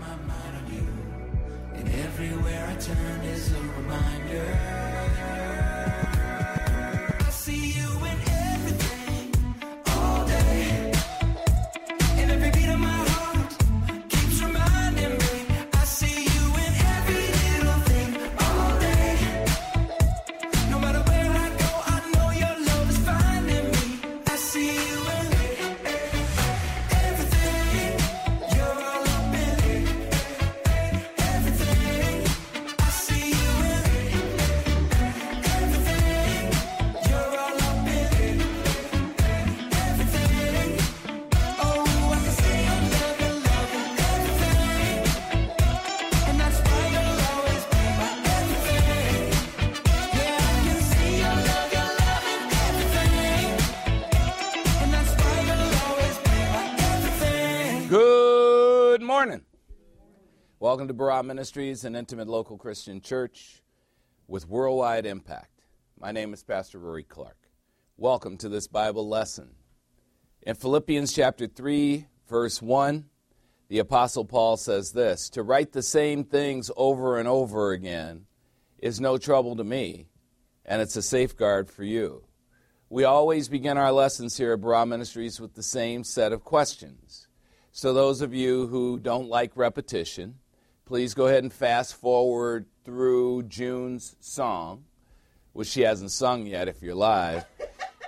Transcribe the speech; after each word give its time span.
my 0.00 0.16
mind 0.26 0.56
on 0.56 0.74
you. 0.74 0.86
And 1.74 1.88
everywhere 1.88 2.66
I 2.68 2.74
turn 2.76 3.20
is 3.22 3.52
a 3.52 3.60
reminder. 3.60 5.55
Welcome 60.76 60.88
to 60.88 61.02
Barah 61.02 61.24
Ministries, 61.24 61.86
an 61.86 61.96
intimate 61.96 62.28
local 62.28 62.58
Christian 62.58 63.00
church 63.00 63.62
with 64.28 64.46
worldwide 64.46 65.06
impact. 65.06 65.62
My 65.98 66.12
name 66.12 66.34
is 66.34 66.44
Pastor 66.44 66.78
Rory 66.78 67.02
Clark. 67.02 67.38
Welcome 67.96 68.36
to 68.36 68.50
this 68.50 68.66
Bible 68.66 69.08
lesson. 69.08 69.54
In 70.42 70.54
Philippians 70.54 71.14
chapter 71.14 71.46
3, 71.46 72.06
verse 72.28 72.60
1, 72.60 73.06
the 73.70 73.78
Apostle 73.78 74.26
Paul 74.26 74.58
says 74.58 74.92
this 74.92 75.30
To 75.30 75.42
write 75.42 75.72
the 75.72 75.82
same 75.82 76.24
things 76.24 76.70
over 76.76 77.18
and 77.18 77.26
over 77.26 77.72
again 77.72 78.26
is 78.76 79.00
no 79.00 79.16
trouble 79.16 79.56
to 79.56 79.64
me, 79.64 80.08
and 80.66 80.82
it's 80.82 80.96
a 80.96 81.00
safeguard 81.00 81.70
for 81.70 81.84
you. 81.84 82.24
We 82.90 83.04
always 83.04 83.48
begin 83.48 83.78
our 83.78 83.92
lessons 83.92 84.36
here 84.36 84.52
at 84.52 84.60
Barah 84.60 84.86
Ministries 84.86 85.40
with 85.40 85.54
the 85.54 85.62
same 85.62 86.04
set 86.04 86.34
of 86.34 86.44
questions. 86.44 87.28
So, 87.72 87.94
those 87.94 88.20
of 88.20 88.34
you 88.34 88.66
who 88.66 88.98
don't 88.98 89.30
like 89.30 89.52
repetition, 89.56 90.34
please 90.86 91.14
go 91.14 91.26
ahead 91.26 91.42
and 91.42 91.52
fast 91.52 91.96
forward 91.96 92.64
through 92.84 93.42
June's 93.42 94.14
song, 94.20 94.84
which 95.52 95.66
she 95.66 95.80
hasn't 95.80 96.12
sung 96.12 96.46
yet 96.46 96.68
if 96.68 96.80
you're 96.80 96.94
live. 96.94 97.44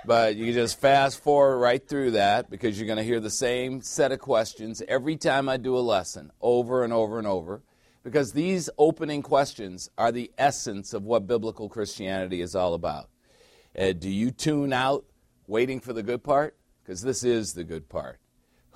But 0.05 0.37
you 0.37 0.45
can 0.45 0.53
just 0.53 0.79
fast 0.79 1.21
forward 1.21 1.57
right 1.57 1.85
through 1.85 2.11
that 2.11 2.49
because 2.49 2.79
you're 2.79 2.87
going 2.87 2.97
to 2.97 3.03
hear 3.03 3.19
the 3.19 3.29
same 3.29 3.81
set 3.81 4.13
of 4.13 4.19
questions 4.19 4.81
every 4.87 5.17
time 5.17 5.49
I 5.49 5.57
do 5.57 5.77
a 5.77 5.79
lesson, 5.79 6.31
over 6.39 6.85
and 6.85 6.93
over 6.93 7.17
and 7.17 7.27
over. 7.27 7.61
Because 8.01 8.31
these 8.31 8.69
opening 8.77 9.23
questions 9.23 9.89
are 9.97 10.13
the 10.13 10.31
essence 10.37 10.93
of 10.93 11.03
what 11.03 11.27
biblical 11.27 11.67
Christianity 11.67 12.39
is 12.39 12.55
all 12.55 12.73
about. 12.73 13.09
Uh, 13.77 13.91
do 13.91 14.09
you 14.09 14.31
tune 14.31 14.71
out 14.71 15.03
waiting 15.47 15.81
for 15.81 15.91
the 15.91 16.01
good 16.01 16.23
part? 16.23 16.55
Because 16.81 17.01
this 17.01 17.25
is 17.25 17.53
the 17.53 17.65
good 17.65 17.89
part. 17.89 18.19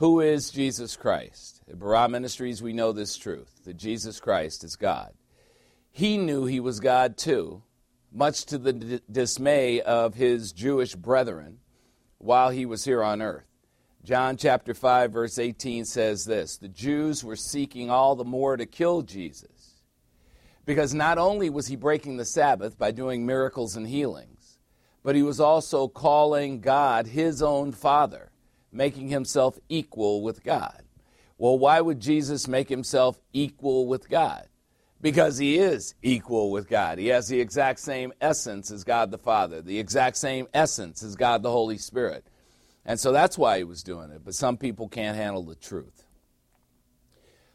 Who 0.04 0.20
is 0.20 0.50
Jesus 0.50 0.98
Christ? 0.98 1.62
At 1.70 1.80
Barah 1.80 2.10
Ministries, 2.10 2.62
we 2.62 2.74
know 2.74 2.92
this 2.92 3.16
truth 3.16 3.64
that 3.64 3.78
Jesus 3.78 4.20
Christ 4.20 4.66
is 4.66 4.76
God. 4.76 5.14
He 5.92 6.18
knew 6.18 6.44
he 6.44 6.60
was 6.60 6.82
God 6.82 7.16
too, 7.16 7.64
much 8.12 8.46
to 8.48 8.58
the 8.58 8.74
d- 8.74 9.00
dismay 9.10 9.80
of 9.80 10.16
his 10.16 10.52
Jewish 10.52 10.94
brethren 10.94 11.60
while 12.18 12.50
he 12.50 12.66
was 12.66 12.84
here 12.84 13.02
on 13.02 13.22
earth. 13.22 13.48
John 14.04 14.36
chapter 14.36 14.74
5, 14.74 15.14
verse 15.14 15.40
18 15.40 15.86
says 15.86 16.26
this 16.26 16.58
The 16.58 16.68
Jews 16.68 17.24
were 17.24 17.38
seeking 17.38 17.90
all 17.90 18.18
the 18.18 18.26
more 18.26 18.58
to 18.58 18.66
kill 18.66 19.04
Jesus 19.04 19.84
because 20.66 20.94
not 20.94 21.18
only 21.18 21.50
was 21.50 21.68
he 21.68 21.78
breaking 21.78 22.18
the 22.18 22.26
Sabbath 22.26 22.78
by 22.78 22.92
doing 22.92 23.26
miracles 23.26 23.78
and 23.78 23.88
healings, 23.88 24.58
but 25.02 25.16
he 25.16 25.24
was 25.24 25.40
also 25.40 25.88
calling 25.88 26.60
God 26.60 27.08
his 27.08 27.42
own 27.42 27.72
Father, 27.72 28.33
making 28.74 29.10
himself 29.10 29.58
equal 29.70 30.22
with 30.22 30.44
God. 30.44 30.82
Well, 31.38 31.58
why 31.58 31.82
would 31.82 32.00
Jesus 32.00 32.48
make 32.48 32.70
himself 32.70 33.20
equal 33.34 33.88
with 33.88 34.10
God? 34.10 34.48
Because 35.02 35.38
he 35.38 35.58
is 35.58 35.96
equal 36.02 36.52
with 36.52 36.70
God. 36.70 36.98
He 36.98 37.08
has 37.08 37.28
the 37.28 37.42
exact 37.42 37.80
same 37.80 38.14
essence 38.22 38.72
as 38.72 38.84
God 38.84 39.12
the 39.12 39.18
Father, 39.18 39.62
the 39.62 39.80
exact 39.80 40.16
same 40.18 40.48
essence 40.54 41.04
as 41.04 41.16
God 41.16 41.44
the 41.44 41.52
Holy 41.52 41.78
Spirit. 41.78 42.26
And 42.86 43.00
so 43.00 43.12
that's 43.12 43.38
why 43.38 43.58
he 43.58 43.64
was 43.64 43.84
doing 43.84 44.12
it. 44.12 44.24
But 44.24 44.36
some 44.36 44.58
people 44.58 44.88
can't 44.88 45.18
handle 45.18 45.44
the 45.44 45.56
truth. 45.56 46.06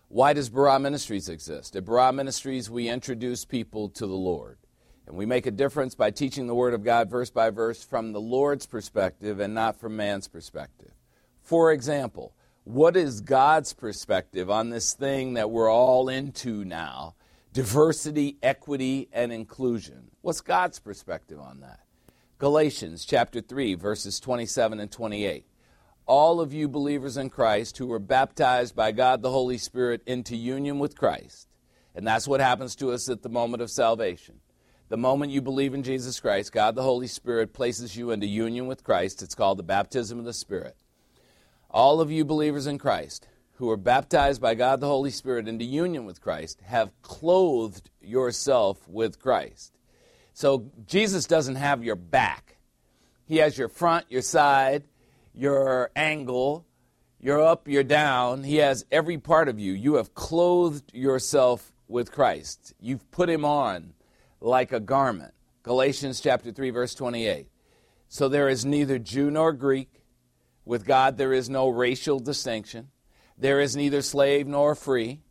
Why 0.08 0.32
does 0.32 0.50
Barah 0.50 0.80
Ministries 0.80 1.28
exist? 1.28 1.76
At 1.76 1.84
Barah 1.84 2.14
Ministries, 2.14 2.70
we 2.70 2.88
introduce 2.88 3.44
people 3.44 3.88
to 3.90 4.06
the 4.06 4.14
Lord. 4.14 4.58
And 5.06 5.16
we 5.16 5.24
make 5.24 5.46
a 5.46 5.50
difference 5.50 5.94
by 5.94 6.10
teaching 6.10 6.46
the 6.46 6.54
Word 6.54 6.74
of 6.74 6.84
God 6.84 7.08
verse 7.08 7.30
by 7.30 7.48
verse 7.48 7.82
from 7.82 8.12
the 8.12 8.20
Lord's 8.20 8.66
perspective 8.66 9.40
and 9.40 9.54
not 9.54 9.80
from 9.80 9.96
man's 9.96 10.28
perspective. 10.28 10.92
For 11.48 11.72
example, 11.72 12.34
what 12.64 12.94
is 12.94 13.22
God's 13.22 13.72
perspective 13.72 14.50
on 14.50 14.68
this 14.68 14.92
thing 14.92 15.32
that 15.32 15.48
we're 15.48 15.72
all 15.72 16.10
into 16.10 16.62
now 16.62 17.14
diversity, 17.54 18.36
equity, 18.42 19.08
and 19.14 19.32
inclusion? 19.32 20.10
What's 20.20 20.42
God's 20.42 20.78
perspective 20.78 21.40
on 21.40 21.60
that? 21.60 21.80
Galatians 22.36 23.06
chapter 23.06 23.40
3, 23.40 23.76
verses 23.76 24.20
27 24.20 24.78
and 24.78 24.92
28. 24.92 25.46
All 26.04 26.42
of 26.42 26.52
you 26.52 26.68
believers 26.68 27.16
in 27.16 27.30
Christ 27.30 27.78
who 27.78 27.86
were 27.86 27.98
baptized 27.98 28.76
by 28.76 28.92
God 28.92 29.22
the 29.22 29.30
Holy 29.30 29.56
Spirit 29.56 30.02
into 30.06 30.36
union 30.36 30.78
with 30.78 30.98
Christ, 30.98 31.48
and 31.94 32.06
that's 32.06 32.28
what 32.28 32.40
happens 32.40 32.76
to 32.76 32.90
us 32.90 33.08
at 33.08 33.22
the 33.22 33.30
moment 33.30 33.62
of 33.62 33.70
salvation. 33.70 34.40
The 34.90 34.98
moment 34.98 35.32
you 35.32 35.40
believe 35.40 35.72
in 35.72 35.82
Jesus 35.82 36.20
Christ, 36.20 36.52
God 36.52 36.74
the 36.74 36.82
Holy 36.82 37.06
Spirit 37.06 37.54
places 37.54 37.96
you 37.96 38.10
into 38.10 38.26
union 38.26 38.66
with 38.66 38.84
Christ. 38.84 39.22
It's 39.22 39.34
called 39.34 39.58
the 39.58 39.62
baptism 39.62 40.18
of 40.18 40.26
the 40.26 40.34
Spirit. 40.34 40.76
All 41.70 42.00
of 42.00 42.10
you 42.10 42.24
believers 42.24 42.66
in 42.66 42.78
Christ 42.78 43.28
who 43.54 43.68
are 43.70 43.76
baptized 43.76 44.40
by 44.40 44.54
God 44.54 44.80
the 44.80 44.86
Holy 44.86 45.10
Spirit 45.10 45.48
into 45.48 45.64
union 45.64 46.04
with 46.04 46.20
Christ 46.20 46.60
have 46.64 46.90
clothed 47.02 47.90
yourself 48.00 48.88
with 48.88 49.20
Christ. 49.20 49.76
So 50.32 50.70
Jesus 50.86 51.26
doesn't 51.26 51.56
have 51.56 51.82
your 51.82 51.96
back. 51.96 52.56
He 53.26 53.38
has 53.38 53.58
your 53.58 53.68
front, 53.68 54.06
your 54.08 54.22
side, 54.22 54.84
your 55.34 55.90
angle, 55.96 56.64
your 57.20 57.42
up, 57.42 57.68
your 57.68 57.82
down. 57.82 58.44
He 58.44 58.56
has 58.56 58.86
every 58.90 59.18
part 59.18 59.48
of 59.48 59.58
you. 59.58 59.72
You 59.72 59.94
have 59.94 60.14
clothed 60.14 60.94
yourself 60.94 61.72
with 61.88 62.12
Christ. 62.12 62.74
You've 62.80 63.10
put 63.10 63.28
him 63.28 63.44
on 63.44 63.94
like 64.40 64.72
a 64.72 64.80
garment. 64.80 65.34
Galatians 65.64 66.20
chapter 66.20 66.52
3 66.52 66.70
verse 66.70 66.94
28. 66.94 67.48
So 68.08 68.28
there 68.28 68.48
is 68.48 68.64
neither 68.64 68.98
Jew 68.98 69.30
nor 69.30 69.52
Greek. 69.52 69.97
With 70.68 70.84
God 70.84 71.16
there 71.16 71.32
is 71.32 71.48
no 71.48 71.70
racial 71.70 72.20
distinction. 72.20 72.88
There 73.38 73.58
is 73.58 73.74
neither 73.74 74.02
slave 74.02 74.46
nor 74.46 74.74
free. 74.74 75.22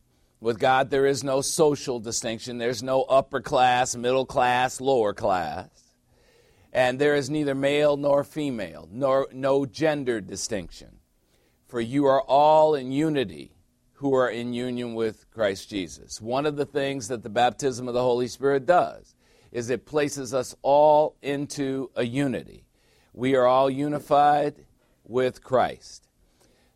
With 0.42 0.58
God 0.58 0.90
there 0.90 1.06
is 1.06 1.24
no 1.24 1.42
social 1.42 2.00
distinction. 2.00 2.58
There's 2.58 2.82
no 2.82 3.04
upper 3.04 3.40
class, 3.40 3.96
middle 3.96 4.26
class, 4.26 4.82
lower 4.82 5.14
class. 5.14 5.70
And 6.74 6.98
there 6.98 7.14
is 7.14 7.30
neither 7.30 7.54
male 7.54 7.98
nor 7.98 8.24
female, 8.24 8.90
nor 8.92 9.28
no 9.32 9.68
gender 9.68 10.22
distinction. 10.22 10.98
For 11.68 11.80
you 11.80 12.08
are 12.08 12.24
all 12.24 12.74
in 12.74 12.92
unity 12.92 13.52
who 13.94 14.16
are 14.16 14.32
in 14.32 14.54
union 14.54 14.96
with 14.96 15.30
Christ 15.30 15.70
Jesus. 15.70 16.20
One 16.20 16.48
of 16.48 16.56
the 16.56 16.66
things 16.66 17.10
that 17.10 17.22
the 17.22 17.30
baptism 17.30 17.88
of 17.88 17.94
the 17.94 18.02
Holy 18.02 18.28
Spirit 18.28 18.66
does 18.66 19.14
is 19.52 19.70
it 19.70 19.86
places 19.86 20.34
us 20.34 20.56
all 20.64 21.16
into 21.22 21.92
a 21.96 22.04
unity. 22.04 22.66
We 23.14 23.36
are 23.36 23.46
all 23.46 23.70
unified 23.70 24.66
with 25.08 25.44
Christ. 25.44 26.08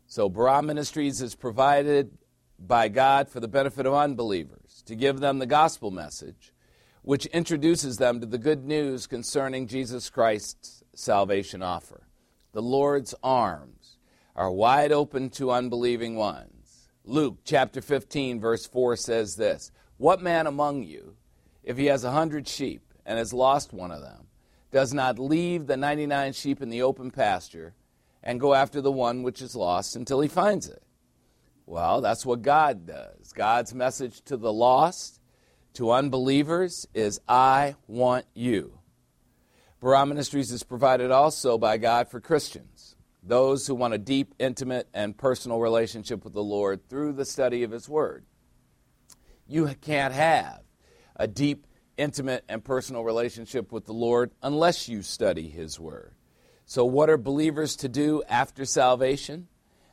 So, 0.06 0.28
Barah 0.28 0.64
Ministries 0.64 1.22
is 1.22 1.34
provided 1.34 2.10
by 2.58 2.88
God 2.88 3.28
for 3.28 3.40
the 3.40 3.48
benefit 3.48 3.86
of 3.86 3.94
unbelievers 3.94 4.82
to 4.86 4.94
give 4.94 5.20
them 5.20 5.38
the 5.38 5.46
gospel 5.46 5.90
message, 5.90 6.52
which 7.02 7.26
introduces 7.26 7.96
them 7.96 8.20
to 8.20 8.26
the 8.26 8.38
good 8.38 8.64
news 8.64 9.06
concerning 9.06 9.66
Jesus 9.66 10.10
Christ's 10.10 10.84
salvation 10.94 11.62
offer. 11.62 12.06
The 12.52 12.62
Lord's 12.62 13.14
arms 13.22 13.96
are 14.36 14.50
wide 14.50 14.92
open 14.92 15.30
to 15.30 15.50
unbelieving 15.50 16.16
ones. 16.16 16.90
Luke 17.04 17.38
chapter 17.44 17.80
15, 17.80 18.40
verse 18.40 18.66
4 18.66 18.96
says 18.96 19.36
this 19.36 19.72
What 19.96 20.22
man 20.22 20.46
among 20.46 20.84
you, 20.84 21.16
if 21.64 21.76
he 21.76 21.86
has 21.86 22.04
a 22.04 22.12
hundred 22.12 22.46
sheep 22.46 22.82
and 23.04 23.18
has 23.18 23.32
lost 23.32 23.72
one 23.72 23.90
of 23.90 24.02
them, 24.02 24.26
does 24.70 24.94
not 24.94 25.18
leave 25.18 25.66
the 25.66 25.76
99 25.76 26.32
sheep 26.32 26.62
in 26.62 26.70
the 26.70 26.82
open 26.82 27.10
pasture 27.10 27.74
and 28.22 28.40
go 28.40 28.54
after 28.54 28.80
the 28.80 28.92
one 28.92 29.22
which 29.22 29.42
is 29.42 29.56
lost 29.56 29.96
until 29.96 30.20
he 30.20 30.28
finds 30.28 30.68
it? 30.68 30.82
Well, 31.66 32.00
that's 32.00 32.26
what 32.26 32.42
God 32.42 32.86
does. 32.86 33.32
God's 33.32 33.74
message 33.74 34.22
to 34.22 34.36
the 34.36 34.52
lost, 34.52 35.20
to 35.74 35.92
unbelievers, 35.92 36.86
is 36.92 37.20
I 37.28 37.76
want 37.86 38.26
you. 38.34 38.78
Barah 39.80 40.06
Ministries 40.06 40.52
is 40.52 40.62
provided 40.62 41.10
also 41.10 41.58
by 41.58 41.76
God 41.76 42.08
for 42.08 42.20
Christians, 42.20 42.94
those 43.22 43.66
who 43.66 43.74
want 43.74 43.94
a 43.94 43.98
deep, 43.98 44.34
intimate, 44.38 44.88
and 44.94 45.16
personal 45.16 45.60
relationship 45.60 46.24
with 46.24 46.34
the 46.34 46.42
Lord 46.42 46.88
through 46.88 47.14
the 47.14 47.24
study 47.24 47.62
of 47.62 47.70
His 47.70 47.88
Word. 47.88 48.24
You 49.48 49.68
can't 49.80 50.14
have 50.14 50.60
a 51.16 51.26
deep, 51.26 51.66
intimate, 51.96 52.44
and 52.48 52.64
personal 52.64 53.02
relationship 53.02 53.72
with 53.72 53.86
the 53.86 53.92
Lord 53.92 54.30
unless 54.42 54.88
you 54.88 55.02
study 55.02 55.48
His 55.48 55.80
Word. 55.80 56.14
So, 56.72 56.86
what 56.86 57.10
are 57.10 57.18
believers 57.18 57.76
to 57.76 57.88
do 57.90 58.22
after 58.30 58.64
salvation? 58.64 59.48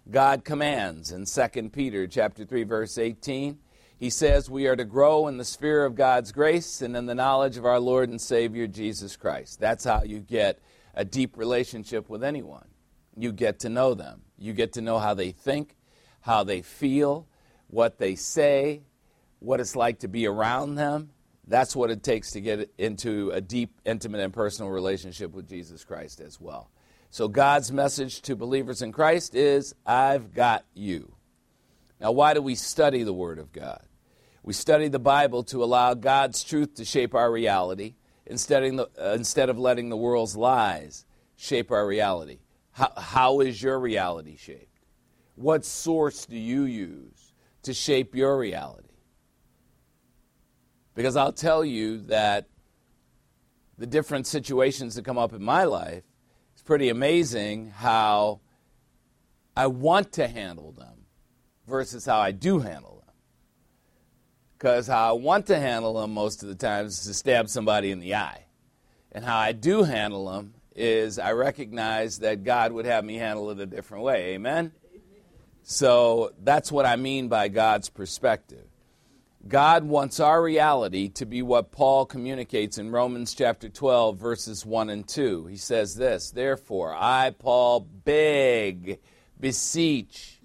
God 0.09 0.45
commands 0.45 1.11
in 1.11 1.25
2 1.25 1.69
Peter 1.71 2.07
chapter 2.07 2.45
3 2.45 2.63
verse 2.63 2.97
18. 2.97 3.59
He 3.97 4.09
says 4.09 4.49
we 4.49 4.65
are 4.65 4.77
to 4.77 4.85
grow 4.85 5.27
in 5.27 5.35
the 5.35 5.43
sphere 5.43 5.83
of 5.83 5.95
God's 5.95 6.31
grace 6.31 6.81
and 6.81 6.95
in 6.95 7.05
the 7.05 7.13
knowledge 7.13 7.57
of 7.57 7.65
our 7.65 7.81
Lord 7.81 8.07
and 8.07 8.21
Savior 8.21 8.65
Jesus 8.65 9.17
Christ. 9.17 9.59
That's 9.59 9.83
how 9.83 10.03
you 10.03 10.21
get 10.21 10.61
a 10.93 11.03
deep 11.03 11.35
relationship 11.35 12.09
with 12.09 12.23
anyone. 12.23 12.69
You 13.13 13.33
get 13.33 13.59
to 13.59 13.69
know 13.69 13.93
them. 13.93 14.21
You 14.37 14.53
get 14.53 14.71
to 14.71 14.81
know 14.81 14.99
how 14.99 15.13
they 15.13 15.31
think, 15.31 15.75
how 16.21 16.45
they 16.45 16.61
feel, 16.61 17.27
what 17.67 17.97
they 17.97 18.15
say, 18.15 18.83
what 19.39 19.59
it's 19.59 19.75
like 19.75 19.99
to 19.99 20.07
be 20.07 20.25
around 20.25 20.75
them. 20.75 21.09
That's 21.49 21.75
what 21.75 21.89
it 21.89 22.03
takes 22.03 22.31
to 22.31 22.41
get 22.41 22.71
into 22.77 23.31
a 23.31 23.41
deep, 23.41 23.81
intimate, 23.83 24.21
and 24.21 24.31
personal 24.31 24.71
relationship 24.71 25.33
with 25.33 25.49
Jesus 25.49 25.83
Christ 25.83 26.21
as 26.21 26.39
well. 26.39 26.69
So, 27.09 27.27
God's 27.27 27.71
message 27.71 28.21
to 28.21 28.35
believers 28.35 28.83
in 28.83 28.91
Christ 28.91 29.33
is 29.33 29.73
I've 29.83 30.31
got 30.33 30.63
you. 30.75 31.15
Now, 31.99 32.11
why 32.11 32.35
do 32.35 32.41
we 32.41 32.53
study 32.53 33.01
the 33.01 33.13
Word 33.13 33.39
of 33.39 33.51
God? 33.51 33.83
We 34.43 34.53
study 34.53 34.89
the 34.89 34.99
Bible 34.99 35.43
to 35.45 35.63
allow 35.63 35.95
God's 35.95 36.43
truth 36.43 36.75
to 36.75 36.85
shape 36.85 37.15
our 37.15 37.31
reality 37.31 37.95
instead 38.27 38.63
of, 38.63 38.87
uh, 38.97 39.53
letting 39.53 39.89
the 39.89 39.97
world's 39.97 40.37
lies 40.37 41.05
shape 41.35 41.71
our 41.71 41.85
reality. 41.85 42.39
How, 42.71 42.93
how 42.95 43.39
is 43.39 43.61
your 43.61 43.79
reality 43.79 44.37
shaped? 44.37 44.85
What 45.33 45.65
source 45.65 46.27
do 46.27 46.37
you 46.37 46.63
use 46.63 47.33
to 47.63 47.73
shape 47.73 48.13
your 48.13 48.37
reality? 48.37 48.88
Because 50.95 51.15
I'll 51.15 51.31
tell 51.31 51.63
you 51.63 51.99
that 52.03 52.47
the 53.77 53.87
different 53.87 54.27
situations 54.27 54.95
that 54.95 55.05
come 55.05 55.17
up 55.17 55.33
in 55.33 55.43
my 55.43 55.63
life 55.63 56.03
it's 56.59 56.65
pretty 56.65 56.89
amazing 56.89 57.69
how 57.69 58.41
I 59.55 59.67
want 59.67 60.11
to 60.13 60.27
handle 60.27 60.73
them 60.73 61.05
versus 61.65 62.05
how 62.05 62.19
I 62.19 62.31
do 62.33 62.59
handle 62.59 63.01
them. 63.05 63.15
Because 64.57 64.87
how 64.87 65.07
I 65.07 65.11
want 65.13 65.45
to 65.45 65.57
handle 65.57 66.01
them 66.01 66.13
most 66.13 66.43
of 66.43 66.49
the 66.49 66.55
times 66.55 66.99
is 66.99 67.05
to 67.05 67.13
stab 67.13 67.47
somebody 67.47 67.91
in 67.91 68.01
the 68.01 68.15
eye. 68.15 68.43
And 69.13 69.23
how 69.23 69.37
I 69.37 69.53
do 69.53 69.83
handle 69.83 70.29
them 70.29 70.53
is 70.75 71.17
I 71.17 71.31
recognize 71.31 72.19
that 72.19 72.43
God 72.43 72.73
would 72.73 72.85
have 72.85 73.05
me 73.05 73.15
handle 73.15 73.49
it 73.51 73.59
a 73.61 73.65
different 73.65 74.03
way. 74.03 74.33
Amen? 74.33 74.73
So 75.63 76.33
that's 76.43 76.73
what 76.73 76.85
I 76.85 76.97
mean 76.97 77.29
by 77.29 77.47
God's 77.47 77.87
perspective. 77.87 78.68
God 79.47 79.85
wants 79.85 80.19
our 80.19 80.43
reality 80.43 81.07
to 81.09 81.25
be 81.25 81.41
what 81.41 81.71
Paul 81.71 82.05
communicates 82.05 82.77
in 82.77 82.91
Romans 82.91 83.33
chapter 83.33 83.69
12, 83.69 84.17
verses 84.17 84.65
1 84.65 84.89
and 84.89 85.07
2. 85.07 85.45
He 85.45 85.55
says 85.55 85.95
this 85.95 86.31
Therefore, 86.31 86.93
I, 86.93 87.31
Paul, 87.31 87.79
beg, 87.79 88.99
beseech, 89.39 90.41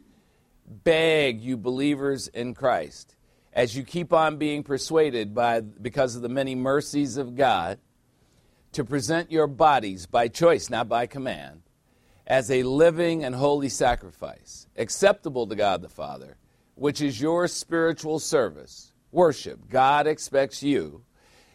beg 0.66 1.40
you 1.40 1.56
believers 1.56 2.28
in 2.28 2.54
Christ, 2.54 3.16
as 3.52 3.76
you 3.76 3.82
keep 3.82 4.12
on 4.12 4.36
being 4.36 4.62
persuaded 4.62 5.34
by, 5.34 5.60
because 5.60 6.14
of 6.14 6.22
the 6.22 6.28
many 6.28 6.54
mercies 6.54 7.16
of 7.16 7.34
God, 7.34 7.80
to 8.72 8.84
present 8.84 9.32
your 9.32 9.48
bodies 9.48 10.06
by 10.06 10.28
choice, 10.28 10.70
not 10.70 10.88
by 10.88 11.06
command, 11.06 11.62
as 12.28 12.48
a 12.48 12.62
living 12.62 13.24
and 13.24 13.34
holy 13.34 13.68
sacrifice, 13.68 14.68
acceptable 14.76 15.48
to 15.48 15.56
God 15.56 15.82
the 15.82 15.88
Father 15.88 16.36
which 16.74 17.00
is 17.00 17.20
your 17.20 17.48
spiritual 17.48 18.18
service, 18.18 18.92
worship. 19.12 19.68
God 19.68 20.06
expects 20.06 20.62
you, 20.62 21.02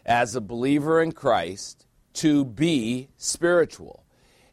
as 0.05 0.35
a 0.35 0.41
believer 0.41 1.01
in 1.01 1.11
Christ, 1.11 1.85
to 2.13 2.45
be 2.45 3.09
spiritual 3.17 4.05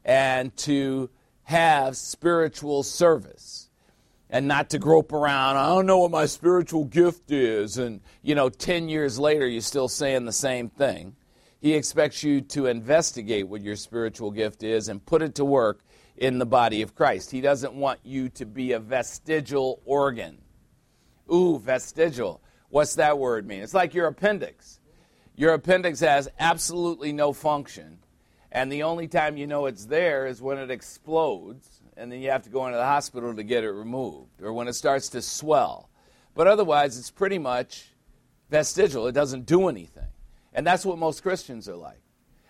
and 0.05 0.57
to 0.59 1.11
have 1.45 1.97
spiritual 1.97 2.83
service 2.83 3.71
and 4.29 4.49
not 4.49 4.71
to 4.71 4.79
grope 4.79 5.13
around. 5.13 5.57
I 5.57 5.67
don't 5.69 5.87
know 5.87 5.99
what 5.99 6.11
my 6.11 6.27
spiritual 6.27 6.85
gift 6.85 7.31
is. 7.31 7.79
And, 7.79 8.01
you 8.23 8.35
know, 8.35 8.49
10 8.49 8.89
years 8.89 9.19
later, 9.19 9.47
you're 9.47 9.61
still 9.61 9.89
saying 9.89 10.25
the 10.25 10.33
same 10.33 10.69
thing. 10.69 11.15
He 11.61 11.75
expects 11.75 12.23
you 12.23 12.41
to 12.43 12.67
investigate 12.67 13.49
what 13.49 13.63
your 13.63 13.77
spiritual 13.77 14.31
gift 14.31 14.63
is 14.63 14.89
and 14.89 15.05
put 15.05 15.23
it 15.23 15.37
to 15.37 15.45
work 15.45 15.81
in 16.17 16.39
the 16.39 16.47
body 16.47 16.83
of 16.83 16.95
Christ. 16.95 17.31
He 17.31 17.41
doesn't 17.41 17.75
want 17.75 18.01
you 18.03 18.29
to 18.31 18.45
be 18.45 18.73
a 18.73 18.81
vestigial 18.81 19.81
organ. 19.85 20.39
Ooh, 21.33 21.59
vestigial. 21.59 22.41
What's 22.69 22.95
that 22.97 23.19
word 23.19 23.47
mean? 23.47 23.63
It's 23.63 23.75
like 23.75 23.95
your 23.95 24.07
appendix. 24.07 24.81
Your 25.35 25.55
appendix 25.55 26.01
has 26.01 26.29
absolutely 26.39 27.13
no 27.13 27.33
function, 27.33 27.99
and 28.51 28.73
the 28.73 28.85
only 28.85 29.07
time 29.07 29.37
you 29.37 29.47
know 29.47 29.67
it's 29.67 29.85
there 29.85 30.27
is 30.27 30.41
when 30.41 30.57
it 30.57 30.71
explodes, 30.71 31.83
and 31.97 32.11
then 32.11 32.23
you 32.23 32.31
have 32.31 32.43
to 32.45 32.51
go 32.51 32.67
into 32.67 32.79
the 32.79 32.85
hospital 32.85 33.35
to 33.35 33.43
get 33.43 33.63
it 33.63 33.71
removed, 33.71 34.43
or 34.43 34.53
when 34.53 34.67
it 34.67 34.73
starts 34.73 35.11
to 35.11 35.21
swell. 35.21 35.91
But 36.35 36.47
otherwise, 36.47 36.99
it's 36.99 37.11
pretty 37.11 37.39
much 37.39 37.93
vestigial. 38.51 39.07
It 39.07 39.13
doesn't 39.13 39.47
do 39.47 39.69
anything. 39.69 40.09
And 40.55 40.67
that's 40.67 40.87
what 40.87 40.97
most 40.97 41.23
Christians 41.23 41.69
are 41.69 41.77
like. 41.77 42.01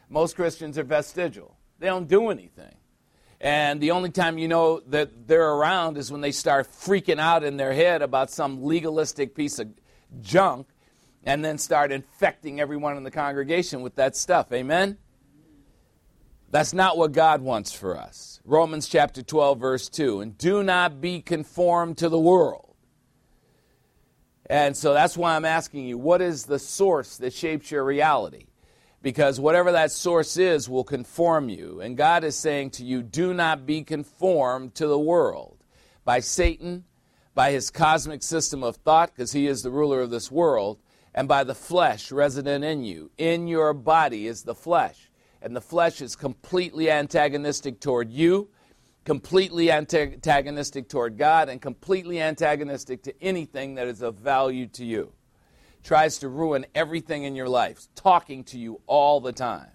Most 0.08 0.36
Christians 0.36 0.78
are 0.78 0.84
vestigial, 0.84 1.56
they 1.80 1.86
don't 1.86 2.08
do 2.08 2.28
anything. 2.28 2.74
And 3.40 3.80
the 3.80 3.90
only 3.90 4.10
time 4.10 4.38
you 4.38 4.48
know 4.48 4.80
that 4.88 5.28
they're 5.28 5.50
around 5.50 5.98
is 5.98 6.10
when 6.10 6.22
they 6.22 6.32
start 6.32 6.68
freaking 6.70 7.18
out 7.18 7.44
in 7.44 7.56
their 7.56 7.72
head 7.74 8.02
about 8.02 8.30
some 8.30 8.64
legalistic 8.64 9.34
piece 9.34 9.58
of 9.58 9.68
junk 10.22 10.68
and 11.22 11.44
then 11.44 11.58
start 11.58 11.92
infecting 11.92 12.60
everyone 12.60 12.96
in 12.96 13.02
the 13.02 13.10
congregation 13.10 13.82
with 13.82 13.96
that 13.96 14.16
stuff. 14.16 14.52
Amen? 14.52 14.96
That's 16.50 16.72
not 16.72 16.96
what 16.96 17.12
God 17.12 17.42
wants 17.42 17.72
for 17.72 17.98
us. 17.98 18.40
Romans 18.44 18.88
chapter 18.88 19.22
12, 19.22 19.58
verse 19.58 19.88
2. 19.88 20.20
And 20.20 20.38
do 20.38 20.62
not 20.62 21.00
be 21.00 21.20
conformed 21.20 21.98
to 21.98 22.08
the 22.08 22.18
world. 22.18 22.74
And 24.48 24.76
so 24.76 24.94
that's 24.94 25.16
why 25.16 25.34
I'm 25.34 25.44
asking 25.44 25.86
you 25.86 25.98
what 25.98 26.22
is 26.22 26.44
the 26.44 26.60
source 26.60 27.16
that 27.18 27.32
shapes 27.32 27.70
your 27.70 27.84
reality? 27.84 28.46
Because 29.06 29.38
whatever 29.38 29.70
that 29.70 29.92
source 29.92 30.36
is 30.36 30.68
will 30.68 30.82
conform 30.82 31.48
you. 31.48 31.80
And 31.80 31.96
God 31.96 32.24
is 32.24 32.36
saying 32.36 32.70
to 32.70 32.84
you, 32.84 33.04
do 33.04 33.32
not 33.32 33.64
be 33.64 33.84
conformed 33.84 34.74
to 34.74 34.88
the 34.88 34.98
world 34.98 35.58
by 36.04 36.18
Satan, 36.18 36.82
by 37.32 37.52
his 37.52 37.70
cosmic 37.70 38.24
system 38.24 38.64
of 38.64 38.74
thought, 38.74 39.14
because 39.14 39.30
he 39.30 39.46
is 39.46 39.62
the 39.62 39.70
ruler 39.70 40.00
of 40.00 40.10
this 40.10 40.28
world, 40.32 40.80
and 41.14 41.28
by 41.28 41.44
the 41.44 41.54
flesh 41.54 42.10
resident 42.10 42.64
in 42.64 42.82
you. 42.82 43.12
In 43.16 43.46
your 43.46 43.72
body 43.74 44.26
is 44.26 44.42
the 44.42 44.56
flesh. 44.56 45.08
And 45.40 45.54
the 45.54 45.60
flesh 45.60 46.00
is 46.00 46.16
completely 46.16 46.90
antagonistic 46.90 47.78
toward 47.78 48.10
you, 48.10 48.48
completely 49.04 49.70
antagonistic 49.70 50.88
toward 50.88 51.16
God, 51.16 51.48
and 51.48 51.62
completely 51.62 52.20
antagonistic 52.20 53.04
to 53.04 53.14
anything 53.22 53.76
that 53.76 53.86
is 53.86 54.02
of 54.02 54.16
value 54.16 54.66
to 54.66 54.84
you 54.84 55.12
tries 55.86 56.18
to 56.18 56.28
ruin 56.28 56.66
everything 56.74 57.22
in 57.22 57.36
your 57.36 57.48
life, 57.48 57.86
talking 57.94 58.42
to 58.42 58.58
you 58.58 58.80
all 58.88 59.20
the 59.20 59.32
time. 59.32 59.70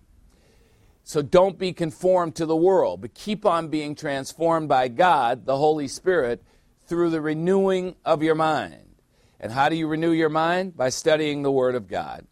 So 1.06 1.22
don't 1.22 1.58
be 1.58 1.72
conformed 1.72 2.36
to 2.36 2.46
the 2.46 2.56
world, 2.56 3.00
but 3.00 3.14
keep 3.14 3.46
on 3.46 3.70
being 3.70 3.96
transformed 3.96 4.68
by 4.68 4.90
God, 4.90 5.46
the 5.46 5.56
Holy 5.56 5.88
Spirit, 5.88 6.44
through 6.86 7.12
the 7.12 7.22
renewing 7.22 7.96
of 8.04 8.22
your 8.22 8.36
mind. 8.36 8.96
And 9.40 9.54
how 9.54 9.70
do 9.70 9.76
you 9.78 9.88
renew 9.88 10.12
your 10.12 10.30
mind? 10.30 10.76
By 10.76 10.90
studying 10.90 11.44
the 11.44 11.52
Word 11.52 11.76
of 11.76 11.88
God. 11.88 12.28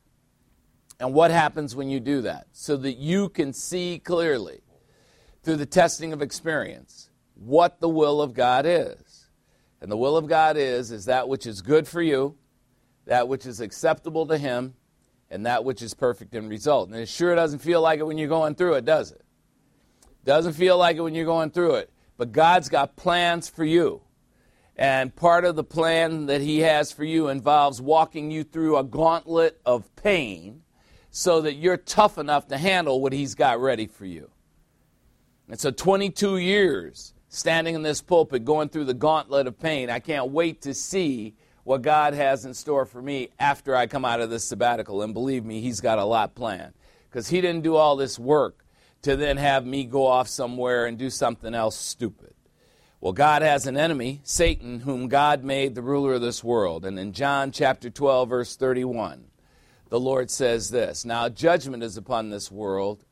And 1.00 1.13
what 1.13 1.31
happens 1.31 1.74
when 1.74 1.89
you 1.89 2.01
do 2.01 2.21
that? 2.24 2.48
So 2.51 2.75
that 2.75 2.98
you 2.98 3.29
can 3.29 3.53
see 3.53 3.98
clearly, 4.03 4.59
through 5.41 5.55
the 5.55 5.65
testing 5.65 6.12
of 6.12 6.21
experience, 6.21 7.09
what 7.33 7.79
the 7.79 7.88
will 7.88 8.21
of 8.21 8.33
God 8.33 8.65
is. 8.67 9.29
And 9.79 9.89
the 9.89 9.98
will 9.98 10.17
of 10.17 10.27
God 10.27 10.57
is 10.57 10.91
is 10.91 11.05
that 11.05 11.29
which 11.29 11.48
is 11.48 11.62
good 11.62 11.88
for 11.88 12.01
you, 12.01 12.36
that 13.10 13.28
which 13.28 13.48
is 13.48 13.60
acceptable 13.60 14.28
to 14.28 14.38
Him, 14.38 14.75
and 15.32 15.48
that 15.48 15.66
which 15.66 15.82
is 15.82 15.96
perfect 15.96 16.36
in 16.36 16.48
result. 16.48 16.89
And 16.89 16.98
it 16.98 17.10
sure 17.10 17.34
doesn't 17.34 17.58
feel 17.58 17.82
like 17.82 18.00
it 18.00 18.04
when 18.04 18.20
you're 18.20 18.28
going 18.28 18.54
through 18.54 18.75
it, 18.75 18.86
does 18.86 19.12
it? 19.12 19.25
Doesn't 20.25 20.54
feel 20.54 20.78
like 20.78 20.96
it 20.96 21.01
when 21.01 21.16
you're 21.16 21.25
going 21.25 21.50
through 21.50 21.75
it. 21.75 21.92
But 22.18 22.32
God's 22.32 22.70
got 22.70 22.96
plans 22.96 23.50
for 23.50 23.66
you. 23.66 24.01
And 24.75 25.16
part 25.16 25.44
of 25.44 25.56
the 25.56 25.63
plan 25.63 26.28
that 26.28 26.42
He 26.42 26.60
has 26.60 26.92
for 26.92 27.04
you 27.04 27.30
involves 27.30 27.82
walking 27.82 28.30
you 28.30 28.44
through 28.44 28.78
a 28.78 28.84
gauntlet 28.84 29.60
of 29.66 29.96
pain 29.96 30.62
so 31.10 31.42
that 31.42 31.56
you're 31.56 31.78
tough 31.78 32.20
enough 32.20 32.48
to 32.50 32.60
handle 32.60 33.01
what 33.01 33.12
He's 33.12 33.34
got 33.34 33.60
ready 33.60 33.88
for 33.88 34.06
you. 34.06 34.30
And 35.48 35.60
so 35.60 35.72
22 35.72 36.38
years 36.38 37.16
standing 37.28 37.74
in 37.74 37.82
this 37.82 38.04
pulpit, 38.04 38.46
going 38.46 38.70
through 38.70 38.86
the 38.86 38.94
gauntlet 38.94 39.48
of 39.48 39.58
pain. 39.58 39.89
I 39.89 39.98
can't 39.98 40.30
wait 40.30 40.62
to 40.62 40.75
see 40.75 41.34
what 41.70 41.84
God 41.84 42.16
has 42.16 42.46
in 42.46 42.56
store 42.56 42.84
for 42.84 43.00
me 43.00 43.30
after 43.40 43.76
I 43.76 43.86
come 43.86 44.04
out 44.04 44.22
of 44.22 44.32
this 44.32 44.44
sabbatical. 44.44 45.04
And 45.04 45.14
believe 45.14 45.46
me, 45.46 45.62
He's 45.62 45.82
got 45.82 46.00
a 46.00 46.04
lot 46.04 46.34
planned. 46.34 46.74
Because 47.08 47.28
He 47.28 47.42
didn't 47.42 47.62
do 47.62 47.76
all 47.76 47.96
this 47.96 48.18
work 48.18 48.66
to 49.04 49.16
then 49.16 49.38
have 49.38 49.68
me 49.68 49.84
go 49.86 50.08
off 50.08 50.28
somewhere 50.28 50.88
and 50.88 50.98
do 50.98 51.12
something 51.12 51.54
else 51.54 51.78
stupid. 51.78 52.34
Well, 53.00 53.14
God 53.14 53.44
has 53.44 53.68
an 53.68 53.78
enemy, 53.78 54.20
Satan, 54.24 54.80
whom 54.80 55.10
God 55.10 55.44
made 55.44 55.76
the 55.76 55.84
ruler 55.84 56.16
of 56.16 56.22
this 56.22 56.44
world. 56.44 56.86
And 56.86 56.98
in 56.98 57.14
John 57.14 57.52
chapter 57.52 57.92
12, 57.92 58.30
verse 58.30 58.56
31, 58.56 59.26
the 59.90 60.00
Lord 60.00 60.32
says 60.32 60.72
this 60.72 61.06
Now 61.06 61.30
judgment 61.30 61.84
is 61.84 61.98
upon 61.98 62.32
this 62.32 62.52
world. 62.52 63.06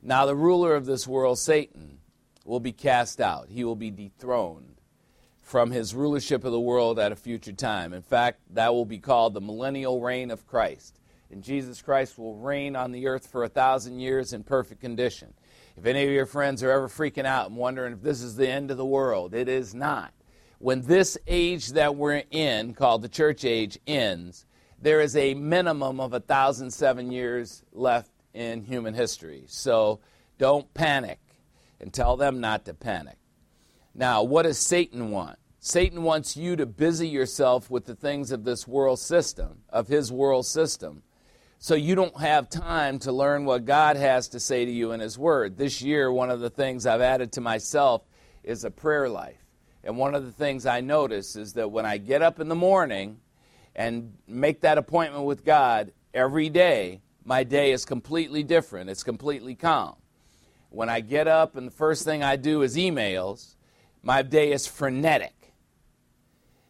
Now 0.00 0.24
the 0.24 0.36
ruler 0.36 0.76
of 0.76 0.86
this 0.86 1.08
world, 1.08 1.40
Satan, 1.40 1.98
will 2.44 2.60
be 2.60 2.70
cast 2.70 3.20
out. 3.20 3.48
He 3.48 3.64
will 3.64 3.74
be 3.74 3.90
dethroned 3.90 4.77
from 5.48 5.70
his 5.70 5.94
rulership 5.94 6.44
of 6.44 6.52
the 6.52 6.60
world 6.60 6.98
at 6.98 7.10
a 7.10 7.16
future 7.16 7.54
time. 7.54 7.94
In 7.94 8.02
fact, 8.02 8.38
that 8.50 8.74
will 8.74 8.84
be 8.84 8.98
called 8.98 9.32
the 9.32 9.40
millennial 9.40 9.98
reign 9.98 10.30
of 10.30 10.46
Christ. 10.46 11.00
And 11.30 11.42
Jesus 11.42 11.80
Christ 11.80 12.18
will 12.18 12.36
reign 12.36 12.76
on 12.76 12.92
the 12.92 13.06
earth 13.06 13.26
for 13.26 13.44
a 13.44 13.48
thousand 13.48 13.98
years 13.98 14.34
in 14.34 14.44
perfect 14.44 14.82
condition. 14.82 15.32
If 15.74 15.86
any 15.86 16.04
of 16.04 16.10
your 16.10 16.26
friends 16.26 16.62
are 16.62 16.70
ever 16.70 16.86
freaking 16.86 17.24
out 17.24 17.48
and 17.48 17.56
wondering 17.56 17.94
if 17.94 18.02
this 18.02 18.20
is 18.20 18.36
the 18.36 18.46
end 18.46 18.70
of 18.70 18.76
the 18.76 18.84
world, 18.84 19.32
it 19.32 19.48
is 19.48 19.74
not. 19.74 20.12
When 20.58 20.82
this 20.82 21.16
age 21.26 21.68
that 21.68 21.96
we're 21.96 22.24
in, 22.30 22.74
called 22.74 23.00
the 23.00 23.08
church 23.08 23.42
age, 23.46 23.78
ends, 23.86 24.44
there 24.82 25.00
is 25.00 25.16
a 25.16 25.32
minimum 25.32 25.98
of 25.98 26.12
a 26.12 26.20
thousand 26.20 26.72
seven 26.72 27.10
years 27.10 27.62
left 27.72 28.10
in 28.34 28.64
human 28.64 28.92
history. 28.92 29.44
So 29.46 30.00
don't 30.36 30.74
panic 30.74 31.20
and 31.80 31.90
tell 31.90 32.18
them 32.18 32.38
not 32.38 32.66
to 32.66 32.74
panic. 32.74 33.16
Now, 33.98 34.22
what 34.22 34.44
does 34.44 34.58
Satan 34.58 35.10
want? 35.10 35.40
Satan 35.58 36.04
wants 36.04 36.36
you 36.36 36.54
to 36.54 36.66
busy 36.66 37.08
yourself 37.08 37.68
with 37.68 37.84
the 37.84 37.96
things 37.96 38.30
of 38.30 38.44
this 38.44 38.68
world 38.68 39.00
system, 39.00 39.62
of 39.70 39.88
his 39.88 40.12
world 40.12 40.46
system, 40.46 41.02
so 41.58 41.74
you 41.74 41.96
don't 41.96 42.16
have 42.20 42.48
time 42.48 43.00
to 43.00 43.10
learn 43.10 43.44
what 43.44 43.64
God 43.64 43.96
has 43.96 44.28
to 44.28 44.38
say 44.38 44.64
to 44.64 44.70
you 44.70 44.92
in 44.92 45.00
His 45.00 45.18
Word. 45.18 45.56
This 45.56 45.82
year, 45.82 46.12
one 46.12 46.30
of 46.30 46.38
the 46.38 46.48
things 46.48 46.86
I've 46.86 47.00
added 47.00 47.32
to 47.32 47.40
myself 47.40 48.02
is 48.44 48.62
a 48.62 48.70
prayer 48.70 49.08
life. 49.08 49.44
And 49.82 49.98
one 49.98 50.14
of 50.14 50.24
the 50.24 50.30
things 50.30 50.64
I 50.64 50.80
notice 50.80 51.34
is 51.34 51.54
that 51.54 51.72
when 51.72 51.84
I 51.84 51.98
get 51.98 52.22
up 52.22 52.38
in 52.38 52.46
the 52.46 52.54
morning 52.54 53.18
and 53.74 54.14
make 54.28 54.60
that 54.60 54.78
appointment 54.78 55.24
with 55.24 55.44
God 55.44 55.90
every 56.14 56.48
day, 56.48 57.00
my 57.24 57.42
day 57.42 57.72
is 57.72 57.84
completely 57.84 58.44
different. 58.44 58.90
It's 58.90 59.02
completely 59.02 59.56
calm. 59.56 59.96
When 60.70 60.88
I 60.88 61.00
get 61.00 61.26
up 61.26 61.56
and 61.56 61.66
the 61.66 61.72
first 61.72 62.04
thing 62.04 62.22
I 62.22 62.36
do 62.36 62.62
is 62.62 62.76
emails, 62.76 63.56
my 64.02 64.22
day 64.22 64.52
is 64.52 64.66
frenetic. 64.66 65.54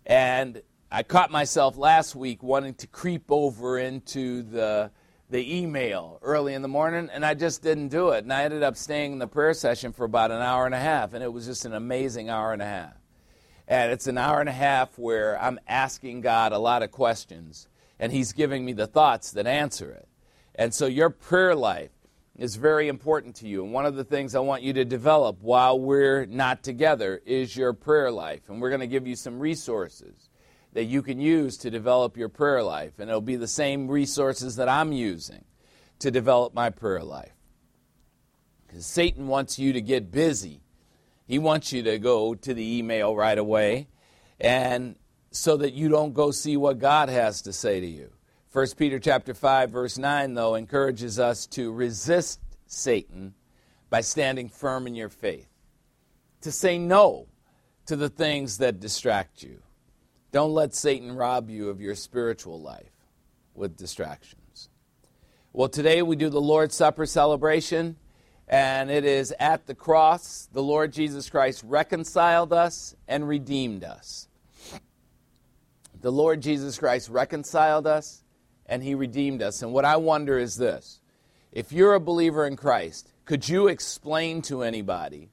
And 0.06 0.62
I 0.90 1.02
caught 1.02 1.30
myself 1.30 1.76
last 1.76 2.16
week 2.16 2.42
wanting 2.42 2.74
to 2.74 2.86
creep 2.86 3.24
over 3.28 3.78
into 3.78 4.42
the 4.42 4.90
the 5.30 5.58
email 5.58 6.18
early 6.22 6.54
in 6.54 6.62
the 6.62 6.68
morning, 6.68 7.10
and 7.12 7.24
I 7.24 7.34
just 7.34 7.62
didn't 7.62 7.88
do 7.88 8.10
it. 8.10 8.24
And 8.24 8.32
I 8.32 8.44
ended 8.44 8.62
up 8.62 8.76
staying 8.76 9.12
in 9.12 9.18
the 9.18 9.26
prayer 9.26 9.52
session 9.52 9.92
for 9.92 10.04
about 10.04 10.30
an 10.30 10.40
hour 10.40 10.64
and 10.64 10.74
a 10.74 10.80
half, 10.80 11.12
and 11.12 11.22
it 11.22 11.30
was 11.30 11.44
just 11.44 11.66
an 11.66 11.74
amazing 11.74 12.30
hour 12.30 12.54
and 12.54 12.62
a 12.62 12.66
half. 12.66 12.94
And 13.66 13.92
it's 13.92 14.06
an 14.06 14.16
hour 14.16 14.40
and 14.40 14.48
a 14.48 14.52
half 14.52 14.98
where 14.98 15.38
I'm 15.38 15.60
asking 15.68 16.22
God 16.22 16.52
a 16.52 16.58
lot 16.58 16.82
of 16.82 16.90
questions, 16.90 17.68
and 17.98 18.10
He's 18.10 18.32
giving 18.32 18.64
me 18.64 18.72
the 18.72 18.86
thoughts 18.86 19.32
that 19.32 19.46
answer 19.46 19.90
it. 19.92 20.08
And 20.54 20.72
so 20.72 20.86
your 20.86 21.10
prayer 21.10 21.54
life 21.54 21.90
is 22.38 22.54
very 22.54 22.86
important 22.86 23.34
to 23.36 23.48
you. 23.48 23.64
And 23.64 23.72
one 23.72 23.84
of 23.84 23.96
the 23.96 24.04
things 24.04 24.34
I 24.34 24.40
want 24.40 24.62
you 24.62 24.72
to 24.74 24.84
develop 24.84 25.42
while 25.42 25.78
we're 25.78 26.24
not 26.26 26.62
together 26.62 27.20
is 27.26 27.56
your 27.56 27.72
prayer 27.72 28.12
life. 28.12 28.48
And 28.48 28.62
we're 28.62 28.70
going 28.70 28.80
to 28.80 28.86
give 28.86 29.06
you 29.06 29.16
some 29.16 29.40
resources 29.40 30.30
that 30.72 30.84
you 30.84 31.02
can 31.02 31.20
use 31.20 31.56
to 31.58 31.70
develop 31.70 32.16
your 32.16 32.28
prayer 32.28 32.62
life. 32.62 33.00
And 33.00 33.10
it'll 33.10 33.20
be 33.20 33.36
the 33.36 33.48
same 33.48 33.88
resources 33.88 34.56
that 34.56 34.68
I'm 34.68 34.92
using 34.92 35.44
to 35.98 36.12
develop 36.12 36.54
my 36.54 36.70
prayer 36.70 37.02
life. 37.02 37.34
Because 38.66 38.86
Satan 38.86 39.26
wants 39.26 39.58
you 39.58 39.72
to 39.72 39.80
get 39.80 40.12
busy. 40.12 40.62
He 41.26 41.40
wants 41.40 41.72
you 41.72 41.82
to 41.82 41.98
go 41.98 42.36
to 42.36 42.54
the 42.54 42.78
email 42.78 43.16
right 43.16 43.36
away 43.36 43.88
and 44.38 44.94
so 45.32 45.56
that 45.56 45.74
you 45.74 45.88
don't 45.88 46.14
go 46.14 46.30
see 46.30 46.56
what 46.56 46.78
God 46.78 47.08
has 47.08 47.42
to 47.42 47.52
say 47.52 47.80
to 47.80 47.86
you. 47.86 48.12
1 48.58 48.66
Peter 48.76 48.98
chapter 48.98 49.34
5 49.34 49.70
verse 49.70 49.98
9 49.98 50.34
though 50.34 50.56
encourages 50.56 51.20
us 51.20 51.46
to 51.46 51.70
resist 51.70 52.40
Satan 52.66 53.32
by 53.88 54.00
standing 54.00 54.48
firm 54.48 54.88
in 54.88 54.96
your 54.96 55.08
faith. 55.08 55.46
To 56.40 56.50
say 56.50 56.76
no 56.76 57.28
to 57.86 57.94
the 57.94 58.08
things 58.08 58.58
that 58.58 58.80
distract 58.80 59.44
you. 59.44 59.62
Don't 60.32 60.54
let 60.54 60.74
Satan 60.74 61.14
rob 61.14 61.48
you 61.48 61.68
of 61.68 61.80
your 61.80 61.94
spiritual 61.94 62.60
life 62.60 62.90
with 63.54 63.76
distractions. 63.76 64.70
Well, 65.52 65.68
today 65.68 66.02
we 66.02 66.16
do 66.16 66.28
the 66.28 66.40
Lord's 66.40 66.74
Supper 66.74 67.06
celebration, 67.06 67.94
and 68.48 68.90
it 68.90 69.04
is 69.04 69.32
at 69.38 69.68
the 69.68 69.74
cross 69.76 70.48
the 70.52 70.64
Lord 70.64 70.92
Jesus 70.92 71.30
Christ 71.30 71.62
reconciled 71.64 72.52
us 72.52 72.96
and 73.06 73.28
redeemed 73.28 73.84
us. 73.84 74.26
The 76.00 76.10
Lord 76.10 76.40
Jesus 76.40 76.76
Christ 76.76 77.08
reconciled 77.08 77.86
us 77.86 78.24
and 78.68 78.82
he 78.82 78.94
redeemed 78.94 79.42
us. 79.42 79.62
And 79.62 79.72
what 79.72 79.84
I 79.84 79.96
wonder 79.96 80.38
is 80.38 80.56
this 80.56 81.00
if 81.52 81.72
you're 81.72 81.94
a 81.94 82.00
believer 82.00 82.46
in 82.46 82.56
Christ, 82.56 83.12
could 83.24 83.48
you 83.48 83.68
explain 83.68 84.42
to 84.42 84.62
anybody 84.62 85.30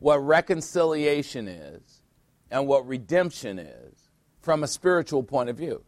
what 0.00 0.16
reconciliation 0.18 1.46
is 1.46 2.02
and 2.50 2.66
what 2.66 2.86
redemption 2.88 3.58
is 3.58 4.10
from 4.40 4.64
a 4.64 4.66
spiritual 4.66 5.22
point 5.22 5.48
of 5.48 5.56
view. 5.56 5.84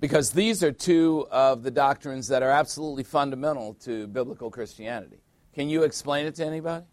Because 0.00 0.30
these 0.30 0.62
are 0.62 0.70
two 0.70 1.26
of 1.30 1.64
the 1.64 1.72
doctrines 1.72 2.28
that 2.28 2.42
are 2.42 2.50
absolutely 2.50 3.02
fundamental 3.02 3.74
to 3.82 4.06
biblical 4.06 4.50
Christianity. 4.50 5.18
Can 5.54 5.68
you 5.68 5.82
explain 5.82 6.26
it 6.26 6.36
to 6.36 6.46
anybody? 6.46 6.84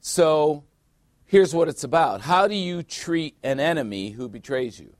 So, 0.00 0.64
here's 1.24 1.54
what 1.54 1.68
it's 1.68 1.84
about 1.84 2.22
How 2.22 2.48
do 2.48 2.54
you 2.54 2.82
treat 2.82 3.36
an 3.44 3.60
enemy 3.60 4.10
who 4.10 4.28
betrays 4.28 4.80
you? 4.80 4.94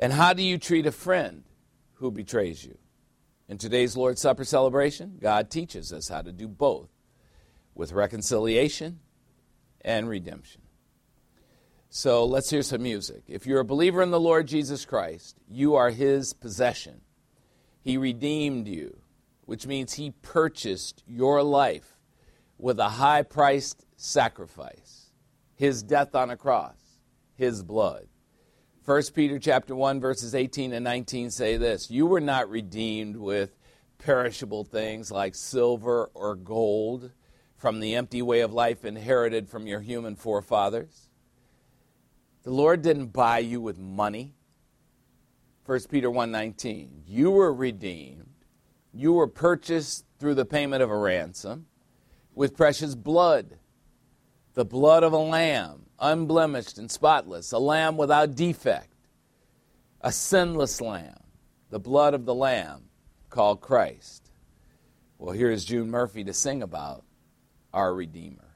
And 0.00 0.14
how 0.14 0.32
do 0.32 0.42
you 0.42 0.56
treat 0.56 0.86
a 0.86 0.92
friend 0.92 1.44
who 1.94 2.10
betrays 2.10 2.64
you? 2.64 2.78
In 3.48 3.58
today's 3.58 3.96
Lord's 3.96 4.22
Supper 4.22 4.44
celebration, 4.44 5.18
God 5.20 5.50
teaches 5.50 5.92
us 5.92 6.08
how 6.08 6.22
to 6.22 6.32
do 6.32 6.48
both 6.48 6.88
with 7.74 7.92
reconciliation 7.92 9.00
and 9.82 10.08
redemption. 10.08 10.62
So 11.90 12.24
let's 12.24 12.48
hear 12.48 12.62
some 12.62 12.82
music. 12.82 13.24
If 13.26 13.46
you're 13.46 13.60
a 13.60 13.64
believer 13.64 14.00
in 14.00 14.10
the 14.10 14.20
Lord 14.20 14.46
Jesus 14.46 14.86
Christ, 14.86 15.36
you 15.50 15.74
are 15.74 15.90
His 15.90 16.32
possession. 16.32 17.02
He 17.82 17.98
redeemed 17.98 18.68
you, 18.68 19.00
which 19.42 19.66
means 19.66 19.94
He 19.94 20.12
purchased 20.22 21.02
your 21.06 21.42
life 21.42 21.98
with 22.56 22.78
a 22.78 22.88
high 22.88 23.22
priced 23.22 23.84
sacrifice 23.96 25.10
His 25.56 25.82
death 25.82 26.14
on 26.14 26.30
a 26.30 26.36
cross, 26.36 27.00
His 27.34 27.62
blood. 27.62 28.06
1 28.90 29.02
Peter 29.14 29.38
chapter 29.38 29.76
1 29.76 30.00
verses 30.00 30.34
18 30.34 30.72
and 30.72 30.82
19 30.82 31.30
say 31.30 31.56
this, 31.56 31.92
you 31.92 32.06
were 32.06 32.20
not 32.20 32.50
redeemed 32.50 33.16
with 33.16 33.56
perishable 33.98 34.64
things 34.64 35.12
like 35.12 35.36
silver 35.36 36.10
or 36.12 36.34
gold 36.34 37.12
from 37.56 37.78
the 37.78 37.94
empty 37.94 38.20
way 38.20 38.40
of 38.40 38.52
life 38.52 38.84
inherited 38.84 39.48
from 39.48 39.68
your 39.68 39.78
human 39.78 40.16
forefathers 40.16 41.08
the 42.42 42.50
Lord 42.50 42.82
didn't 42.82 43.12
buy 43.12 43.38
you 43.38 43.60
with 43.60 43.78
money. 43.78 44.34
1 45.66 45.80
Peter 45.88 46.10
1:19. 46.10 47.04
You 47.06 47.30
were 47.30 47.54
redeemed. 47.54 48.44
You 48.92 49.12
were 49.12 49.28
purchased 49.28 50.04
through 50.18 50.34
the 50.34 50.44
payment 50.44 50.82
of 50.82 50.90
a 50.90 50.96
ransom 50.96 51.66
with 52.34 52.56
precious 52.56 52.96
blood. 52.96 53.58
The 54.54 54.64
blood 54.64 55.04
of 55.04 55.12
a 55.12 55.18
lamb, 55.18 55.86
unblemished 56.00 56.78
and 56.78 56.90
spotless, 56.90 57.52
a 57.52 57.58
lamb 57.58 57.96
without 57.96 58.34
defect, 58.34 58.94
a 60.00 60.10
sinless 60.10 60.80
lamb, 60.80 61.18
the 61.70 61.80
blood 61.80 62.14
of 62.14 62.24
the 62.24 62.34
lamb 62.34 62.84
called 63.28 63.60
Christ. 63.60 64.30
Well, 65.18 65.32
here 65.32 65.50
is 65.50 65.64
June 65.64 65.90
Murphy 65.90 66.24
to 66.24 66.32
sing 66.32 66.62
about 66.62 67.04
our 67.72 67.94
Redeemer. 67.94 68.50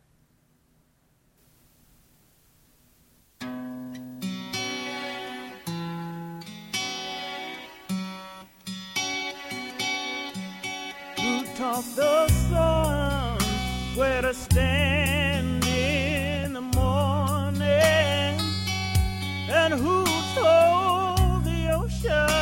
off 11.74 11.96
the 11.96 12.28
sun 12.28 13.38
where 13.96 14.22
to 14.22 14.32
stand 14.32 15.33
and 19.54 19.74
who 19.74 20.04
told 20.34 21.44
the 21.44 21.68
ocean 21.72 22.33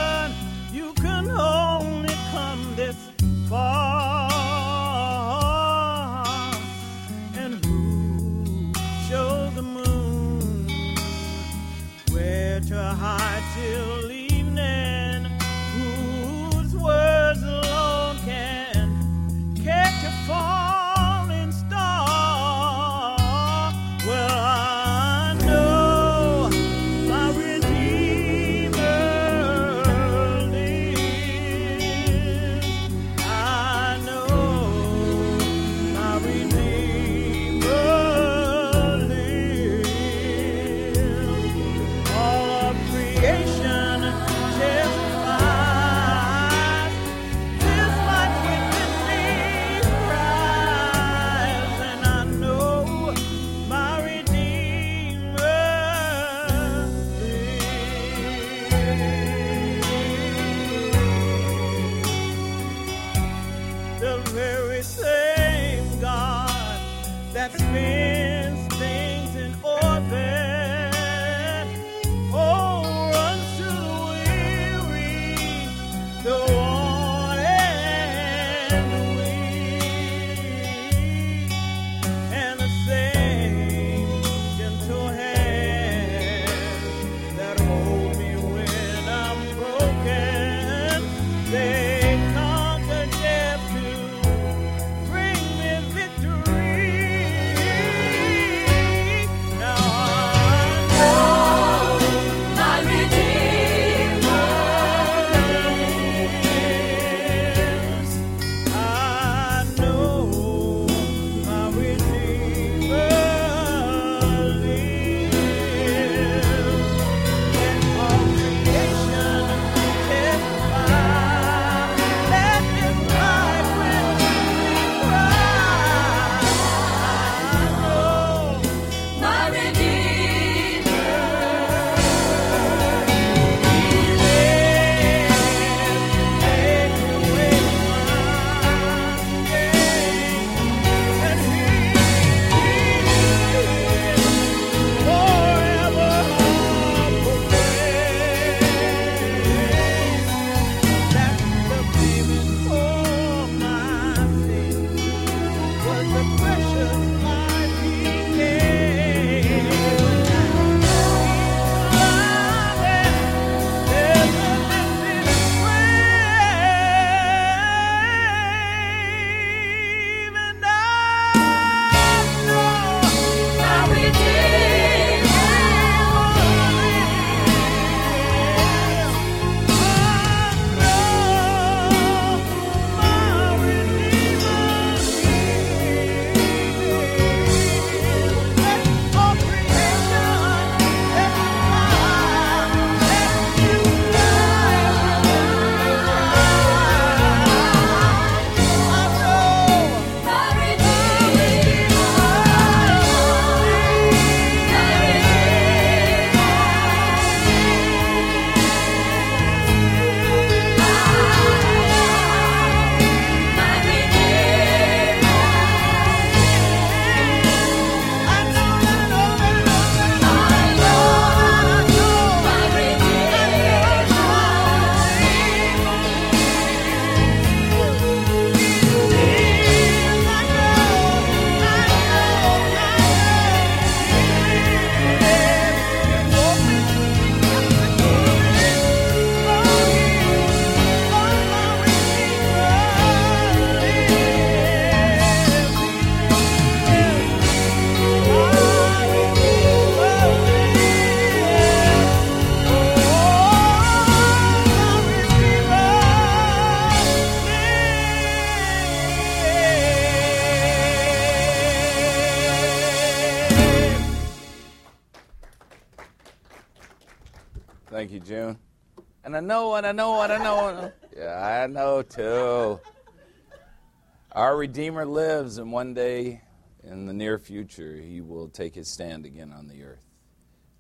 Redeemer 274.63 275.05
lives, 275.05 275.59
and 275.59 275.73
one 275.73 275.93
day 275.93 276.41
in 276.85 277.07
the 277.07 277.13
near 277.13 277.37
future, 277.37 277.97
he 277.97 278.21
will 278.21 278.47
take 278.47 278.77
his 278.77 278.87
stand 278.87 279.27
again 279.27 279.53
on 279.53 279.67
the 279.67 279.83
earth. 279.83 280.05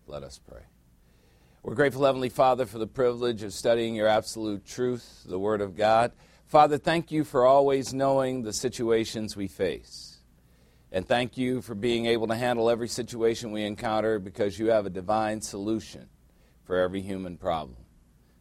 Let 0.07 0.23
us 0.23 0.39
pray. 0.39 0.63
We're 1.65 1.75
grateful, 1.75 2.05
Heavenly 2.05 2.29
Father, 2.29 2.65
for 2.65 2.79
the 2.79 2.87
privilege 2.87 3.43
of 3.43 3.53
studying 3.53 3.97
your 3.97 4.07
absolute 4.07 4.65
truth, 4.65 5.25
the 5.27 5.37
Word 5.37 5.61
of 5.61 5.77
God. 5.77 6.13
Father, 6.47 6.79
thank 6.79 7.11
you 7.11 7.25
for 7.25 7.45
always 7.45 7.93
knowing 7.93 8.45
the 8.45 8.53
situations 8.53 9.37
we 9.37 9.49
face. 9.49 10.19
And 10.93 11.05
thank 11.05 11.37
you 11.37 11.61
for 11.61 11.75
being 11.75 12.07
able 12.07 12.29
to 12.29 12.37
handle 12.37 12.71
every 12.71 12.87
situation 12.87 13.51
we 13.51 13.65
encounter 13.65 14.21
because 14.21 14.61
you 14.61 14.69
have 14.69 14.87
a 14.87 14.91
divine 14.91 15.41
solution 15.41 16.09
for 16.63 16.79
every 16.79 17.01
human 17.03 17.37
problem. 17.37 17.79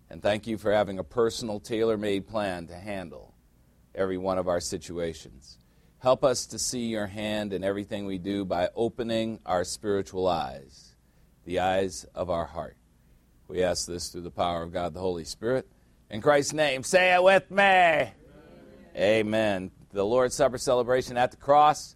And 0.08 0.22
thank 0.22 0.46
you 0.46 0.60
for 0.60 0.72
having 0.72 1.00
a 1.00 1.04
personal, 1.04 1.60
tailor 1.60 1.98
made 1.98 2.28
plan 2.28 2.68
to 2.68 2.76
handle 2.76 3.31
every 3.96 4.18
one 4.18 4.38
of 4.38 4.48
our 4.48 4.60
situations. 4.60 5.58
Help 6.00 6.24
us 6.24 6.48
to 6.48 6.58
see 6.58 6.88
your 6.88 7.08
hand 7.08 7.54
in 7.54 7.64
everything 7.64 8.06
we 8.06 8.18
do 8.18 8.44
by 8.44 8.70
opening 8.76 9.40
our 9.46 9.64
spiritual 9.64 10.28
eyes, 10.28 10.96
the 11.46 11.60
eyes 11.60 12.06
of 12.16 12.30
our 12.30 12.46
heart. 12.46 12.76
We 13.48 13.64
ask 13.64 13.86
this 13.86 14.10
through 14.10 14.22
the 14.22 14.32
power 14.32 14.64
of 14.64 14.74
God 14.74 14.94
the 14.94 15.00
Holy 15.00 15.26
Spirit. 15.26 15.68
In 16.10 16.22
Christ's 16.22 16.54
name, 16.54 16.84
say 16.84 17.14
it 17.14 17.22
with 17.22 17.52
me. 17.52 17.64
Amen. 17.64 18.12
Amen. 18.98 19.72
The 19.92 20.06
Lord's 20.06 20.36
Supper 20.36 20.58
celebration 20.58 21.18
at 21.18 21.32
the 21.32 21.38
cross. 21.38 21.96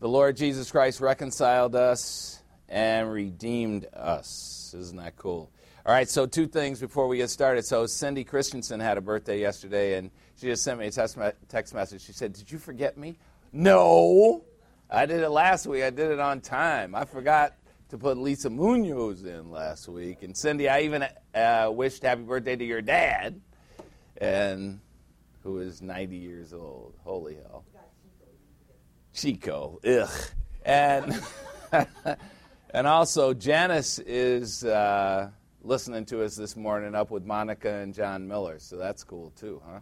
The 0.00 0.08
Lord 0.08 0.36
Jesus 0.36 0.70
Christ 0.70 1.00
reconciled 1.00 1.74
us 1.74 2.42
and 2.68 3.12
redeemed 3.12 3.86
us. 3.92 4.74
Isn't 4.76 4.96
that 4.98 5.16
cool? 5.16 5.50
All 5.86 5.92
right, 5.92 6.08
so 6.08 6.26
two 6.26 6.46
things 6.46 6.80
before 6.80 7.08
we 7.08 7.18
get 7.18 7.28
started. 7.28 7.64
So 7.66 7.86
Cindy 7.86 8.24
Christensen 8.24 8.80
had 8.80 8.96
a 8.96 9.00
birthday 9.00 9.40
yesterday, 9.40 9.98
and 9.98 10.10
she 10.40 10.46
just 10.46 10.64
sent 10.64 10.78
me 10.78 10.86
a 10.86 10.90
text 10.90 11.16
me- 11.16 11.30
text 11.48 11.74
message. 11.74 12.02
She 12.02 12.12
said, 12.12 12.32
Did 12.32 12.50
you 12.50 12.58
forget 12.58 12.96
me? 12.96 13.18
No. 13.52 14.44
I 14.90 15.06
did 15.06 15.20
it 15.20 15.30
last 15.30 15.66
week. 15.66 15.82
I 15.82 15.90
did 15.90 16.10
it 16.10 16.20
on 16.20 16.40
time. 16.40 16.94
I 16.94 17.04
forgot 17.04 17.54
to 17.90 17.98
put 17.98 18.18
Lisa 18.18 18.50
Munoz 18.50 19.24
in 19.24 19.50
last 19.50 19.88
week. 19.88 20.22
And 20.22 20.36
Cindy, 20.36 20.68
I 20.68 20.80
even 20.80 21.04
uh, 21.34 21.70
wished 21.72 22.02
happy 22.02 22.22
birthday 22.22 22.56
to 22.56 22.64
your 22.64 22.82
dad, 22.82 23.40
and 24.16 24.80
who 25.42 25.58
is 25.58 25.82
90 25.82 26.16
years 26.16 26.52
old. 26.52 26.94
Holy 27.04 27.36
hell. 27.36 27.64
Chico. 29.12 29.80
Ugh. 29.84 30.10
And 30.64 31.22
and 32.70 32.86
also 32.86 33.34
Janice 33.34 33.98
is 34.00 34.64
uh, 34.64 35.30
listening 35.62 36.04
to 36.06 36.24
us 36.24 36.34
this 36.34 36.56
morning 36.56 36.94
up 36.94 37.10
with 37.10 37.24
Monica 37.24 37.72
and 37.72 37.94
John 37.94 38.26
Miller, 38.26 38.58
so 38.58 38.76
that's 38.76 39.04
cool 39.04 39.30
too, 39.36 39.62
huh? 39.66 39.80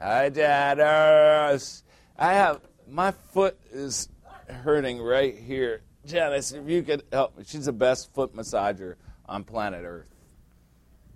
Hi, 0.00 0.30
Janice. 0.30 1.82
Uh, 2.18 2.22
I 2.22 2.32
have 2.34 2.60
my 2.88 3.10
foot 3.10 3.58
is 3.72 4.08
hurting 4.48 5.00
right 5.00 5.36
here. 5.36 5.82
Janice, 6.04 6.52
if 6.52 6.68
you 6.68 6.82
could 6.82 7.04
help 7.12 7.36
me. 7.38 7.44
She's 7.46 7.66
the 7.66 7.72
best 7.72 8.12
foot 8.12 8.34
massager 8.34 8.96
on 9.26 9.44
planet 9.44 9.84
Earth. 9.84 10.08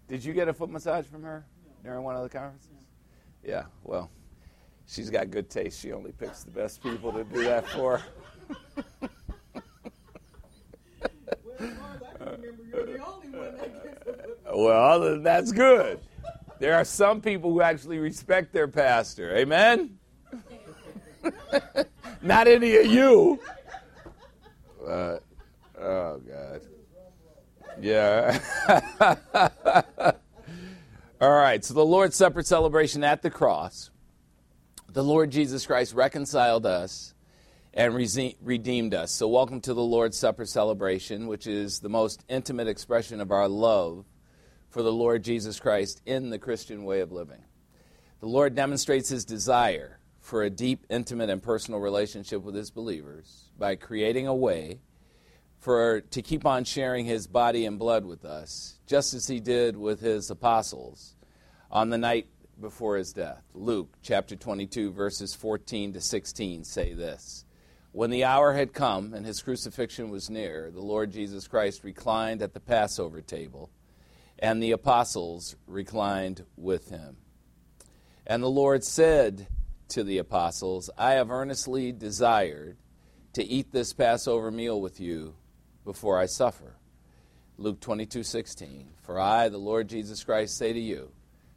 Did 0.08 0.24
you 0.24 0.32
get 0.32 0.48
a 0.48 0.52
foot 0.52 0.70
massage 0.70 1.06
from 1.06 1.22
her 1.24 1.44
during 1.82 2.02
one 2.04 2.14
of 2.14 2.22
the 2.22 2.28
conferences? 2.28 2.70
Yeah, 3.42 3.64
well, 3.82 4.10
she's 4.86 5.10
got 5.10 5.30
good 5.30 5.50
taste. 5.50 5.80
She 5.80 5.92
only 5.92 6.12
picks 6.12 6.44
the 6.44 6.52
best 6.52 6.82
people 6.82 7.12
to 7.12 7.24
do 7.24 7.44
that 7.44 7.68
for. 7.68 8.02
Well, 14.54 15.20
that's 15.20 15.52
good. 15.52 16.00
There 16.58 16.74
are 16.74 16.84
some 16.84 17.20
people 17.20 17.52
who 17.52 17.60
actually 17.60 17.98
respect 17.98 18.52
their 18.52 18.68
pastor. 18.68 19.36
Amen? 19.36 19.98
Not 22.22 22.48
any 22.48 22.76
of 22.76 22.86
you. 22.86 23.40
Uh, 24.86 25.16
oh, 25.78 26.20
God. 26.26 26.60
Yeah. 27.80 28.38
All 31.20 31.32
right, 31.32 31.64
so 31.64 31.74
the 31.74 31.84
Lord's 31.84 32.16
Supper 32.16 32.42
celebration 32.42 33.04
at 33.04 33.22
the 33.22 33.30
cross, 33.30 33.90
the 34.90 35.04
Lord 35.04 35.30
Jesus 35.30 35.66
Christ 35.66 35.94
reconciled 35.94 36.64
us 36.64 37.14
and 37.74 37.94
redeemed 37.94 38.94
us. 38.94 39.12
So, 39.12 39.28
welcome 39.28 39.60
to 39.62 39.74
the 39.74 39.82
Lord's 39.82 40.16
Supper 40.16 40.46
celebration, 40.46 41.26
which 41.26 41.46
is 41.46 41.80
the 41.80 41.88
most 41.90 42.24
intimate 42.28 42.68
expression 42.68 43.20
of 43.20 43.30
our 43.30 43.48
love 43.48 44.04
for 44.68 44.82
the 44.82 44.92
Lord 44.92 45.22
Jesus 45.22 45.60
Christ 45.60 46.02
in 46.06 46.30
the 46.30 46.38
Christian 46.38 46.84
way 46.84 47.00
of 47.00 47.12
living. 47.12 47.44
The 48.20 48.26
Lord 48.26 48.54
demonstrates 48.54 49.08
his 49.08 49.24
desire 49.24 50.00
for 50.20 50.42
a 50.42 50.50
deep, 50.50 50.84
intimate, 50.90 51.30
and 51.30 51.42
personal 51.42 51.80
relationship 51.80 52.42
with 52.42 52.54
his 52.54 52.70
believers 52.70 53.50
by 53.58 53.76
creating 53.76 54.26
a 54.26 54.34
way 54.34 54.80
for 55.58 56.00
to 56.00 56.22
keep 56.22 56.44
on 56.44 56.64
sharing 56.64 57.06
his 57.06 57.26
body 57.26 57.64
and 57.64 57.78
blood 57.78 58.04
with 58.04 58.24
us, 58.24 58.78
just 58.86 59.14
as 59.14 59.26
he 59.26 59.40
did 59.40 59.76
with 59.76 60.00
his 60.00 60.30
apostles 60.30 61.14
on 61.70 61.90
the 61.90 61.98
night 61.98 62.28
before 62.60 62.96
his 62.96 63.12
death. 63.12 63.42
Luke 63.54 63.96
chapter 64.02 64.36
22 64.36 64.92
verses 64.92 65.34
14 65.34 65.92
to 65.94 66.00
16 66.00 66.64
say 66.64 66.94
this. 66.94 67.44
When 67.92 68.10
the 68.10 68.24
hour 68.24 68.52
had 68.52 68.72
come 68.72 69.14
and 69.14 69.24
his 69.24 69.42
crucifixion 69.42 70.10
was 70.10 70.28
near, 70.28 70.70
the 70.70 70.82
Lord 70.82 71.12
Jesus 71.12 71.48
Christ 71.48 71.82
reclined 71.82 72.42
at 72.42 72.52
the 72.52 72.60
Passover 72.60 73.22
table, 73.22 73.70
and 74.38 74.62
the 74.62 74.72
apostles 74.72 75.56
reclined 75.66 76.44
with 76.56 76.90
him. 76.90 77.16
And 78.26 78.42
the 78.42 78.50
Lord 78.50 78.84
said 78.84 79.46
to 79.88 80.02
the 80.02 80.18
apostles, 80.18 80.90
I 80.98 81.12
have 81.12 81.30
earnestly 81.30 81.92
desired 81.92 82.76
to 83.34 83.44
eat 83.44 83.72
this 83.72 83.92
Passover 83.92 84.50
meal 84.50 84.80
with 84.80 84.98
you 85.00 85.36
before 85.84 86.18
I 86.18 86.26
suffer. 86.26 86.76
Luke 87.58 87.80
22:16 87.80 88.88
For 89.00 89.18
I 89.18 89.48
the 89.48 89.58
Lord 89.58 89.88
Jesus 89.88 90.24
Christ 90.24 90.56
say 90.56 90.72
to 90.72 90.80
you 90.80 91.12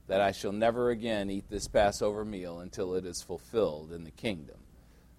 that 0.08 0.22
I 0.22 0.32
shall 0.32 0.52
never 0.52 0.90
again 0.90 1.30
eat 1.30 1.50
this 1.50 1.68
Passover 1.68 2.24
meal 2.24 2.60
until 2.60 2.96
it 2.96 3.06
is 3.06 3.22
fulfilled 3.22 3.92
in 3.92 4.04
the 4.04 4.12
kingdom 4.12 4.58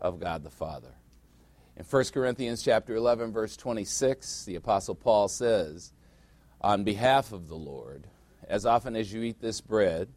of 0.01 0.21
God 0.21 0.43
the 0.43 0.51
Father. 0.51 0.95
In 1.77 1.85
1 1.85 2.05
Corinthians 2.13 2.63
chapter 2.63 2.95
11 2.95 3.33
verse 3.33 3.57
26 3.57 4.45
the 4.45 4.55
apostle 4.55 4.95
Paul 4.95 5.29
says 5.29 5.93
on 6.61 6.85
behalf 6.85 7.33
of 7.33 7.49
the 7.49 7.57
Lord 7.57 8.07
as 8.49 8.67
often 8.67 8.97
as 8.97 9.13
you 9.13 9.23
eat 9.23 9.41
this 9.41 9.61
bread 9.61 10.09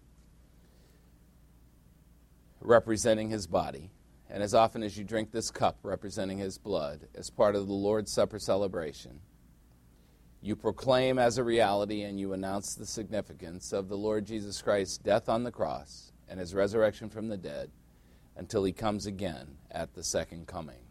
representing 2.59 3.29
his 3.29 3.47
body 3.47 3.91
and 4.29 4.41
as 4.41 4.53
often 4.53 4.83
as 4.83 4.97
you 4.97 5.03
drink 5.03 5.31
this 5.31 5.51
cup 5.51 5.77
representing 5.83 6.37
his 6.37 6.57
blood 6.57 7.07
as 7.15 7.29
part 7.29 7.55
of 7.55 7.67
the 7.67 7.73
Lord's 7.73 8.11
Supper 8.11 8.39
celebration, 8.39 9.19
you 10.41 10.55
proclaim 10.55 11.19
as 11.19 11.37
a 11.37 11.43
reality 11.43 12.01
and 12.01 12.19
you 12.19 12.33
announce 12.33 12.73
the 12.73 12.85
significance 12.85 13.71
of 13.71 13.87
the 13.87 13.97
Lord 13.97 14.25
Jesus 14.25 14.61
Christ's 14.61 14.97
death 14.97 15.29
on 15.29 15.43
the 15.43 15.51
cross 15.51 16.11
and 16.27 16.39
his 16.39 16.55
resurrection 16.55 17.09
from 17.09 17.27
the 17.27 17.37
dead 17.37 17.69
until 18.35 18.63
he 18.63 18.73
comes 18.73 19.05
again 19.05 19.57
at 19.69 19.93
the 19.93 20.03
second 20.03 20.47
coming. 20.47 20.82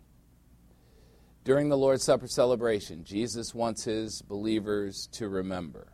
During 1.44 1.68
the 1.68 1.76
Lord's 1.76 2.04
Supper 2.04 2.28
celebration, 2.28 3.02
Jesus 3.02 3.52
wants 3.52 3.82
his 3.82 4.22
believers 4.22 5.08
to 5.12 5.28
remember. 5.28 5.88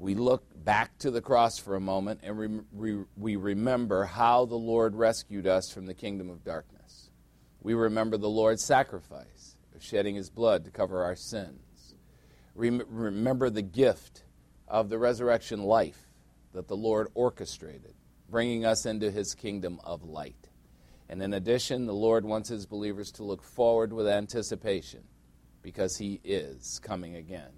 We 0.00 0.16
look 0.16 0.42
back 0.64 0.98
to 0.98 1.12
the 1.12 1.20
cross 1.22 1.58
for 1.58 1.76
a 1.76 1.80
moment 1.80 2.20
and 2.24 2.64
we, 2.72 3.36
remember 3.36 4.04
how 4.04 4.44
the 4.44 4.56
Lord 4.56 4.96
rescued 4.96 5.46
us 5.46 5.70
from 5.70 5.86
the 5.86 5.94
kingdom 5.94 6.28
of 6.28 6.44
darkness. 6.44 7.10
We 7.62 7.74
remember 7.74 8.16
the 8.16 8.28
Lord's 8.28 8.64
sacrifice 8.64 9.56
of 9.74 9.82
shedding 9.82 10.16
his 10.16 10.28
blood 10.28 10.64
to 10.64 10.72
cover 10.72 11.04
our 11.04 11.16
sins. 11.16 11.94
Rem- 12.56 12.82
remember 12.88 13.48
the 13.48 13.62
gift 13.62 14.24
of 14.66 14.88
the 14.88 14.98
resurrection 14.98 15.62
life 15.62 16.08
that 16.52 16.66
the 16.66 16.76
Lord 16.76 17.08
orchestrated, 17.14 17.94
bringing 18.28 18.64
us 18.64 18.86
into 18.86 19.12
his 19.12 19.34
kingdom 19.34 19.78
of 19.84 20.02
light. 20.02 20.45
And 21.08 21.22
in 21.22 21.34
addition, 21.34 21.86
the 21.86 21.94
Lord 21.94 22.24
wants 22.24 22.48
his 22.48 22.66
believers 22.66 23.12
to 23.12 23.22
look 23.22 23.42
forward 23.42 23.92
with 23.92 24.08
anticipation 24.08 25.04
because 25.62 25.96
he 25.96 26.20
is 26.24 26.80
coming 26.82 27.16
again. 27.16 27.50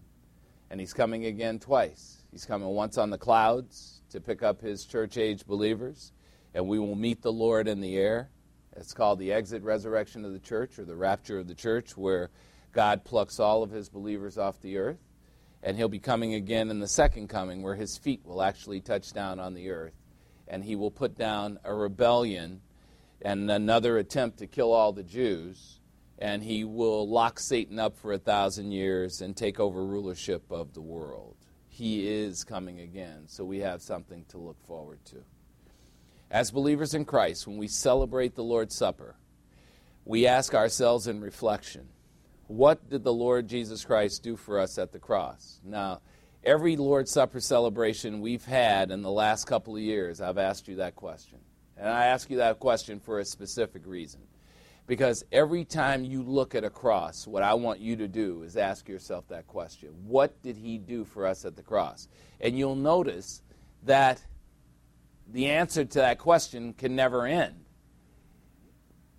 And 0.71 0.81
he's 0.81 0.93
coming 0.93 1.25
again 1.25 1.59
twice. 1.59 2.25
He's 2.31 2.45
coming 2.45 2.69
once 2.69 2.99
on 2.99 3.11
the 3.11 3.19
clouds 3.19 4.03
to 4.11 4.21
pick 4.21 4.43
up 4.43 4.61
his 4.61 4.85
church 4.85 5.17
age 5.17 5.47
believers, 5.47 6.13
and 6.55 6.69
we 6.69 6.79
will 6.79 6.95
meet 6.95 7.23
the 7.23 7.33
Lord 7.33 7.69
in 7.69 7.81
the 7.81 7.97
air. 7.97 8.31
It's 8.77 8.93
called 8.93 9.19
the 9.19 9.33
exit 9.33 9.63
resurrection 9.63 10.25
of 10.25 10.33
the 10.33 10.39
church 10.39 10.79
or 10.79 10.85
the 10.85 10.97
rapture 10.97 11.39
of 11.39 11.49
the 11.49 11.55
church, 11.55 11.97
where 11.97 12.31
God 12.73 13.05
plucks 13.05 13.41
all 13.41 13.63
of 13.63 13.71
his 13.71 13.89
believers 13.89 14.37
off 14.37 14.61
the 14.61 14.77
earth. 14.77 15.01
And 15.63 15.77
he'll 15.77 15.89
be 15.89 15.99
coming 15.99 16.35
again 16.35 16.71
in 16.71 16.79
the 16.79 16.89
second 16.89 17.29
coming, 17.29 17.63
where 17.63 17.75
his 17.75 17.99
feet 17.99 18.21
will 18.25 18.43
actually 18.43 18.81
touch 18.81 19.13
down 19.13 19.41
on 19.41 19.55
the 19.55 19.71
earth. 19.71 19.95
And 20.47 20.63
he 20.63 20.77
will 20.77 20.91
put 20.91 21.17
down 21.17 21.59
a 21.65 21.75
rebellion 21.75 22.61
and 23.23 23.51
another 23.51 23.99
attempt 23.99 24.39
to 24.39 24.47
kill 24.47 24.73
all 24.73 24.93
the 24.93 25.03
Jews. 25.03 25.81
And 26.19 26.43
he 26.43 26.65
will 26.65 27.09
lock 27.09 27.39
Satan 27.39 27.79
up 27.79 27.97
for 27.97 28.13
a 28.13 28.19
thousand 28.19 28.73
years 28.73 29.21
and 29.21 29.37
take 29.37 29.61
over 29.61 29.85
rulership 29.85 30.51
of 30.51 30.75
the 30.75 30.81
world. 30.81 31.37
He 31.69 32.09
is 32.09 32.43
coming 32.43 32.81
again, 32.81 33.25
so 33.27 33.45
we 33.45 33.59
have 33.61 33.83
something 33.83 34.25
to 34.31 34.39
look 34.39 34.61
forward 34.67 34.99
to. 35.07 35.19
As 36.29 36.51
believers 36.51 36.93
in 36.93 37.05
Christ, 37.05 37.47
when 37.47 37.57
we 37.57 37.69
celebrate 37.69 38.35
the 38.35 38.43
Lord's 38.43 38.75
Supper, 38.75 39.15
we 40.05 40.27
ask 40.27 40.55
ourselves 40.55 41.07
in 41.07 41.21
reflection, 41.21 41.89
what 42.49 42.91
did 42.91 43.05
the 43.05 43.13
Lord 43.13 43.47
Jesus 43.47 43.85
Christ 43.85 44.23
do 44.25 44.35
for 44.35 44.59
us 44.59 44.77
at 44.77 44.91
the 44.91 44.99
cross? 44.99 45.61
Now, 45.63 46.01
every 46.43 46.77
Lord's 46.77 47.13
Supper 47.13 47.41
celebration 47.41 48.21
we've 48.21 48.45
had 48.45 48.91
in 48.91 49.03
the 49.03 49.11
last 49.11 49.45
couple 49.45 49.77
of 49.77 49.83
years, 49.83 50.21
I've 50.21 50.39
asked 50.39 50.67
you 50.67 50.77
that 50.77 50.97
question. 50.97 51.39
And 51.79 51.89
I 51.89 52.07
ask 52.07 52.29
you 52.29 52.39
that 52.39 52.59
question 52.59 52.99
for 52.99 53.21
a 53.21 53.25
specific 53.25 53.87
reason. 53.87 54.21
Because 54.87 55.23
every 55.31 55.65
time 55.65 56.05
you 56.05 56.23
look 56.23 56.55
at 56.55 56.65
a 56.65 56.71
cross, 56.71 57.27
what 57.27 57.43
I 57.43 57.55
want 57.55 57.79
you 57.79 57.97
to 57.97 58.09
do 58.09 58.43
is 58.43 58.57
ask 58.57 58.89
yourself 58.89 59.29
that 59.29 59.47
question 59.47 59.91
What 60.07 60.43
did 60.43 60.57
he 60.57 60.79
do 60.79 61.05
for 61.05 61.27
us 61.27 61.45
at 61.45 61.57
the 61.57 61.63
cross? 61.63 62.09
And 62.41 62.59
you'll 62.59 62.75
notice 62.75 63.43
that 63.85 64.25
the 65.31 65.47
answer 65.47 65.85
to 65.85 65.99
that 65.99 66.19
question 66.19 66.73
can 66.73 66.97
never 66.97 67.27
end. 67.27 67.65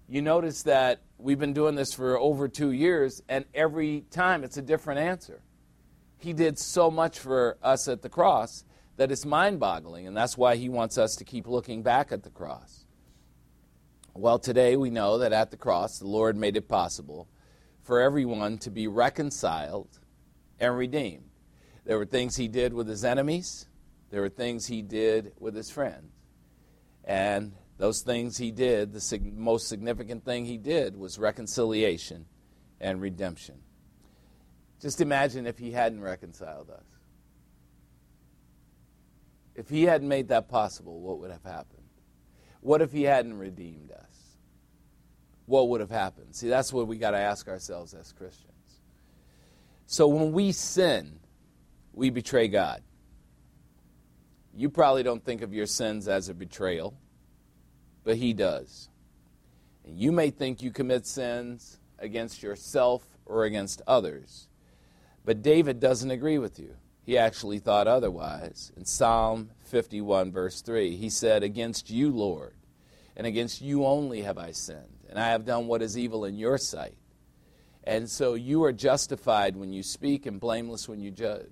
You 0.07 0.23
notice 0.23 0.63
that 0.63 1.01
we've 1.19 1.37
been 1.37 1.53
doing 1.53 1.75
this 1.75 1.93
for 1.93 2.17
over 2.17 2.47
two 2.47 2.71
years, 2.71 3.21
and 3.29 3.45
every 3.53 4.05
time 4.09 4.43
it's 4.43 4.57
a 4.57 4.61
different 4.63 5.01
answer. 5.01 5.43
He 6.17 6.33
did 6.33 6.57
so 6.57 6.89
much 6.89 7.19
for 7.19 7.57
us 7.61 7.87
at 7.87 8.01
the 8.01 8.09
cross 8.09 8.65
that 8.99 9.13
it's 9.13 9.25
mind 9.25 9.61
boggling, 9.61 10.07
and 10.07 10.17
that's 10.17 10.37
why 10.37 10.57
he 10.57 10.67
wants 10.67 10.97
us 10.97 11.15
to 11.15 11.23
keep 11.23 11.47
looking 11.47 11.81
back 11.81 12.11
at 12.11 12.23
the 12.23 12.29
cross. 12.29 12.83
Well, 14.13 14.37
today 14.39 14.75
we 14.75 14.89
know 14.89 15.19
that 15.19 15.31
at 15.31 15.51
the 15.51 15.57
cross, 15.57 15.99
the 15.99 16.07
Lord 16.07 16.35
made 16.35 16.57
it 16.57 16.67
possible 16.67 17.29
for 17.81 18.01
everyone 18.01 18.57
to 18.57 18.69
be 18.69 18.89
reconciled 18.89 19.87
and 20.59 20.75
redeemed. 20.75 21.29
There 21.85 21.97
were 21.97 22.05
things 22.05 22.35
he 22.35 22.49
did 22.49 22.73
with 22.73 22.89
his 22.89 23.05
enemies, 23.05 23.69
there 24.09 24.19
were 24.19 24.27
things 24.27 24.67
he 24.67 24.81
did 24.81 25.31
with 25.39 25.55
his 25.55 25.71
friends. 25.71 26.11
And 27.05 27.53
those 27.77 28.01
things 28.01 28.37
he 28.37 28.51
did, 28.51 28.91
the 28.91 28.99
sig- 28.99 29.33
most 29.33 29.69
significant 29.69 30.25
thing 30.25 30.43
he 30.43 30.57
did 30.57 30.97
was 30.97 31.17
reconciliation 31.17 32.25
and 32.81 32.99
redemption. 32.99 33.59
Just 34.81 34.99
imagine 34.99 35.47
if 35.47 35.57
he 35.57 35.71
hadn't 35.71 36.01
reconciled 36.01 36.69
us. 36.69 36.88
If 39.59 39.67
he 39.67 39.83
hadn't 39.83 40.07
made 40.07 40.29
that 40.29 40.47
possible, 40.47 41.01
what 41.01 41.19
would 41.19 41.31
have 41.31 41.43
happened? 41.43 41.83
What 42.61 42.81
if 42.81 42.93
he 42.93 43.03
hadn't 43.03 43.37
redeemed 43.37 43.91
us? 43.91 44.37
What 45.47 45.67
would 45.67 45.81
have 45.81 45.89
happened? 45.89 46.33
See, 46.33 46.47
that's 46.47 46.71
what 46.71 46.87
we 46.87 46.97
got 46.97 47.11
to 47.11 47.17
ask 47.17 47.45
ourselves 47.49 47.93
as 47.93 48.13
Christians. 48.13 48.53
So 49.85 50.07
when 50.07 50.31
we 50.31 50.53
sin, 50.53 51.19
we 51.91 52.09
betray 52.09 52.47
God. 52.47 52.81
You 54.55 54.69
probably 54.69 55.03
don't 55.03 55.25
think 55.25 55.41
of 55.41 55.53
your 55.53 55.65
sins 55.65 56.07
as 56.07 56.29
a 56.29 56.33
betrayal, 56.33 56.97
but 58.05 58.15
he 58.15 58.31
does. 58.31 58.87
And 59.83 59.99
you 59.99 60.13
may 60.13 60.29
think 60.29 60.61
you 60.61 60.71
commit 60.71 61.05
sins 61.05 61.79
against 61.97 62.41
yourself 62.41 63.03
or 63.25 63.43
against 63.43 63.81
others. 63.85 64.47
But 65.25 65.41
David 65.41 65.81
doesn't 65.81 66.11
agree 66.11 66.37
with 66.37 66.59
you. 66.59 66.77
He 67.09 67.17
actually 67.17 67.57
thought 67.57 67.87
otherwise. 67.87 68.71
In 68.77 68.85
Psalm 68.85 69.49
51, 69.63 70.31
verse 70.31 70.61
3, 70.61 70.95
he 70.95 71.09
said, 71.09 71.41
Against 71.41 71.89
you, 71.89 72.11
Lord, 72.11 72.53
and 73.17 73.25
against 73.25 73.63
you 73.63 73.83
only 73.83 74.21
have 74.21 74.37
I 74.37 74.51
sinned, 74.51 74.99
and 75.09 75.17
I 75.17 75.29
have 75.29 75.43
done 75.43 75.65
what 75.65 75.81
is 75.81 75.97
evil 75.97 76.23
in 76.23 76.37
your 76.37 76.59
sight. 76.59 76.99
And 77.83 78.07
so 78.07 78.35
you 78.35 78.63
are 78.63 78.71
justified 78.71 79.57
when 79.57 79.73
you 79.73 79.81
speak 79.81 80.27
and 80.27 80.39
blameless 80.39 80.87
when 80.87 80.99
you 80.99 81.09
judge. 81.09 81.49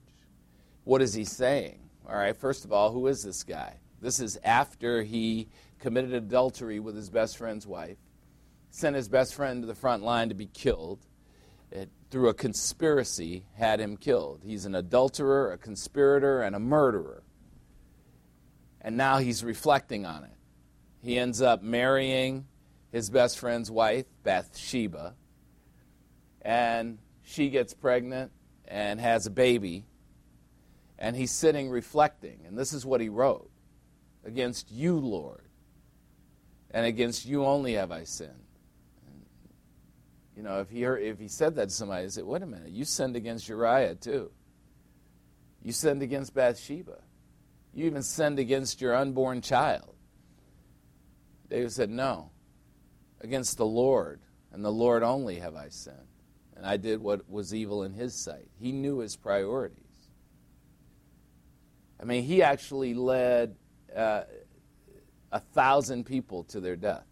What 0.84 1.02
is 1.02 1.16
he 1.16 1.26
saying? 1.26 1.80
All 2.08 2.16
right, 2.16 2.38
first 2.38 2.64
of 2.64 2.72
all, 2.72 2.92
who 2.92 3.08
is 3.08 3.24
this 3.24 3.44
guy? 3.44 3.80
This 4.00 4.20
is 4.20 4.38
after 4.44 5.02
he 5.02 5.48
committed 5.80 6.14
adultery 6.14 6.80
with 6.80 6.96
his 6.96 7.10
best 7.10 7.36
friend's 7.36 7.66
wife, 7.66 7.98
sent 8.70 8.96
his 8.96 9.10
best 9.10 9.34
friend 9.34 9.64
to 9.64 9.66
the 9.66 9.74
front 9.74 10.04
line 10.04 10.30
to 10.30 10.36
be 10.36 10.46
killed, 10.46 11.00
it, 11.72 11.90
through 12.10 12.30
a 12.30 12.34
conspiracy, 12.34 13.46
had 13.56 13.80
him 13.80 13.98
killed. 13.98 14.42
He's 14.44 14.66
an 14.66 14.76
adulterer, 14.76 15.52
a 15.52 15.58
conspirator, 15.58 16.42
and 16.42 16.56
a 16.56 16.60
murderer. 16.60 17.24
And 18.82 18.96
now 18.96 19.18
he's 19.18 19.44
reflecting 19.44 20.06
on 20.06 20.24
it. 20.24 20.38
He 21.02 21.18
ends 21.18 21.42
up 21.42 21.62
marrying 21.62 22.48
his 22.92 23.10
best 23.10 23.38
friend's 23.38 23.70
wife, 23.70 24.06
Bathsheba, 24.24 25.16
and 26.42 26.98
she 27.24 27.50
gets 27.50 27.74
pregnant 27.74 28.32
and 28.66 29.00
has 29.00 29.26
a 29.26 29.30
baby. 29.30 29.86
And 30.98 31.16
he's 31.16 31.32
sitting 31.32 31.70
reflecting, 31.70 32.42
and 32.48 32.58
this 32.58 32.74
is 32.74 32.86
what 32.86 33.02
he 33.02 33.10
wrote 33.10 33.52
Against 34.26 34.72
you, 34.72 34.98
Lord, 34.98 35.48
and 36.72 36.86
against 36.86 37.26
you 37.26 37.46
only 37.46 37.74
have 37.74 37.92
I 37.92 38.04
sinned. 38.04 38.47
You 40.38 40.44
know, 40.44 40.60
if 40.60 40.70
he, 40.70 40.84
heard, 40.84 41.02
if 41.02 41.18
he 41.18 41.28
said 41.28 41.56
that 41.56 41.70
to 41.70 41.74
somebody, 41.74 42.04
they 42.04 42.10
say, 42.10 42.22
wait 42.22 42.44
a 42.44 42.46
minute, 42.46 42.70
you 42.70 42.86
sinned 42.86 43.16
against 43.16 43.50
Uriah 43.50 43.96
too. 43.96 44.30
You 45.64 45.72
sinned 45.72 46.04
against 46.04 46.36
Bathsheba. 46.36 47.00
You 47.74 47.88
even 47.88 48.04
sinned 48.04 48.38
against 48.38 48.80
your 48.80 48.96
unborn 48.96 49.42
child. 49.42 49.96
David 51.50 51.72
said, 51.72 51.90
No, 51.90 52.30
against 53.20 53.58
the 53.58 53.66
Lord, 53.66 54.22
and 54.52 54.64
the 54.64 54.72
Lord 54.72 55.02
only 55.02 55.40
have 55.40 55.56
I 55.56 55.70
sinned. 55.70 55.98
And 56.56 56.68
I 56.68 56.78
did 56.78 57.02
what 57.02 57.28
was 57.28 57.52
evil 57.52 57.82
in 57.82 57.94
his 57.94 58.14
sight. 58.14 58.48
He 58.60 58.72
knew 58.72 59.00
his 59.00 59.16
priorities. 59.16 59.84
I 62.00 62.06
mean, 62.06 62.24
he 62.24 62.44
actually 62.44 62.94
led 62.94 63.56
uh, 63.96 64.24
a 65.32 65.40
thousand 65.40 66.06
people 66.06 66.44
to 66.46 66.60
their 66.60 66.76
death. 66.76 67.08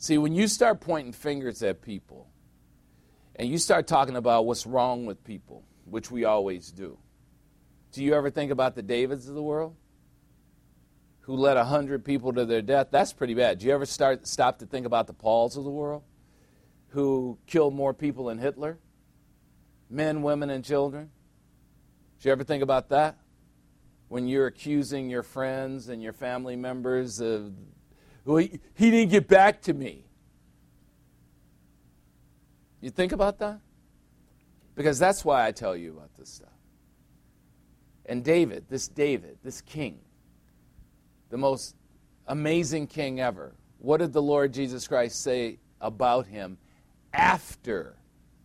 See, 0.00 0.16
when 0.16 0.34
you 0.34 0.48
start 0.48 0.80
pointing 0.80 1.12
fingers 1.12 1.62
at 1.62 1.82
people 1.82 2.26
and 3.36 3.46
you 3.50 3.58
start 3.58 3.86
talking 3.86 4.16
about 4.16 4.46
what's 4.46 4.64
wrong 4.64 5.04
with 5.04 5.22
people, 5.24 5.62
which 5.84 6.10
we 6.10 6.24
always 6.24 6.72
do, 6.72 6.96
do 7.92 8.02
you 8.02 8.14
ever 8.14 8.30
think 8.30 8.50
about 8.50 8.74
the 8.74 8.82
Davids 8.82 9.28
of 9.28 9.34
the 9.34 9.42
world 9.42 9.76
who 11.20 11.36
led 11.36 11.58
a 11.58 11.66
hundred 11.66 12.02
people 12.02 12.32
to 12.32 12.46
their 12.46 12.62
death? 12.62 12.86
That's 12.90 13.12
pretty 13.12 13.34
bad. 13.34 13.58
Do 13.58 13.66
you 13.66 13.74
ever 13.74 13.84
start 13.84 14.26
stop 14.26 14.60
to 14.60 14.66
think 14.66 14.86
about 14.86 15.06
the 15.06 15.12
Pauls 15.12 15.58
of 15.58 15.64
the 15.64 15.70
world 15.70 16.02
who 16.88 17.36
killed 17.46 17.74
more 17.74 17.92
people 17.92 18.24
than 18.24 18.38
Hitler? 18.38 18.78
Men, 19.90 20.22
women, 20.22 20.48
and 20.48 20.64
children? 20.64 21.10
Do 22.20 22.28
you 22.30 22.32
ever 22.32 22.42
think 22.42 22.62
about 22.62 22.88
that? 22.88 23.18
When 24.08 24.26
you're 24.26 24.46
accusing 24.46 25.10
your 25.10 25.22
friends 25.22 25.90
and 25.90 26.02
your 26.02 26.14
family 26.14 26.56
members 26.56 27.20
of, 27.20 27.52
well, 28.24 28.38
he, 28.38 28.60
he 28.74 28.90
didn't 28.90 29.10
get 29.10 29.28
back 29.28 29.62
to 29.62 29.72
me. 29.72 30.04
You 32.80 32.90
think 32.90 33.12
about 33.12 33.38
that? 33.38 33.60
Because 34.74 34.98
that's 34.98 35.24
why 35.24 35.46
I 35.46 35.52
tell 35.52 35.76
you 35.76 35.92
about 35.92 36.14
this 36.18 36.30
stuff. 36.30 36.48
And 38.06 38.24
David, 38.24 38.64
this 38.68 38.88
David, 38.88 39.38
this 39.44 39.60
king, 39.60 40.00
the 41.28 41.36
most 41.36 41.76
amazing 42.26 42.86
king 42.86 43.20
ever, 43.20 43.52
what 43.78 43.98
did 43.98 44.12
the 44.12 44.22
Lord 44.22 44.52
Jesus 44.52 44.88
Christ 44.88 45.22
say 45.22 45.58
about 45.80 46.26
him 46.26 46.58
after 47.12 47.96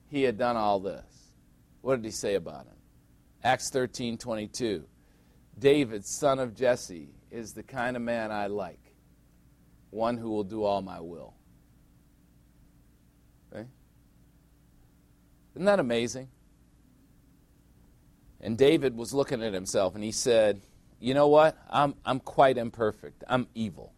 he 0.09 0.23
had 0.23 0.37
done 0.37 0.55
all 0.55 0.79
this? 0.79 1.31
What 1.81 1.97
did 1.97 2.05
he 2.05 2.11
say 2.11 2.35
about 2.35 2.65
him? 2.65 2.75
Acts 3.43 3.69
13 3.69 4.17
22. 4.17 4.83
David, 5.57 6.05
son 6.05 6.39
of 6.39 6.55
Jesse, 6.55 7.09
is 7.31 7.53
the 7.53 7.63
kind 7.63 7.95
of 7.95 8.01
man 8.01 8.31
I 8.31 8.47
like, 8.47 8.84
one 9.95 10.17
who 10.17 10.29
will 10.29 10.43
do 10.43 10.63
all 10.63 10.81
my 10.81 10.99
will. 10.99 11.33
Okay? 13.51 13.65
Isn't 15.55 15.65
that 15.65 15.79
amazing? 15.79 16.27
And 18.41 18.57
David 18.57 18.95
was 18.95 19.13
looking 19.13 19.41
at 19.41 19.53
himself 19.53 19.95
and 19.95 20.03
he 20.03 20.11
said, 20.11 20.61
You 20.99 21.13
know 21.13 21.29
what? 21.29 21.57
I'm, 21.69 21.95
I'm 22.05 22.19
quite 22.19 22.57
imperfect. 22.57 23.23
I'm 23.27 23.47
evil. 23.55 23.93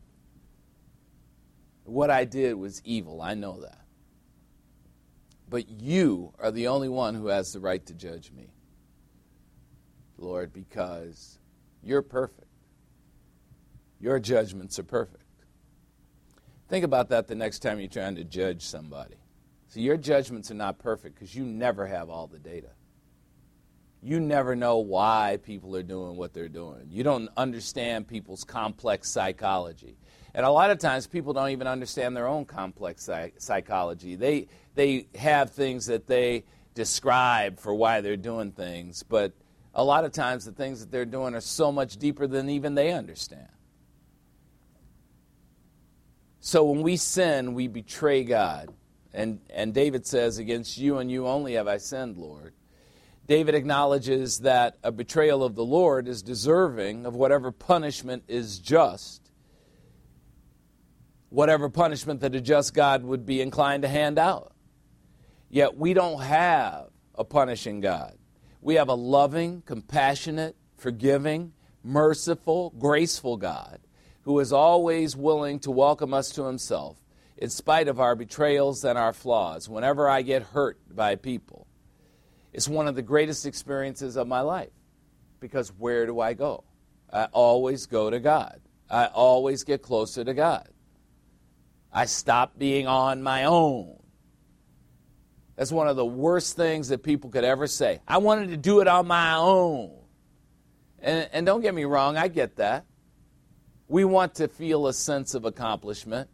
What 1.84 2.12
I 2.12 2.26
did 2.26 2.54
was 2.56 2.82
evil. 2.86 3.22
I 3.22 3.34
know 3.34 3.62
that. 3.62 3.82
But 5.50 5.70
you 5.70 6.34
are 6.40 6.52
the 6.52 6.68
only 6.68 6.90
one 6.90 7.16
who 7.16 7.28
has 7.28 7.54
the 7.54 7.60
right 7.60 7.84
to 7.86 7.94
judge 7.94 8.32
me, 8.32 8.50
Lord, 10.18 10.54
because 10.54 11.40
you're 11.82 12.02
perfect. 12.02 12.48
Your 14.00 14.20
judgments 14.20 14.78
are 14.78 14.84
perfect. 14.84 15.24
Think 16.68 16.84
about 16.84 17.10
that 17.10 17.28
the 17.28 17.36
next 17.36 17.60
time 17.60 17.80
you're 17.80 17.88
trying 17.88 18.16
to 18.16 18.24
judge 18.24 18.62
somebody. 18.62 19.16
See, 19.70 19.82
your 19.82 19.98
judgments 19.98 20.52
are 20.52 20.56
not 20.56 20.80
perfect 20.80 21.16
because 21.16 21.36
you 21.36 21.46
never 21.46 21.86
have 21.86 22.10
all 22.10 22.28
the 22.28 22.40
data. 22.40 22.70
You 24.02 24.20
never 24.20 24.56
know 24.56 24.78
why 24.78 25.40
people 25.44 25.76
are 25.76 25.84
doing 25.84 26.18
what 26.18 26.34
they're 26.34 26.50
doing. 26.50 26.88
You 26.90 27.04
don't 27.04 27.30
understand 27.36 28.08
people's 28.08 28.44
complex 28.44 29.10
psychology. 29.10 29.98
And 30.34 30.46
a 30.46 30.52
lot 30.52 30.70
of 30.70 30.78
times 30.78 31.08
people 31.08 31.34
don't 31.34 31.50
even 31.50 31.68
understand 31.68 32.16
their 32.16 32.28
own 32.28 32.46
complex 32.46 33.10
psychology. 33.38 34.16
They, 34.16 34.48
they 34.76 35.08
have 35.16 35.52
things 35.52 35.88
that 35.88 36.06
they 36.06 36.44
describe 36.76 37.60
for 37.60 37.74
why 37.74 38.02
they're 38.02 38.16
doing 38.16 38.52
things, 38.52 39.04
but 39.04 39.34
a 39.74 39.84
lot 39.84 40.06
of 40.06 40.12
times 40.12 40.46
the 40.46 40.52
things 40.52 40.80
that 40.80 40.92
they're 40.92 41.06
doing 41.06 41.34
are 41.34 41.42
so 41.42 41.72
much 41.72 41.98
deeper 41.98 42.28
than 42.28 42.50
even 42.50 42.76
they 42.76 42.92
understand. 42.92 43.48
So 46.48 46.64
when 46.64 46.82
we 46.82 46.96
sin, 46.96 47.56
we 47.56 47.68
betray 47.68 48.24
God. 48.24 48.74
And, 49.14 49.42
and 49.50 49.74
David 49.74 50.08
says, 50.08 50.38
Against 50.38 50.78
you 50.78 51.00
and 51.00 51.12
you 51.12 51.28
only 51.28 51.56
have 51.56 51.68
I 51.68 51.76
sinned, 51.76 52.16
Lord. 52.16 52.54
David 53.28 53.54
acknowledges 53.54 54.40
that 54.40 54.78
a 54.82 54.90
betrayal 54.90 55.44
of 55.44 55.56
the 55.56 55.66
Lord 55.66 56.08
is 56.08 56.22
deserving 56.22 57.06
of 57.06 57.16
whatever 57.16 57.52
punishment 57.52 58.24
is 58.30 58.60
just, 58.60 59.30
whatever 61.28 61.68
punishment 61.68 62.22
that 62.22 62.34
a 62.34 62.40
just 62.40 62.74
God 62.74 63.04
would 63.04 63.26
be 63.26 63.42
inclined 63.42 63.84
to 63.84 63.90
hand 63.90 64.18
out. 64.18 64.54
Yet 65.50 65.76
we 65.76 65.94
don't 65.94 66.22
have 66.22 66.92
a 67.16 67.26
punishing 67.26 67.82
God. 67.82 68.18
We 68.62 68.76
have 68.76 68.88
a 68.88 68.94
loving, 68.94 69.64
compassionate, 69.66 70.56
forgiving, 70.78 71.52
merciful, 71.84 72.74
graceful 72.80 73.36
God 73.36 73.82
who 74.28 74.42
is 74.42 74.52
always 74.52 75.16
willing 75.16 75.58
to 75.58 75.72
welcome 75.72 76.14
us 76.14 76.32
to 76.32 76.44
himself 76.44 76.98
in 77.38 77.50
spite 77.50 77.88
of 77.88 78.02
our 78.02 78.14
betrayals 78.14 78.84
and 78.84 79.00
our 79.00 79.14
flaws. 79.14 79.70
Whenever 79.70 80.10
I 80.10 80.22
get 80.22 80.44
hurt 80.44 80.78
by 80.94 81.16
people, 81.16 81.66
it's 82.52 82.68
one 82.68 82.90
of 82.90 82.96
the 82.96 83.02
greatest 83.02 83.46
experiences 83.46 84.18
of 84.18 84.28
my 84.28 84.42
life 84.42 84.74
because 85.40 85.70
where 85.70 86.06
do 86.06 86.20
I 86.20 86.34
go? 86.34 86.66
I 87.10 87.30
always 87.32 87.86
go 87.86 88.10
to 88.10 88.20
God. 88.20 88.60
I 88.90 89.06
always 89.06 89.64
get 89.64 89.82
closer 89.82 90.26
to 90.26 90.34
God. 90.34 90.68
I 91.94 92.04
stop 92.04 92.60
being 92.60 92.86
on 92.86 93.24
my 93.24 93.46
own. 93.46 93.98
That's 95.56 95.72
one 95.72 95.88
of 95.88 95.96
the 95.96 96.06
worst 96.06 96.58
things 96.58 96.90
that 96.90 97.02
people 97.02 97.30
could 97.30 97.46
ever 97.46 97.66
say. 97.66 98.02
I 98.06 98.18
wanted 98.18 98.50
to 98.50 98.58
do 98.58 98.82
it 98.82 98.90
on 98.90 99.08
my 99.08 99.36
own. 99.36 99.98
And, 101.00 101.30
and 101.32 101.46
don't 101.46 101.62
get 101.62 101.74
me 101.74 101.86
wrong, 101.86 102.18
I 102.18 102.28
get 102.28 102.58
that. 102.58 102.87
We 103.88 104.04
want 104.04 104.36
to 104.36 104.48
feel 104.48 104.88
a 104.88 104.94
sense 104.94 105.34
of 105.34 105.46
accomplishment, 105.46 106.30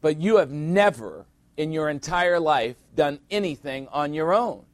but 0.00 0.20
you 0.20 0.36
have 0.36 0.50
never 0.50 1.26
in 1.56 1.72
your 1.72 1.88
entire 1.88 2.38
life 2.38 2.76
done 2.94 3.18
anything 3.30 3.88
on 3.88 4.14
your 4.14 4.32
own. 4.32 4.64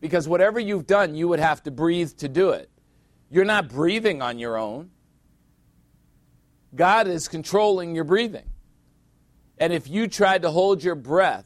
Because 0.00 0.26
whatever 0.26 0.58
you've 0.58 0.86
done, 0.86 1.14
you 1.14 1.28
would 1.28 1.40
have 1.40 1.62
to 1.64 1.70
breathe 1.70 2.12
to 2.18 2.28
do 2.28 2.50
it. 2.50 2.70
You're 3.30 3.44
not 3.44 3.68
breathing 3.68 4.22
on 4.22 4.38
your 4.38 4.56
own. 4.56 4.90
God 6.74 7.06
is 7.06 7.28
controlling 7.28 7.94
your 7.94 8.04
breathing. 8.04 8.48
And 9.58 9.72
if 9.72 9.88
you 9.88 10.08
tried 10.08 10.42
to 10.42 10.50
hold 10.50 10.82
your 10.82 10.94
breath 10.94 11.44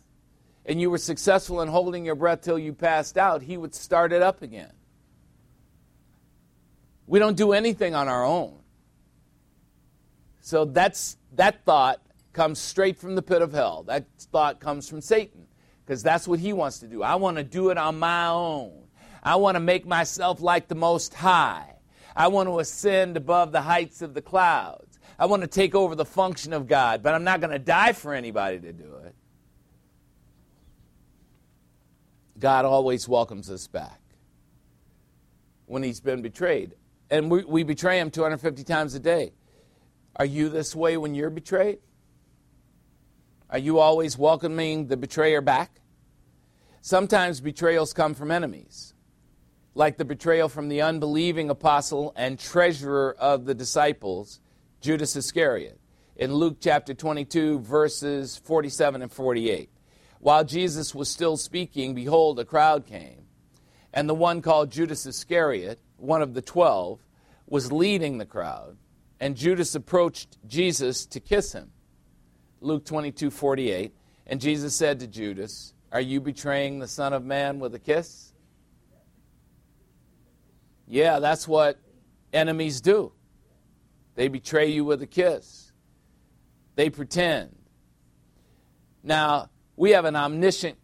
and 0.64 0.80
you 0.80 0.88
were 0.88 0.98
successful 0.98 1.60
in 1.62 1.68
holding 1.68 2.04
your 2.04 2.14
breath 2.14 2.42
till 2.42 2.58
you 2.58 2.72
passed 2.72 3.18
out, 3.18 3.42
He 3.42 3.56
would 3.56 3.74
start 3.74 4.12
it 4.12 4.22
up 4.22 4.42
again. 4.42 4.72
We 7.06 7.18
don't 7.18 7.36
do 7.36 7.52
anything 7.52 7.94
on 7.94 8.08
our 8.08 8.24
own. 8.24 8.58
So 10.44 10.66
that's 10.66 11.16
that 11.36 11.64
thought 11.64 12.02
comes 12.34 12.58
straight 12.58 12.98
from 12.98 13.14
the 13.14 13.22
pit 13.22 13.40
of 13.40 13.54
hell. 13.54 13.82
That 13.84 14.04
thought 14.30 14.60
comes 14.60 14.86
from 14.86 15.00
Satan 15.00 15.46
because 15.86 16.02
that's 16.02 16.28
what 16.28 16.38
he 16.38 16.52
wants 16.52 16.80
to 16.80 16.86
do. 16.86 17.02
I 17.02 17.14
want 17.14 17.38
to 17.38 17.42
do 17.42 17.70
it 17.70 17.78
on 17.78 17.98
my 17.98 18.26
own. 18.26 18.82
I 19.22 19.36
want 19.36 19.54
to 19.54 19.60
make 19.60 19.86
myself 19.86 20.42
like 20.42 20.68
the 20.68 20.74
most 20.74 21.14
high. 21.14 21.76
I 22.14 22.28
want 22.28 22.50
to 22.50 22.58
ascend 22.58 23.16
above 23.16 23.52
the 23.52 23.62
heights 23.62 24.02
of 24.02 24.12
the 24.12 24.20
clouds. 24.20 24.98
I 25.18 25.24
want 25.24 25.40
to 25.40 25.48
take 25.48 25.74
over 25.74 25.94
the 25.94 26.04
function 26.04 26.52
of 26.52 26.68
God, 26.68 27.02
but 27.02 27.14
I'm 27.14 27.24
not 27.24 27.40
going 27.40 27.52
to 27.52 27.58
die 27.58 27.94
for 27.94 28.12
anybody 28.12 28.58
to 28.60 28.72
do 28.74 28.96
it. 29.06 29.14
God 32.38 32.66
always 32.66 33.08
welcomes 33.08 33.50
us 33.50 33.66
back 33.66 33.98
when 35.64 35.82
he's 35.82 36.00
been 36.00 36.20
betrayed. 36.20 36.74
And 37.08 37.30
we, 37.30 37.44
we 37.44 37.62
betray 37.62 37.98
him 37.98 38.10
250 38.10 38.62
times 38.64 38.94
a 38.94 39.00
day. 39.00 39.32
Are 40.16 40.24
you 40.24 40.48
this 40.48 40.76
way 40.76 40.96
when 40.96 41.14
you're 41.14 41.30
betrayed? 41.30 41.78
Are 43.50 43.58
you 43.58 43.78
always 43.78 44.16
welcoming 44.16 44.86
the 44.86 44.96
betrayer 44.96 45.40
back? 45.40 45.80
Sometimes 46.80 47.40
betrayals 47.40 47.92
come 47.92 48.14
from 48.14 48.30
enemies, 48.30 48.94
like 49.74 49.96
the 49.96 50.04
betrayal 50.04 50.48
from 50.48 50.68
the 50.68 50.82
unbelieving 50.82 51.50
apostle 51.50 52.12
and 52.14 52.38
treasurer 52.38 53.16
of 53.18 53.44
the 53.44 53.54
disciples, 53.54 54.38
Judas 54.80 55.16
Iscariot, 55.16 55.80
in 56.16 56.34
Luke 56.34 56.58
chapter 56.60 56.94
22, 56.94 57.60
verses 57.60 58.36
47 58.36 59.02
and 59.02 59.12
48. 59.12 59.70
While 60.20 60.44
Jesus 60.44 60.94
was 60.94 61.10
still 61.10 61.36
speaking, 61.36 61.94
behold, 61.94 62.38
a 62.38 62.44
crowd 62.44 62.86
came, 62.86 63.26
and 63.92 64.08
the 64.08 64.14
one 64.14 64.42
called 64.42 64.70
Judas 64.70 65.06
Iscariot, 65.06 65.80
one 65.96 66.22
of 66.22 66.34
the 66.34 66.42
twelve, 66.42 67.00
was 67.46 67.72
leading 67.72 68.18
the 68.18 68.26
crowd, 68.26 68.76
and 69.20 69.36
Judas 69.36 69.74
approached 69.74 70.38
Jesus 70.46 71.06
to 71.06 71.20
kiss 71.20 71.52
him. 71.52 71.70
Luke 72.60 72.84
22, 72.84 73.30
48. 73.30 73.94
And 74.26 74.40
Jesus 74.40 74.74
said 74.74 75.00
to 75.00 75.06
Judas, 75.06 75.74
Are 75.92 76.00
you 76.00 76.20
betraying 76.20 76.78
the 76.78 76.88
Son 76.88 77.12
of 77.12 77.24
Man 77.24 77.58
with 77.58 77.74
a 77.74 77.78
kiss? 77.78 78.32
Yeah, 80.86 81.18
that's 81.18 81.46
what 81.48 81.78
enemies 82.32 82.80
do. 82.80 83.12
They 84.14 84.28
betray 84.28 84.70
you 84.70 84.84
with 84.84 85.02
a 85.02 85.06
kiss, 85.06 85.72
they 86.76 86.90
pretend. 86.90 87.54
Now, 89.02 89.50
we 89.76 89.90
have 89.90 90.04
an 90.06 90.16
omniscient 90.16 90.78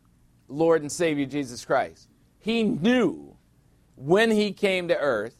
Lord 0.48 0.82
and 0.82 0.92
Savior, 0.92 1.26
Jesus 1.26 1.64
Christ. 1.64 2.08
He 2.38 2.64
knew 2.64 3.36
when 3.96 4.30
he 4.30 4.52
came 4.52 4.88
to 4.88 4.98
earth, 4.98 5.36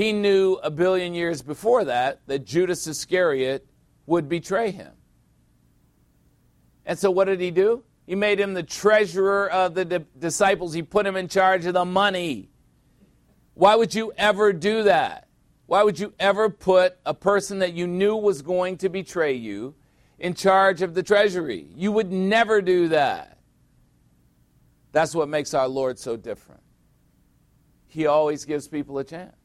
he 0.00 0.14
knew 0.14 0.54
a 0.62 0.70
billion 0.70 1.12
years 1.12 1.42
before 1.42 1.84
that 1.84 2.26
that 2.26 2.46
Judas 2.46 2.86
Iscariot 2.86 3.66
would 4.06 4.30
betray 4.30 4.70
him. 4.70 4.92
And 6.86 6.98
so, 6.98 7.10
what 7.10 7.26
did 7.26 7.38
he 7.38 7.50
do? 7.50 7.84
He 8.06 8.14
made 8.14 8.40
him 8.40 8.54
the 8.54 8.62
treasurer 8.62 9.50
of 9.50 9.74
the 9.74 9.84
di- 9.84 10.04
disciples. 10.18 10.72
He 10.72 10.82
put 10.82 11.04
him 11.04 11.16
in 11.16 11.28
charge 11.28 11.66
of 11.66 11.74
the 11.74 11.84
money. 11.84 12.48
Why 13.52 13.74
would 13.74 13.94
you 13.94 14.10
ever 14.16 14.54
do 14.54 14.84
that? 14.84 15.28
Why 15.66 15.82
would 15.82 15.98
you 15.98 16.14
ever 16.18 16.48
put 16.48 16.96
a 17.04 17.12
person 17.12 17.58
that 17.58 17.74
you 17.74 17.86
knew 17.86 18.16
was 18.16 18.40
going 18.40 18.78
to 18.78 18.88
betray 18.88 19.34
you 19.34 19.74
in 20.18 20.32
charge 20.32 20.80
of 20.80 20.94
the 20.94 21.02
treasury? 21.02 21.68
You 21.76 21.92
would 21.92 22.10
never 22.10 22.62
do 22.62 22.88
that. 22.88 23.38
That's 24.92 25.14
what 25.14 25.28
makes 25.28 25.52
our 25.52 25.68
Lord 25.68 25.98
so 25.98 26.16
different. 26.16 26.62
He 27.86 28.06
always 28.06 28.46
gives 28.46 28.66
people 28.66 28.98
a 28.98 29.04
chance. 29.04 29.36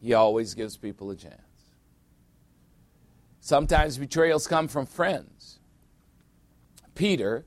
He 0.00 0.14
always 0.14 0.54
gives 0.54 0.76
people 0.76 1.10
a 1.10 1.16
chance. 1.16 1.40
Sometimes 3.40 3.98
betrayals 3.98 4.46
come 4.46 4.68
from 4.68 4.86
friends. 4.86 5.58
Peter, 6.94 7.46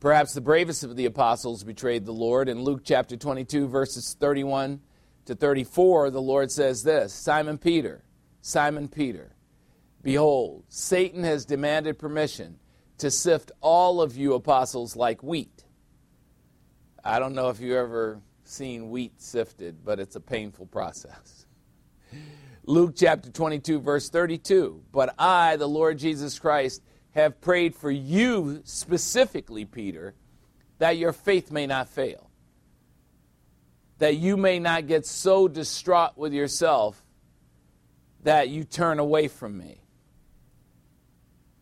perhaps 0.00 0.34
the 0.34 0.40
bravest 0.40 0.84
of 0.84 0.96
the 0.96 1.06
apostles, 1.06 1.64
betrayed 1.64 2.06
the 2.06 2.12
Lord. 2.12 2.48
In 2.48 2.62
Luke 2.62 2.82
chapter 2.84 3.16
22, 3.16 3.66
verses 3.68 4.16
31 4.18 4.80
to 5.26 5.34
34, 5.34 6.10
the 6.10 6.22
Lord 6.22 6.50
says 6.50 6.82
this 6.82 7.12
Simon 7.12 7.58
Peter, 7.58 8.04
Simon 8.40 8.88
Peter, 8.88 9.34
behold, 10.02 10.64
Satan 10.68 11.24
has 11.24 11.44
demanded 11.44 11.98
permission 11.98 12.58
to 12.98 13.10
sift 13.10 13.50
all 13.60 14.00
of 14.00 14.16
you 14.16 14.34
apostles 14.34 14.94
like 14.94 15.22
wheat. 15.22 15.64
I 17.02 17.18
don't 17.18 17.34
know 17.34 17.48
if 17.48 17.60
you've 17.60 17.76
ever 17.76 18.20
seen 18.44 18.90
wheat 18.90 19.20
sifted, 19.20 19.84
but 19.84 19.98
it's 19.98 20.16
a 20.16 20.20
painful 20.20 20.66
process. 20.66 21.33
Luke 22.66 22.94
chapter 22.96 23.30
22, 23.30 23.80
verse 23.80 24.08
32. 24.08 24.82
But 24.90 25.14
I, 25.18 25.56
the 25.56 25.68
Lord 25.68 25.98
Jesus 25.98 26.38
Christ, 26.38 26.82
have 27.14 27.40
prayed 27.40 27.74
for 27.74 27.90
you 27.90 28.62
specifically, 28.64 29.64
Peter, 29.64 30.14
that 30.78 30.96
your 30.96 31.12
faith 31.12 31.50
may 31.50 31.66
not 31.66 31.88
fail. 31.88 32.30
That 33.98 34.16
you 34.16 34.36
may 34.36 34.58
not 34.58 34.86
get 34.86 35.06
so 35.06 35.46
distraught 35.46 36.16
with 36.16 36.32
yourself 36.32 37.02
that 38.22 38.48
you 38.48 38.64
turn 38.64 38.98
away 38.98 39.28
from 39.28 39.58
me. 39.58 39.82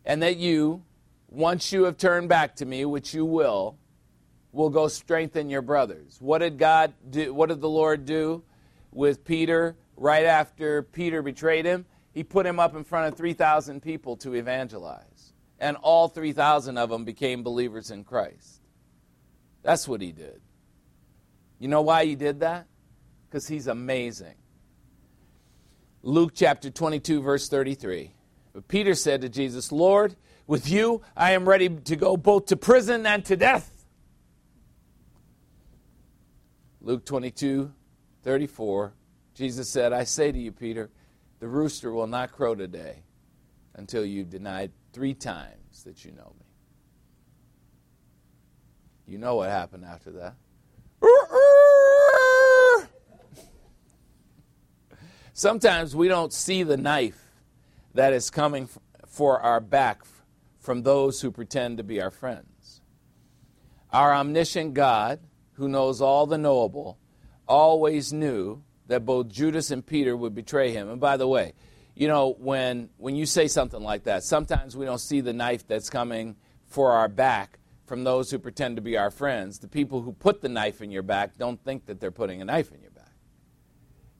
And 0.05 0.23
that 0.23 0.37
you, 0.37 0.83
once 1.27 1.71
you 1.73 1.83
have 1.83 1.97
turned 1.97 2.29
back 2.29 2.55
to 2.57 2.65
me, 2.65 2.85
which 2.85 3.13
you 3.13 3.25
will, 3.25 3.77
will 4.53 4.69
go 4.69 4.87
strengthen 4.87 5.49
your 5.49 5.61
brothers. 5.61 6.17
What 6.19 6.39
did 6.39 6.57
God 6.57 6.93
do? 7.09 7.33
What 7.33 7.49
did 7.49 7.59
the 7.59 7.69
Lord 7.69 8.05
do 8.05 8.43
with 8.91 9.25
Peter 9.25 9.75
right 10.03 10.25
after 10.25 10.83
Peter 10.83 11.21
betrayed 11.21 11.65
him? 11.65 11.85
He 12.13 12.23
put 12.23 12.45
him 12.45 12.59
up 12.59 12.75
in 12.75 12.83
front 12.83 13.11
of 13.11 13.17
3,000 13.17 13.81
people 13.81 14.17
to 14.17 14.33
evangelize. 14.33 15.33
And 15.59 15.77
all 15.77 16.09
3,000 16.09 16.77
of 16.77 16.89
them 16.89 17.05
became 17.05 17.41
believers 17.41 17.89
in 17.89 18.03
Christ. 18.03 18.61
That's 19.63 19.87
what 19.87 20.01
he 20.01 20.11
did. 20.11 20.41
You 21.57 21.69
know 21.69 21.81
why 21.81 22.05
he 22.05 22.15
did 22.15 22.41
that? 22.41 22.67
Because 23.29 23.47
he's 23.47 23.67
amazing. 23.67 24.35
Luke 26.01 26.33
chapter 26.35 26.69
22, 26.69 27.21
verse 27.21 27.47
33. 27.47 28.13
But 28.51 28.67
Peter 28.67 28.93
said 28.93 29.21
to 29.21 29.29
Jesus, 29.29 29.71
Lord, 29.71 30.17
with 30.45 30.69
you 30.69 31.01
I 31.15 31.31
am 31.31 31.47
ready 31.47 31.69
to 31.69 31.95
go 31.95 32.17
both 32.17 32.47
to 32.47 32.57
prison 32.57 33.05
and 33.05 33.23
to 33.25 33.37
death. 33.37 33.85
Luke 36.81 37.05
22, 37.05 37.71
34. 38.23 38.93
Jesus 39.33 39.69
said, 39.69 39.93
I 39.93 40.03
say 40.03 40.31
to 40.31 40.37
you, 40.37 40.51
Peter, 40.51 40.89
the 41.39 41.47
rooster 41.47 41.91
will 41.91 42.07
not 42.07 42.31
crow 42.31 42.55
today 42.55 43.03
until 43.75 44.05
you've 44.05 44.29
denied 44.29 44.71
three 44.93 45.13
times 45.13 45.83
that 45.83 46.05
you 46.05 46.11
know 46.11 46.33
me. 46.39 46.45
You 49.07 49.17
know 49.17 49.35
what 49.35 49.49
happened 49.49 49.85
after 49.85 50.11
that. 50.11 50.35
Sometimes 55.33 55.95
we 55.95 56.07
don't 56.07 56.31
see 56.31 56.61
the 56.61 56.77
knife 56.77 57.19
that 57.95 58.13
is 58.13 58.29
coming 58.29 58.69
for 59.07 59.39
our 59.41 59.59
back 59.59 60.03
from 60.59 60.83
those 60.83 61.21
who 61.21 61.31
pretend 61.31 61.77
to 61.77 61.83
be 61.83 61.99
our 62.01 62.11
friends. 62.11 62.81
Our 63.91 64.13
omniscient 64.13 64.75
God, 64.75 65.19
who 65.53 65.67
knows 65.67 66.01
all 66.01 66.27
the 66.27 66.37
knowable, 66.37 66.99
always 67.47 68.13
knew 68.13 68.63
that 68.87 69.05
both 69.05 69.29
Judas 69.29 69.71
and 69.71 69.85
Peter 69.85 70.15
would 70.15 70.35
betray 70.35 70.71
him. 70.71 70.89
And 70.89 70.99
by 70.99 71.17
the 71.17 71.27
way, 71.27 71.53
you 71.95 72.07
know, 72.07 72.35
when, 72.39 72.89
when 72.97 73.15
you 73.15 73.25
say 73.25 73.47
something 73.47 73.81
like 73.81 74.03
that, 74.05 74.23
sometimes 74.23 74.75
we 74.75 74.85
don't 74.85 74.99
see 74.99 75.21
the 75.21 75.33
knife 75.33 75.67
that's 75.67 75.89
coming 75.89 76.35
for 76.65 76.91
our 76.91 77.07
back 77.07 77.59
from 77.85 78.03
those 78.03 78.31
who 78.31 78.39
pretend 78.39 78.77
to 78.77 78.81
be 78.81 78.97
our 78.97 79.11
friends. 79.11 79.59
The 79.59 79.67
people 79.67 80.01
who 80.01 80.13
put 80.13 80.41
the 80.41 80.49
knife 80.49 80.81
in 80.81 80.91
your 80.91 81.03
back 81.03 81.37
don't 81.37 81.63
think 81.63 81.85
that 81.85 81.99
they're 81.99 82.11
putting 82.11 82.41
a 82.41 82.45
knife 82.45 82.71
in 82.71 82.81
your 82.81 82.91
back. 82.91 83.11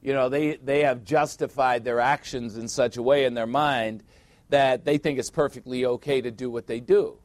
You 0.00 0.12
know, 0.12 0.28
they, 0.28 0.56
they 0.56 0.82
have 0.84 1.02
justified 1.02 1.82
their 1.82 1.98
actions 1.98 2.56
in 2.56 2.68
such 2.68 2.96
a 2.96 3.02
way 3.02 3.24
in 3.24 3.34
their 3.34 3.46
mind 3.46 4.04
that 4.50 4.84
they 4.84 4.98
think 4.98 5.18
it's 5.18 5.30
perfectly 5.30 5.86
okay 5.86 6.20
to 6.20 6.30
do 6.30 6.50
what 6.50 6.66
they 6.66 6.78
do. 6.78 7.18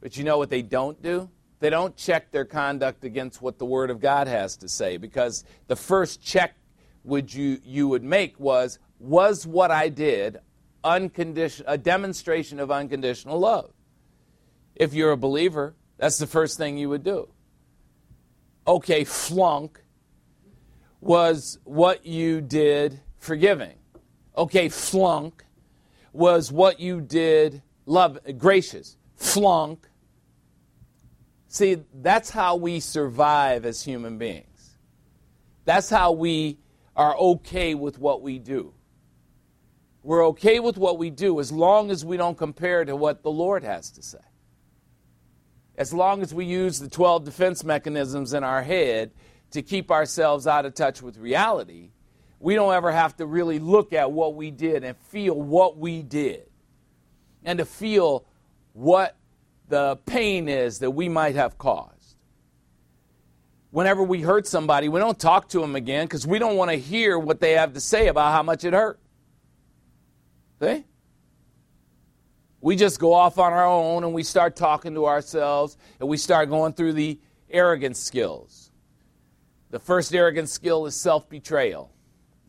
But 0.00 0.16
you 0.16 0.24
know 0.24 0.38
what 0.38 0.50
they 0.50 0.62
don't 0.62 1.00
do? 1.02 1.30
They 1.58 1.70
don't 1.70 1.96
check 1.96 2.30
their 2.30 2.44
conduct 2.44 3.04
against 3.04 3.40
what 3.40 3.58
the 3.58 3.64
Word 3.64 3.90
of 3.90 4.00
God 4.00 4.26
has 4.26 4.56
to 4.58 4.68
say 4.68 4.96
because 4.96 5.44
the 5.68 5.76
first 5.76 6.22
check 6.22 6.54
would 7.04 7.32
you, 7.32 7.60
you 7.64 7.88
would 7.88 8.04
make 8.04 8.38
was 8.38 8.78
was 9.02 9.46
what 9.46 9.70
I 9.70 9.88
did 9.88 10.38
a 10.84 11.78
demonstration 11.80 12.60
of 12.60 12.70
unconditional 12.70 13.38
love? 13.38 13.72
If 14.74 14.94
you're 14.94 15.12
a 15.12 15.16
believer, 15.16 15.74
that's 15.98 16.18
the 16.18 16.26
first 16.26 16.56
thing 16.56 16.78
you 16.78 16.88
would 16.88 17.04
do. 17.04 17.28
Okay, 18.66 19.04
flunk, 19.04 19.82
was 21.00 21.58
what 21.64 22.06
you 22.06 22.40
did 22.40 23.00
forgiving. 23.18 23.74
Okay, 24.36 24.68
flunk, 24.68 25.44
was 26.12 26.52
what 26.52 26.78
you 26.78 27.00
did 27.00 27.62
love, 27.86 28.18
gracious. 28.38 28.96
Flunk. 29.16 29.88
See, 31.48 31.82
that's 31.92 32.30
how 32.30 32.56
we 32.56 32.80
survive 32.80 33.66
as 33.66 33.82
human 33.82 34.16
beings. 34.16 34.78
That's 35.64 35.90
how 35.90 36.12
we 36.12 36.58
are 36.96 37.16
okay 37.16 37.74
with 37.74 37.98
what 37.98 38.22
we 38.22 38.38
do. 38.38 38.74
We're 40.02 40.26
okay 40.28 40.58
with 40.58 40.76
what 40.76 40.98
we 40.98 41.10
do 41.10 41.38
as 41.40 41.52
long 41.52 41.90
as 41.90 42.04
we 42.04 42.16
don't 42.16 42.36
compare 42.36 42.84
to 42.84 42.96
what 42.96 43.22
the 43.22 43.30
Lord 43.30 43.62
has 43.62 43.90
to 43.92 44.02
say. 44.02 44.18
As 45.76 45.94
long 45.94 46.22
as 46.22 46.34
we 46.34 46.44
use 46.44 46.78
the 46.78 46.88
12 46.88 47.24
defense 47.24 47.64
mechanisms 47.64 48.34
in 48.34 48.44
our 48.44 48.62
head 48.62 49.12
to 49.52 49.62
keep 49.62 49.90
ourselves 49.90 50.46
out 50.46 50.66
of 50.66 50.74
touch 50.74 51.00
with 51.00 51.16
reality, 51.16 51.90
we 52.40 52.54
don't 52.54 52.74
ever 52.74 52.90
have 52.90 53.16
to 53.18 53.26
really 53.26 53.58
look 53.58 53.92
at 53.92 54.10
what 54.10 54.34
we 54.34 54.50
did 54.50 54.82
and 54.82 54.96
feel 54.96 55.40
what 55.40 55.78
we 55.78 56.02
did 56.02 56.50
and 57.44 57.58
to 57.58 57.64
feel 57.64 58.24
what 58.72 59.16
the 59.68 59.96
pain 60.04 60.48
is 60.48 60.80
that 60.80 60.90
we 60.90 61.08
might 61.08 61.36
have 61.36 61.56
caused. 61.58 61.91
Whenever 63.72 64.02
we 64.02 64.20
hurt 64.20 64.46
somebody, 64.46 64.90
we 64.90 65.00
don't 65.00 65.18
talk 65.18 65.48
to 65.48 65.58
them 65.60 65.74
again 65.74 66.04
because 66.04 66.26
we 66.26 66.38
don't 66.38 66.56
want 66.56 66.70
to 66.70 66.76
hear 66.76 67.18
what 67.18 67.40
they 67.40 67.52
have 67.52 67.72
to 67.72 67.80
say 67.80 68.08
about 68.08 68.30
how 68.32 68.42
much 68.42 68.64
it 68.64 68.74
hurt. 68.74 69.00
See? 70.60 70.84
We 72.60 72.76
just 72.76 73.00
go 73.00 73.14
off 73.14 73.38
on 73.38 73.54
our 73.54 73.66
own 73.66 74.04
and 74.04 74.12
we 74.12 74.24
start 74.24 74.56
talking 74.56 74.94
to 74.94 75.06
ourselves 75.06 75.78
and 75.98 76.08
we 76.08 76.18
start 76.18 76.50
going 76.50 76.74
through 76.74 76.92
the 76.92 77.18
arrogance 77.50 77.98
skills. 77.98 78.70
The 79.70 79.78
first 79.78 80.14
arrogance 80.14 80.52
skill 80.52 80.84
is 80.84 80.94
self 80.94 81.30
betrayal. 81.30 81.90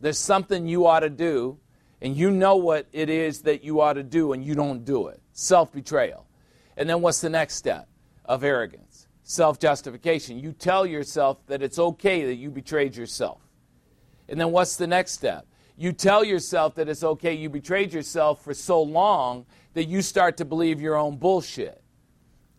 There's 0.02 0.20
something 0.20 0.68
you 0.68 0.88
ought 0.88 1.00
to 1.00 1.10
do, 1.10 1.58
and 2.02 2.18
you 2.18 2.32
know 2.32 2.58
what 2.58 2.88
it 2.92 3.10
is 3.10 3.44
that 3.44 3.64
you 3.64 3.80
ought 3.80 3.94
to 3.94 4.04
do, 4.04 4.34
and 4.34 4.44
you 4.44 4.56
don't 4.56 4.84
do 4.84 5.08
it. 5.08 5.22
Self 5.32 5.72
betrayal. 5.72 6.28
And 6.76 6.90
then 6.90 7.02
what's 7.02 7.22
the 7.22 7.30
next 7.30 7.56
step 7.56 7.88
of 8.26 8.44
arrogance? 8.44 8.93
Self 9.24 9.60
justification. 9.60 10.40
You 10.40 10.52
tell 10.52 10.86
yourself 10.86 11.46
that 11.48 11.62
it's 11.62 11.80
okay 11.80 12.26
that 12.26 12.36
you 12.36 12.52
betrayed 12.52 12.96
yourself. 12.96 13.42
And 14.28 14.40
then 14.40 14.52
what's 14.52 14.76
the 14.76 14.88
next 14.88 15.14
step? 15.14 15.48
You 15.78 15.92
tell 15.92 16.24
yourself 16.24 16.76
that 16.76 16.88
it's 16.88 17.04
okay 17.04 17.34
you 17.34 17.50
betrayed 17.50 17.94
yourself 17.94 18.44
for 18.44 18.54
so 18.54 18.82
long 18.82 19.46
that 19.74 19.86
you 19.86 20.02
start 20.02 20.38
to 20.38 20.46
believe 20.46 20.82
your 20.82 20.96
own 20.96 21.18
bullshit. 21.18 21.82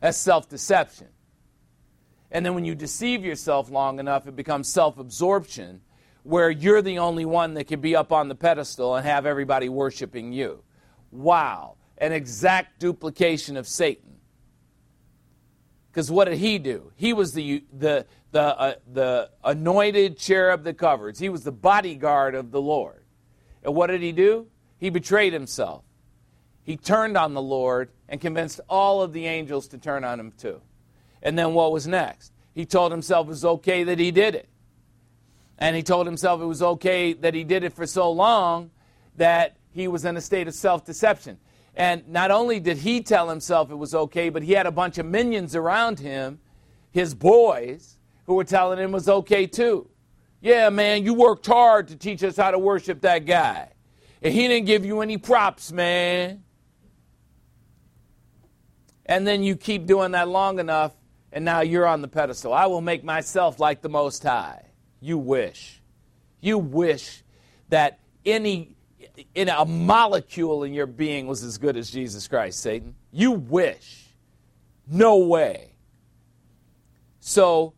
That's 0.01 0.19
self 0.19 0.49
deception. 0.49 1.09
And 2.31 2.45
then 2.45 2.55
when 2.55 2.65
you 2.65 2.75
deceive 2.75 3.25
yourself 3.25 3.71
long 3.71 4.01
enough, 4.01 4.27
it 4.27 4.35
becomes 4.35 4.73
self 4.73 4.99
absorption, 4.99 5.83
where 6.25 6.51
you're 6.51 6.83
the 6.83 6.99
only 6.99 7.25
one 7.25 7.55
that 7.55 7.65
can 7.65 7.81
be 7.81 7.95
up 7.95 8.11
on 8.11 8.29
the 8.29 8.35
pedestal 8.35 8.97
and 8.97 9.07
have 9.07 9.27
everybody 9.27 9.69
worshiping 9.69 10.33
you. 10.33 10.65
Wow. 11.13 11.77
An 11.99 12.13
exact 12.13 12.81
duplication 12.81 13.57
of 13.57 13.69
Satan. 13.69 14.14
Because 15.95 16.11
what 16.11 16.25
did 16.25 16.39
he 16.39 16.59
do? 16.59 16.91
He 16.97 17.13
was 17.13 17.35
the, 17.35 17.63
the, 17.73 18.05
the, 18.33 18.43
uh, 18.43 18.75
the 18.93 19.31
anointed 19.45 20.19
cherub 20.19 20.65
that 20.65 20.77
covers, 20.77 21.21
he 21.21 21.29
was 21.29 21.45
the 21.45 21.53
bodyguard 21.53 22.35
of 22.35 22.51
the 22.51 22.61
Lord. 22.61 23.05
And 23.63 23.77
what 23.77 23.87
did 23.87 24.03
he 24.03 24.11
do? 24.11 24.49
He 24.77 24.91
betrayed 24.91 25.33
himself. 25.33 25.85
He 26.65 26.77
turned 26.77 27.17
on 27.17 27.35
the 27.35 27.41
Lord 27.41 27.91
and 28.09 28.21
convinced 28.21 28.61
all 28.69 29.03
of 29.03 29.13
the 29.13 29.29
angels 29.29 29.69
to 29.69 29.79
turn 29.79 30.03
on 30.03 30.19
him 30.19 30.33
too. 30.33 30.61
And 31.23 31.39
then 31.39 31.55
what 31.55 31.71
was 31.71 31.87
next? 31.87 32.33
He 32.57 32.67
told 32.67 32.91
himself 32.91 33.29
it 33.29 33.31
was 33.31 33.45
okay 33.45 33.85
that 33.85 34.01
he 34.01 34.11
did 34.11 34.35
it. 34.35 34.49
And 35.59 35.77
he 35.77 35.85
told 35.85 36.07
himself 36.07 36.41
it 36.41 36.47
was 36.47 36.61
okay 36.61 37.13
that 37.13 37.35
he 37.35 37.45
did 37.45 37.63
it 37.63 37.73
for 37.73 37.87
so 37.87 38.11
long 38.11 38.73
that 39.15 39.59
he 39.71 39.87
was 39.87 40.05
in 40.05 40.17
a 40.17 40.21
state 40.21 40.49
of 40.49 40.55
self 40.55 40.85
deception. 40.85 41.39
And 41.77 42.09
not 42.09 42.31
only 42.31 42.61
did 42.61 42.79
he 42.79 43.01
tell 43.01 43.29
himself 43.29 43.71
it 43.71 43.75
was 43.75 43.95
okay, 43.95 44.29
but 44.29 44.43
he 44.43 44.53
had 44.53 44.67
a 44.67 44.71
bunch 44.71 44.99
of 44.99 45.07
minions 45.07 45.57
around 45.57 45.99
him, 45.99 46.39
his 46.93 47.15
boys, 47.15 47.97
who 48.27 48.35
were 48.35 48.45
telling 48.45 48.79
him 48.79 48.91
it 48.91 48.95
was 48.95 49.09
okay 49.09 49.47
too. 49.47 49.89
Yeah, 50.41 50.69
man, 50.71 51.05
you 51.05 51.15
worked 51.15 51.47
hard 51.47 51.89
to 51.89 51.97
teach 51.97 52.23
us 52.23 52.37
how 52.37 52.51
to 52.51 52.59
worship 52.59 53.01
that 53.01 53.27
guy. 53.27 53.71
And 54.23 54.33
he 54.33 54.47
didn't 54.47 54.67
give 54.67 54.85
you 54.85 55.01
any 55.01 55.19
props, 55.19 55.73
man. 55.73 56.45
And 59.07 59.27
then 59.27 59.43
you 59.43 59.57
keep 59.57 59.87
doing 59.87 60.13
that 60.13 60.29
long 60.29 60.59
enough, 60.59 60.93
and 61.33 61.45
now 61.45 61.61
you're 61.61 61.87
on 61.87 62.03
the 62.03 62.09
pedestal. 62.09 62.53
I 62.53 62.67
will 62.67 62.81
make 62.81 63.05
myself 63.05 63.59
like 63.59 63.83
the 63.83 63.89
Most 63.89 64.23
High. 64.23 64.71
You 65.01 65.19
wish. 65.19 65.83
You 66.41 66.59
wish 66.59 67.23
that 67.69 68.01
any 68.25 68.74
in 69.35 69.49
a 69.49 69.65
molecule 69.65 70.65
in 70.65 70.75
your 70.75 70.87
being 70.87 71.27
was 71.27 71.43
as 71.43 71.59
good 71.59 71.77
as 71.77 71.91
Jesus 71.91 72.27
Christ, 72.29 72.61
Satan. 72.61 72.95
You 73.13 73.33
wish. 73.33 74.09
No 74.87 75.19
way. 75.19 75.73
So, 77.21 77.75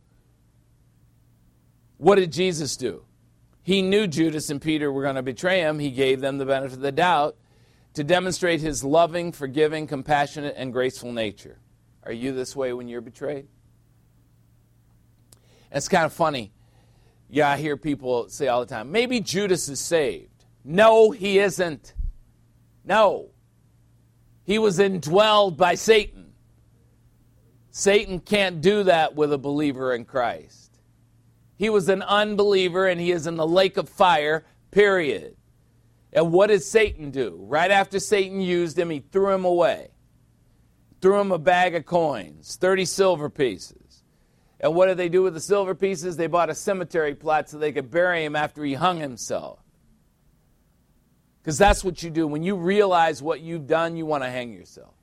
what 1.98 2.16
did 2.16 2.32
Jesus 2.32 2.76
do? 2.76 3.04
He 3.62 3.82
knew 3.82 4.06
Judas 4.06 4.50
and 4.50 4.60
Peter 4.60 4.90
were 4.90 5.02
going 5.02 5.16
to 5.16 5.22
betray 5.22 5.60
him. 5.60 5.78
He 5.78 5.90
gave 5.90 6.20
them 6.20 6.38
the 6.38 6.46
benefit 6.46 6.76
of 6.76 6.80
the 6.80 6.92
doubt 6.92 7.36
to 7.94 8.04
demonstrate 8.04 8.60
his 8.60 8.84
loving, 8.84 9.32
forgiving, 9.32 9.86
compassionate, 9.86 10.54
and 10.56 10.72
graceful 10.72 11.12
nature. 11.12 11.58
Are 12.02 12.12
you 12.12 12.32
this 12.32 12.54
way 12.54 12.72
when 12.72 12.88
you're 12.88 13.00
betrayed? 13.00 13.48
It's 15.72 15.88
kind 15.88 16.04
of 16.04 16.12
funny. 16.12 16.52
Yeah, 17.28 17.50
I 17.50 17.56
hear 17.56 17.76
people 17.76 18.28
say 18.28 18.48
all 18.48 18.60
the 18.60 18.66
time, 18.66 18.92
maybe 18.92 19.20
Judas 19.20 19.68
is 19.68 19.80
saved. 19.80 20.35
No, 20.68 21.12
he 21.12 21.38
isn't. 21.38 21.94
No. 22.84 23.30
He 24.42 24.58
was 24.58 24.80
indwelled 24.80 25.56
by 25.56 25.76
Satan. 25.76 26.32
Satan 27.70 28.18
can't 28.18 28.60
do 28.60 28.82
that 28.82 29.14
with 29.14 29.32
a 29.32 29.38
believer 29.38 29.94
in 29.94 30.04
Christ. 30.04 30.80
He 31.56 31.70
was 31.70 31.88
an 31.88 32.02
unbeliever 32.02 32.88
and 32.88 33.00
he 33.00 33.12
is 33.12 33.28
in 33.28 33.36
the 33.36 33.46
lake 33.46 33.76
of 33.76 33.88
fire, 33.88 34.44
period. 34.72 35.36
And 36.12 36.32
what 36.32 36.48
did 36.48 36.64
Satan 36.64 37.12
do? 37.12 37.36
Right 37.38 37.70
after 37.70 38.00
Satan 38.00 38.40
used 38.40 38.76
him, 38.76 38.90
he 38.90 38.98
threw 38.98 39.32
him 39.32 39.44
away. 39.44 39.90
Threw 41.00 41.20
him 41.20 41.30
a 41.30 41.38
bag 41.38 41.76
of 41.76 41.86
coins, 41.86 42.56
30 42.60 42.86
silver 42.86 43.30
pieces. 43.30 44.02
And 44.58 44.74
what 44.74 44.86
did 44.86 44.96
they 44.96 45.10
do 45.10 45.22
with 45.22 45.34
the 45.34 45.40
silver 45.40 45.76
pieces? 45.76 46.16
They 46.16 46.26
bought 46.26 46.50
a 46.50 46.54
cemetery 46.56 47.14
plot 47.14 47.50
so 47.50 47.58
they 47.58 47.70
could 47.70 47.90
bury 47.90 48.24
him 48.24 48.34
after 48.34 48.64
he 48.64 48.74
hung 48.74 48.98
himself. 48.98 49.60
Because 51.46 51.58
that's 51.58 51.84
what 51.84 52.02
you 52.02 52.10
do. 52.10 52.26
When 52.26 52.42
you 52.42 52.56
realize 52.56 53.22
what 53.22 53.40
you've 53.40 53.68
done, 53.68 53.96
you 53.96 54.04
want 54.04 54.24
to 54.24 54.28
hang 54.28 54.52
yourself. 54.52 54.94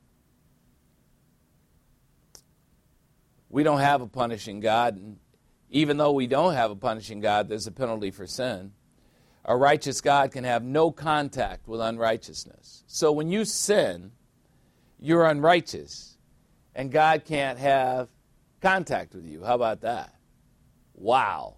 We 3.47 3.63
don't 3.63 3.79
have 3.79 4.01
a 4.01 4.07
punishing 4.07 4.59
God. 4.59 4.97
And 4.97 5.19
even 5.69 5.95
though 5.95 6.11
we 6.11 6.27
don't 6.27 6.53
have 6.53 6.69
a 6.69 6.75
punishing 6.75 7.21
God, 7.21 7.47
there's 7.47 7.65
a 7.65 7.71
penalty 7.71 8.11
for 8.11 8.27
sin. 8.27 8.73
A 9.45 9.55
righteous 9.55 10.01
God 10.01 10.33
can 10.33 10.43
have 10.43 10.65
no 10.65 10.91
contact 10.91 11.65
with 11.65 11.79
unrighteousness. 11.79 12.83
So 12.87 13.13
when 13.13 13.29
you 13.29 13.45
sin, 13.45 14.11
you're 14.99 15.25
unrighteous, 15.25 16.17
and 16.75 16.91
God 16.91 17.23
can't 17.23 17.57
have 17.57 18.09
contact 18.59 19.15
with 19.15 19.25
you. 19.25 19.45
How 19.45 19.55
about 19.55 19.79
that? 19.79 20.13
Wow. 20.93 21.55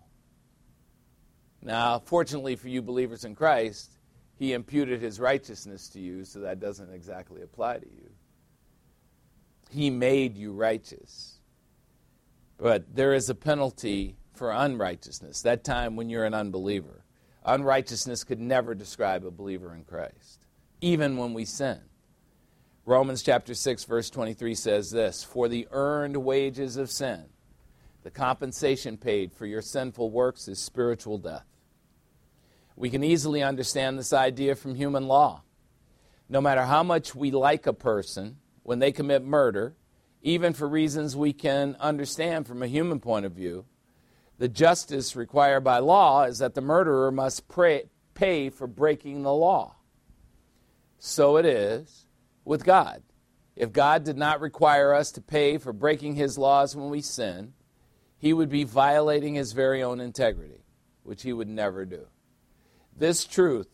Now, 1.63 1.97
fortunately 1.97 2.55
for 2.55 2.69
you 2.69 2.83
believers 2.83 3.25
in 3.25 3.33
Christ, 3.33 3.94
He 4.37 4.53
imputed 4.53 5.01
His 5.01 5.19
righteousness 5.19 5.89
to 5.89 5.99
you, 5.99 6.25
so 6.25 6.39
that 6.39 6.59
doesn't 6.59 6.91
exactly 6.91 7.41
apply 7.41 7.79
to 7.79 7.87
you. 7.87 8.09
He 9.69 9.89
made 9.89 10.37
you 10.37 10.51
righteous. 10.51 11.39
But 12.57 12.95
there 12.95 13.13
is 13.13 13.29
a 13.29 13.35
penalty 13.35 14.17
for 14.33 14.51
unrighteousness, 14.51 15.41
that 15.43 15.63
time 15.63 15.95
when 15.95 16.09
you're 16.09 16.25
an 16.25 16.33
unbeliever. 16.33 17.03
Unrighteousness 17.45 18.23
could 18.23 18.39
never 18.39 18.75
describe 18.75 19.25
a 19.25 19.31
believer 19.31 19.73
in 19.73 19.83
Christ, 19.83 20.47
even 20.81 21.17
when 21.17 21.33
we 21.33 21.45
sin. 21.45 21.79
Romans 22.85 23.23
chapter 23.23 23.53
6 23.53 23.83
verse 23.85 24.09
23 24.09 24.53
says 24.53 24.91
this, 24.91 25.23
"For 25.23 25.47
the 25.47 25.67
earned 25.71 26.17
wages 26.17 26.77
of 26.77 26.91
sin, 26.91 27.29
the 28.03 28.11
compensation 28.11 28.97
paid 28.97 29.31
for 29.33 29.45
your 29.45 29.61
sinful 29.61 30.11
works 30.11 30.47
is 30.47 30.59
spiritual 30.59 31.17
death." 31.17 31.47
We 32.75 32.89
can 32.89 33.03
easily 33.03 33.41
understand 33.41 33.97
this 33.97 34.13
idea 34.13 34.55
from 34.55 34.75
human 34.75 35.07
law. 35.07 35.43
No 36.27 36.41
matter 36.41 36.63
how 36.63 36.83
much 36.83 37.15
we 37.15 37.31
like 37.31 37.67
a 37.67 37.73
person, 37.73 38.37
when 38.63 38.79
they 38.79 38.91
commit 38.91 39.23
murder, 39.23 39.75
even 40.21 40.53
for 40.53 40.67
reasons 40.67 41.15
we 41.15 41.33
can 41.33 41.77
understand 41.79 42.47
from 42.47 42.63
a 42.63 42.67
human 42.67 42.99
point 42.99 43.25
of 43.25 43.31
view, 43.31 43.65
the 44.37 44.47
justice 44.49 45.15
required 45.15 45.63
by 45.63 45.77
law 45.77 46.23
is 46.23 46.39
that 46.39 46.55
the 46.55 46.61
murderer 46.61 47.11
must 47.11 47.47
pray, 47.47 47.83
pay 48.15 48.49
for 48.49 48.67
breaking 48.67 49.21
the 49.21 49.33
law. 49.33 49.75
So 50.97 51.37
it 51.37 51.45
is 51.45 52.07
with 52.43 52.65
God. 52.65 53.03
If 53.55 53.71
God 53.71 54.03
did 54.03 54.17
not 54.17 54.41
require 54.41 54.93
us 54.93 55.11
to 55.13 55.21
pay 55.21 55.57
for 55.57 55.71
breaking 55.71 56.15
his 56.15 56.37
laws 56.37 56.75
when 56.75 56.89
we 56.89 57.01
sin, 57.01 57.53
he 58.17 58.33
would 58.33 58.49
be 58.49 58.63
violating 58.63 59.35
his 59.35 59.53
very 59.53 59.83
own 59.83 60.01
integrity, 60.01 60.65
which 61.03 61.21
he 61.21 61.31
would 61.31 61.47
never 61.47 61.85
do. 61.85 62.07
This 62.95 63.25
truth 63.25 63.69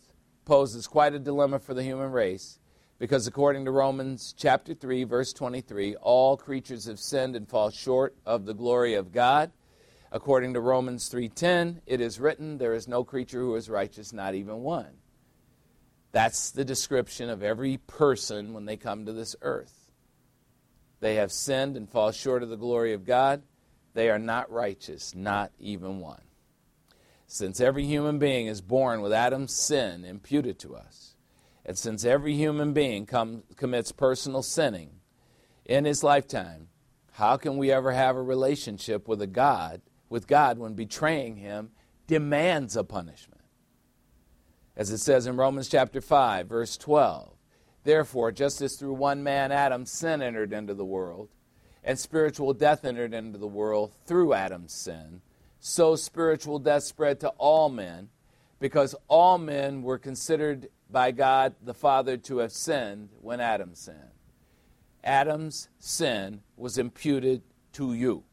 poses 0.45 0.88
quite 0.88 1.13
a 1.13 1.19
dilemma 1.19 1.59
for 1.59 1.74
the 1.74 1.84
human 1.84 2.11
race 2.11 2.59
because 2.97 3.28
according 3.28 3.65
to 3.65 3.72
Romans 3.72 4.34
chapter 4.38 4.74
3 4.74 5.03
verse 5.03 5.34
23 5.34 5.95
all 5.95 6.36
creatures 6.36 6.86
have 6.86 6.99
sinned 6.99 7.36
and 7.36 7.47
fall 7.47 7.69
short 7.69 8.15
of 8.26 8.45
the 8.45 8.53
glory 8.53 8.95
of 8.95 9.11
God 9.11 9.51
According 10.11 10.55
to 10.55 10.59
Romans 10.59 11.07
3:10, 11.07 11.82
it 11.86 12.01
is 12.01 12.19
written, 12.19 12.57
there 12.57 12.74
is 12.74 12.88
no 12.88 13.03
creature 13.03 13.39
who 13.39 13.55
is 13.55 13.69
righteous, 13.69 14.11
not 14.11 14.36
even 14.36 14.61
one. 14.61 14.97
That's 16.11 16.51
the 16.51 16.65
description 16.65 17.30
of 17.30 17.41
every 17.41 17.78
person 17.78 18.51
when 18.53 18.65
they 18.65 18.76
come 18.76 19.05
to 19.05 19.13
this 19.13 19.38
earth. 19.41 19.89
They 20.99 21.15
have 21.15 21.32
sinned 21.32 21.78
and 21.78 21.89
fall 21.89 22.11
short 22.11 22.43
of 22.43 22.49
the 22.49 22.57
glory 22.57 22.91
of 22.91 23.05
God. 23.05 23.43
They 23.93 24.09
are 24.09 24.19
not 24.19 24.51
righteous, 24.51 25.15
not 25.15 25.53
even 25.57 26.01
one. 26.01 26.22
Since 27.34 27.61
every 27.61 27.86
human 27.86 28.19
being 28.19 28.47
is 28.47 28.59
born 28.59 29.01
with 29.01 29.13
Adam's 29.13 29.55
sin 29.55 30.03
imputed 30.03 30.59
to 30.59 30.75
us, 30.75 31.15
and 31.65 31.77
since 31.77 32.03
every 32.03 32.36
human 32.36 32.73
being 32.73 33.05
come, 33.05 33.43
commits 33.55 33.93
personal 33.93 34.43
sinning 34.43 34.99
in 35.63 35.86
his 35.86 36.03
lifetime, 36.03 36.67
how 37.13 37.38
can 37.38 37.55
we 37.55 37.71
ever 37.71 37.93
have 37.93 38.17
a 38.17 38.21
relationship 38.21 39.07
with 39.07 39.21
a 39.21 39.27
God, 39.27 39.79
with 40.09 40.27
God 40.27 40.59
when 40.59 40.73
betraying 40.73 41.38
him 41.38 41.71
demands 42.05 42.75
a 42.75 42.84
punishment? 42.84 43.45
As 44.75 44.91
it 44.91 44.97
says 44.97 45.25
in 45.25 45.38
Romans 45.38 45.69
chapter 45.69 46.01
5, 46.01 46.49
verse 46.49 46.75
12, 46.75 47.38
therefore, 47.86 48.34
just 48.34 48.61
as 48.61 48.75
through 48.75 48.95
one 48.95 49.23
man 49.23 49.53
Adam 49.53 49.86
sin 49.86 50.21
entered 50.21 50.51
into 50.51 50.73
the 50.73 50.84
world, 50.84 51.29
and 51.82 51.97
spiritual 51.97 52.51
death 52.53 52.84
entered 52.84 53.13
into 53.13 53.38
the 53.38 53.47
world 53.47 53.93
through 54.05 54.34
Adam's 54.34 54.73
sin, 54.73 55.21
so 55.62 55.95
spiritual 55.95 56.59
death 56.59 56.84
spread 56.84 57.20
to 57.22 57.30
all 57.38 57.70
men, 57.70 58.09
because 58.59 58.95
all 59.07 59.38
men 59.38 59.84
were 59.84 59.97
considered 59.97 60.68
by 60.89 61.12
God 61.12 61.55
the 61.64 61.74
Father 61.74 62.18
to 62.18 62.39
have 62.39 62.51
sinned 62.51 63.09
when 63.22 63.39
Adam 63.39 63.76
sinned. 63.76 63.97
Adam's 65.03 65.70
sin 65.80 66.41
was 66.57 66.78
imputed 66.78 67.43
to 67.74 67.93
you. 67.93 68.24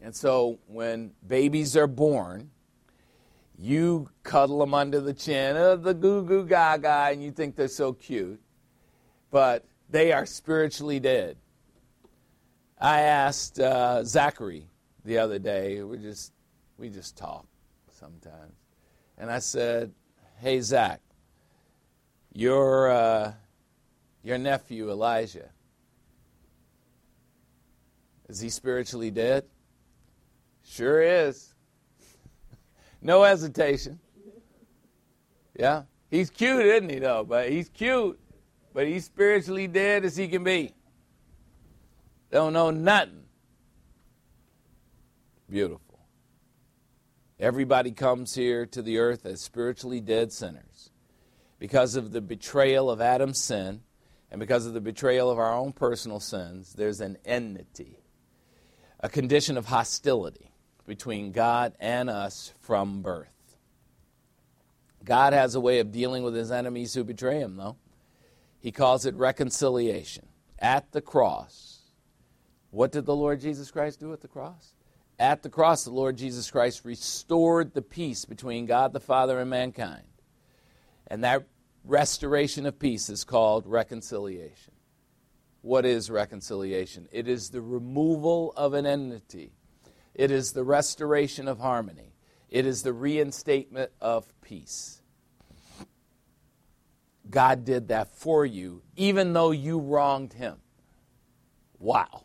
And 0.00 0.16
so 0.16 0.58
when 0.66 1.12
babies 1.26 1.76
are 1.76 1.86
born, 1.86 2.50
you 3.58 4.08
cuddle 4.22 4.60
them 4.60 4.72
under 4.72 5.00
the 5.00 5.12
chin, 5.12 5.56
of 5.56 5.82
the 5.82 5.92
goo 5.92 6.22
goo 6.22 6.46
gaga, 6.46 7.08
and 7.10 7.22
you 7.22 7.30
think 7.32 7.56
they're 7.56 7.68
so 7.68 7.92
cute. 7.92 8.40
But 9.30 9.66
they 9.90 10.12
are 10.12 10.24
spiritually 10.24 11.00
dead. 11.00 11.36
I 12.80 13.00
asked 13.00 13.60
uh, 13.60 14.04
Zachary 14.04 14.66
the 15.04 15.18
other 15.18 15.38
day, 15.38 15.82
we 15.82 15.98
just, 15.98 16.32
we 16.78 16.88
just 16.88 17.16
talk 17.16 17.46
sometimes. 17.90 18.54
And 19.18 19.30
I 19.30 19.38
said, 19.38 19.92
Hey, 20.38 20.60
Zach, 20.62 21.00
your, 22.32 22.90
uh, 22.90 23.32
your 24.22 24.38
nephew, 24.38 24.90
Elijah, 24.90 25.50
is 28.30 28.40
he 28.40 28.48
spiritually 28.48 29.10
dead? 29.10 29.44
Sure 30.64 31.02
is. 31.02 31.52
no 33.02 33.22
hesitation. 33.24 33.98
Yeah. 35.58 35.82
He's 36.10 36.30
cute, 36.30 36.64
isn't 36.64 36.88
he, 36.88 36.98
though? 37.00 37.24
But 37.24 37.50
he's 37.50 37.68
cute. 37.68 38.18
But 38.72 38.86
he's 38.86 39.04
spiritually 39.04 39.66
dead 39.66 40.04
as 40.04 40.16
he 40.16 40.28
can 40.28 40.44
be. 40.44 40.72
Don't 42.30 42.52
know 42.52 42.70
nothing. 42.70 43.24
Beautiful. 45.48 45.98
Everybody 47.38 47.90
comes 47.92 48.34
here 48.34 48.66
to 48.66 48.82
the 48.82 48.98
earth 48.98 49.24
as 49.24 49.40
spiritually 49.40 50.00
dead 50.00 50.32
sinners. 50.32 50.90
Because 51.58 51.96
of 51.96 52.12
the 52.12 52.20
betrayal 52.20 52.90
of 52.90 53.00
Adam's 53.00 53.38
sin 53.38 53.80
and 54.30 54.38
because 54.38 54.66
of 54.66 54.74
the 54.74 54.80
betrayal 54.80 55.30
of 55.30 55.38
our 55.38 55.54
own 55.54 55.72
personal 55.72 56.20
sins, 56.20 56.74
there's 56.74 57.00
an 57.00 57.18
enmity, 57.24 57.98
a 59.00 59.08
condition 59.08 59.56
of 59.56 59.66
hostility 59.66 60.52
between 60.86 61.32
God 61.32 61.74
and 61.80 62.10
us 62.10 62.52
from 62.60 63.02
birth. 63.02 63.28
God 65.04 65.32
has 65.32 65.54
a 65.54 65.60
way 65.60 65.78
of 65.78 65.92
dealing 65.92 66.22
with 66.22 66.34
his 66.34 66.50
enemies 66.50 66.94
who 66.94 67.04
betray 67.04 67.40
him, 67.40 67.56
though. 67.56 67.76
He 68.58 68.72
calls 68.72 69.06
it 69.06 69.14
reconciliation. 69.14 70.26
At 70.58 70.92
the 70.92 71.00
cross, 71.00 71.69
what 72.70 72.92
did 72.92 73.04
the 73.04 73.16
Lord 73.16 73.40
Jesus 73.40 73.70
Christ 73.70 74.00
do 74.00 74.12
at 74.12 74.20
the 74.20 74.28
cross? 74.28 74.74
At 75.18 75.42
the 75.42 75.50
cross, 75.50 75.84
the 75.84 75.90
Lord 75.90 76.16
Jesus 76.16 76.50
Christ 76.50 76.84
restored 76.84 77.74
the 77.74 77.82
peace 77.82 78.24
between 78.24 78.66
God 78.66 78.92
the 78.92 79.00
Father 79.00 79.38
and 79.38 79.50
mankind. 79.50 80.04
And 81.08 81.24
that 81.24 81.46
restoration 81.84 82.66
of 82.66 82.78
peace 82.78 83.10
is 83.10 83.24
called 83.24 83.66
reconciliation. 83.66 84.72
What 85.62 85.84
is 85.84 86.10
reconciliation? 86.10 87.08
It 87.12 87.28
is 87.28 87.50
the 87.50 87.60
removal 87.60 88.54
of 88.56 88.72
an 88.72 88.86
enmity, 88.86 89.52
it 90.14 90.30
is 90.30 90.52
the 90.52 90.64
restoration 90.64 91.48
of 91.48 91.58
harmony, 91.58 92.14
it 92.48 92.64
is 92.64 92.82
the 92.82 92.92
reinstatement 92.92 93.90
of 94.00 94.32
peace. 94.40 95.02
God 97.28 97.64
did 97.64 97.88
that 97.88 98.08
for 98.16 98.46
you, 98.46 98.82
even 98.96 99.32
though 99.34 99.50
you 99.50 99.78
wronged 99.78 100.32
him. 100.32 100.56
Wow. 101.78 102.24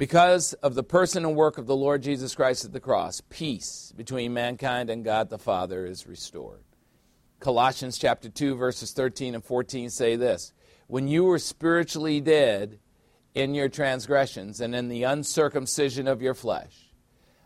Because 0.00 0.54
of 0.54 0.74
the 0.74 0.82
person 0.82 1.26
and 1.26 1.36
work 1.36 1.58
of 1.58 1.66
the 1.66 1.76
Lord 1.76 2.02
Jesus 2.02 2.34
Christ 2.34 2.64
at 2.64 2.72
the 2.72 2.80
cross, 2.80 3.20
peace 3.28 3.92
between 3.94 4.32
mankind 4.32 4.88
and 4.88 5.04
God 5.04 5.28
the 5.28 5.36
Father 5.36 5.84
is 5.84 6.06
restored. 6.06 6.64
Colossians 7.38 7.98
chapter 7.98 8.30
2 8.30 8.54
verses 8.54 8.92
13 8.92 9.34
and 9.34 9.44
14 9.44 9.90
say 9.90 10.16
this, 10.16 10.54
when 10.86 11.06
you 11.06 11.24
were 11.24 11.38
spiritually 11.38 12.18
dead 12.18 12.78
in 13.34 13.54
your 13.54 13.68
transgressions 13.68 14.62
and 14.62 14.74
in 14.74 14.88
the 14.88 15.02
uncircumcision 15.02 16.08
of 16.08 16.22
your 16.22 16.32
flesh, 16.32 16.94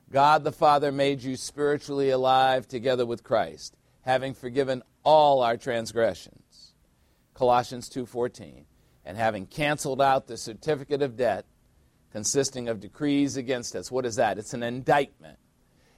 God 0.08 0.44
the 0.44 0.52
Father 0.52 0.92
made 0.92 1.24
you 1.24 1.34
spiritually 1.34 2.10
alive 2.10 2.68
together 2.68 3.04
with 3.04 3.24
Christ, 3.24 3.74
having 4.02 4.32
forgiven 4.32 4.84
all 5.02 5.42
our 5.42 5.56
transgressions 5.56 6.72
Colossians 7.34 7.88
2:14, 7.88 8.66
and 9.04 9.16
having 9.16 9.44
canceled 9.44 10.00
out 10.00 10.28
the 10.28 10.36
certificate 10.36 11.02
of 11.02 11.16
debt 11.16 11.46
consisting 12.14 12.68
of 12.68 12.78
decrees 12.78 13.36
against 13.36 13.74
us. 13.74 13.90
What 13.90 14.06
is 14.06 14.14
that? 14.16 14.38
It's 14.38 14.54
an 14.54 14.62
indictment. 14.62 15.36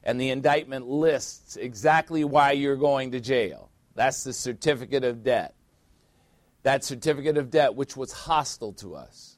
And 0.02 0.18
the 0.18 0.30
indictment 0.30 0.88
lists 0.88 1.56
exactly 1.56 2.24
why 2.24 2.52
you're 2.52 2.76
going 2.76 3.10
to 3.10 3.20
jail. 3.20 3.70
That's 3.94 4.24
the 4.24 4.32
certificate 4.32 5.04
of 5.04 5.22
debt. 5.22 5.54
That 6.62 6.84
certificate 6.84 7.36
of 7.36 7.50
debt 7.50 7.74
which 7.74 7.96
was 7.96 8.12
hostile 8.12 8.72
to 8.74 8.94
us. 8.94 9.36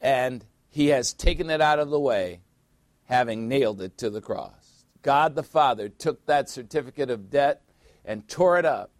And 0.00 0.44
he 0.70 0.88
has 0.88 1.12
taken 1.12 1.50
it 1.50 1.60
out 1.60 1.80
of 1.80 1.90
the 1.90 1.98
way, 1.98 2.42
having 3.06 3.48
nailed 3.48 3.82
it 3.82 3.98
to 3.98 4.10
the 4.10 4.20
cross. 4.20 4.84
God 5.02 5.34
the 5.34 5.42
Father 5.42 5.88
took 5.88 6.24
that 6.26 6.48
certificate 6.48 7.10
of 7.10 7.30
debt 7.30 7.62
and 8.04 8.28
tore 8.28 8.58
it 8.58 8.64
up 8.64 8.92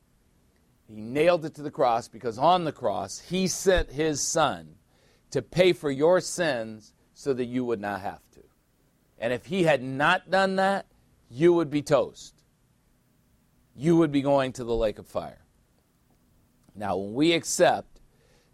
he 0.87 0.97
nailed 0.97 1.45
it 1.45 1.55
to 1.55 1.63
the 1.63 1.71
cross 1.71 2.09
because 2.09 2.39
on 2.39 2.65
the 2.65 2.73
cross, 2.73 3.19
He 3.19 3.47
sent 3.47 3.91
His 3.91 4.21
Son 4.21 4.75
to 5.35 5.43
pay 5.43 5.73
for 5.73 5.91
your 5.91 6.21
sins 6.21 6.95
so 7.13 7.35
that 7.35 7.47
you 7.47 7.65
would 7.65 7.81
not 7.81 8.01
have 8.03 8.23
to. 8.31 8.41
And 9.19 9.33
if 9.33 9.47
He 9.47 9.65
had 9.65 9.83
not 9.83 10.31
done 10.31 10.55
that, 10.57 10.87
you 11.29 11.53
would 11.55 11.71
be 11.71 11.83
toast. 11.83 12.41
You 13.75 13.97
would 13.97 14.13
be 14.13 14.23
going 14.23 14.53
to 14.53 14.63
the 14.63 14.77
lake 14.77 15.01
of 15.01 15.09
fire. 15.09 15.45
Now, 16.77 16.97
when 16.97 17.15
we 17.15 17.33
accept 17.33 18.01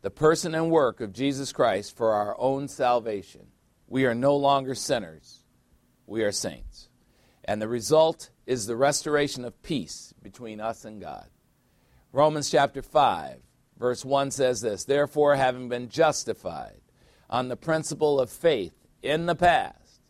the 0.00 0.08
person 0.08 0.54
and 0.54 0.70
work 0.70 1.02
of 1.02 1.12
Jesus 1.12 1.52
Christ 1.52 1.94
for 1.94 2.14
our 2.14 2.34
own 2.38 2.66
salvation, 2.66 3.48
we 3.86 4.06
are 4.06 4.14
no 4.14 4.34
longer 4.34 4.74
sinners, 4.74 5.44
we 6.06 6.22
are 6.22 6.32
saints. 6.32 6.88
And 7.44 7.60
the 7.60 7.68
result 7.68 8.30
is 8.46 8.64
the 8.64 8.76
restoration 8.76 9.44
of 9.44 9.62
peace 9.62 10.14
between 10.22 10.62
us 10.62 10.86
and 10.86 10.98
God. 10.98 11.28
Romans 12.10 12.48
chapter 12.50 12.80
5, 12.80 13.42
verse 13.80 14.04
1 14.04 14.30
says 14.30 14.60
this 14.60 14.84
Therefore, 14.84 15.34
having 15.34 15.68
been 15.68 15.88
justified 15.88 16.80
on 17.28 17.48
the 17.48 17.56
principle 17.56 18.20
of 18.20 18.30
faith 18.30 18.74
in 19.02 19.26
the 19.26 19.34
past, 19.34 20.00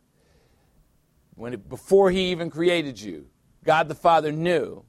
when 1.37 1.55
it, 1.55 1.69
before 1.71 2.11
he 2.11 2.31
even 2.33 2.51
created 2.51 3.01
you, 3.01 3.29
God 3.65 3.89
the 3.89 3.95
Father 3.95 4.33
knew, 4.33 4.85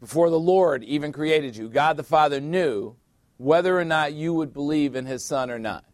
before 0.00 0.30
the 0.30 0.40
Lord 0.40 0.82
even 0.82 1.12
created 1.12 1.56
you, 1.56 1.68
God 1.68 1.96
the 1.96 2.02
Father 2.02 2.40
knew 2.40 2.96
whether 3.36 3.78
or 3.78 3.84
not 3.84 4.14
you 4.14 4.34
would 4.34 4.52
believe 4.52 4.96
in 4.96 5.06
his 5.06 5.24
Son 5.24 5.50
or 5.50 5.58
not. 5.58 5.84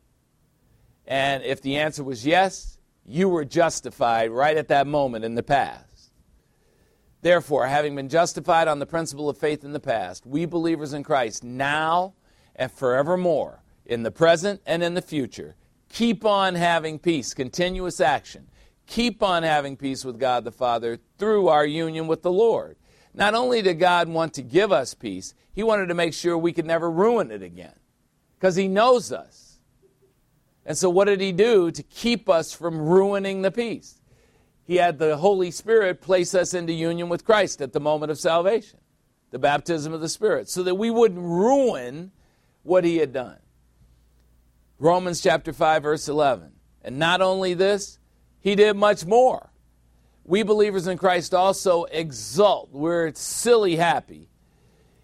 And 1.07 1.43
if 1.43 1.61
the 1.61 1.77
answer 1.77 2.05
was 2.05 2.27
yes, 2.27 2.79
you 3.05 3.29
were 3.29 3.45
justified 3.45 4.31
right 4.31 4.57
at 4.57 4.69
that 4.69 4.87
moment 4.87 5.25
in 5.25 5.35
the 5.35 5.43
past. 5.43 5.88
Therefore, 7.21 7.67
having 7.67 7.97
been 7.97 8.09
justified 8.09 8.69
on 8.69 8.79
the 8.79 8.87
principle 8.87 9.29
of 9.29 9.39
faith 9.39 9.65
in 9.65 9.73
the 9.73 9.81
past, 9.81 10.25
we 10.25 10.47
believers 10.47 10.93
in 10.93 11.03
Christ 11.03 11.43
now 11.43 12.15
and 12.55 12.71
forevermore, 12.71 13.63
in 13.85 14.03
the 14.03 14.11
present 14.11 14.61
and 14.67 14.83
in 14.83 14.95
the 14.95 15.03
future, 15.03 15.57
keep 15.89 16.25
on 16.25 16.55
having 16.55 16.99
peace, 16.99 17.35
continuous 17.35 18.01
action. 18.01 18.47
Keep 18.87 19.23
on 19.23 19.43
having 19.43 19.77
peace 19.77 20.05
with 20.05 20.19
God 20.19 20.45
the 20.45 20.53
Father 20.53 20.99
through 21.19 21.49
our 21.49 21.67
union 21.67 22.07
with 22.07 22.23
the 22.23 22.33
Lord. 22.33 22.77
Not 23.13 23.35
only 23.35 23.61
did 23.63 23.79
God 23.79 24.09
want 24.09 24.33
to 24.35 24.43
give 24.43 24.73
us 24.73 24.95
peace, 24.95 25.35
He 25.53 25.63
wanted 25.63 25.89
to 25.89 25.95
make 25.95 26.15
sure 26.15 26.39
we 26.39 26.53
could 26.53 26.67
never 26.67 26.91
ruin 26.91 27.31
it 27.31 27.43
again 27.43 27.75
because 28.39 28.57
He 28.57 28.69
knows 28.69 29.13
us. 29.13 29.59
And 30.65 30.77
so, 30.77 30.89
what 30.89 31.07
did 31.07 31.21
He 31.21 31.33
do 31.33 31.71
to 31.71 31.83
keep 31.83 32.29
us 32.29 32.53
from 32.53 32.81
ruining 32.81 33.43
the 33.43 33.51
peace? 33.51 33.98
He 34.69 34.77
had 34.77 34.99
the 34.99 35.17
Holy 35.17 35.51
Spirit 35.51 36.03
place 36.03 36.35
us 36.35 36.53
into 36.53 36.75
union 36.75 37.09
with 37.09 37.25
Christ 37.25 37.63
at 37.63 37.73
the 37.73 37.81
moment 37.81 38.13
of 38.13 38.21
salvation, 38.21 38.79
the 39.31 39.39
baptism 39.39 39.95
of 39.95 40.03
the 40.03 40.11
Spirit, 40.11 40.51
so 40.51 40.63
that 40.63 40.75
we 40.75 40.91
wouldn't 40.91 41.19
ruin 41.19 42.13
what 42.65 42.85
he 42.85 42.99
had 42.99 43.15
done. 43.15 43.39
Romans 44.79 45.23
chapter 45.23 45.55
5, 45.55 45.83
verse 45.83 46.07
11. 46.07 46.53
And 46.83 46.99
not 46.99 47.23
only 47.23 47.55
this, 47.55 47.99
he 48.41 48.55
did 48.55 48.77
much 48.77 49.07
more. 49.07 49.51
We 50.25 50.43
believers 50.43 50.87
in 50.87 50.99
Christ 50.99 51.33
also 51.33 51.85
exult. 51.85 52.69
We're 52.71 53.15
silly 53.15 53.77
happy 53.77 54.29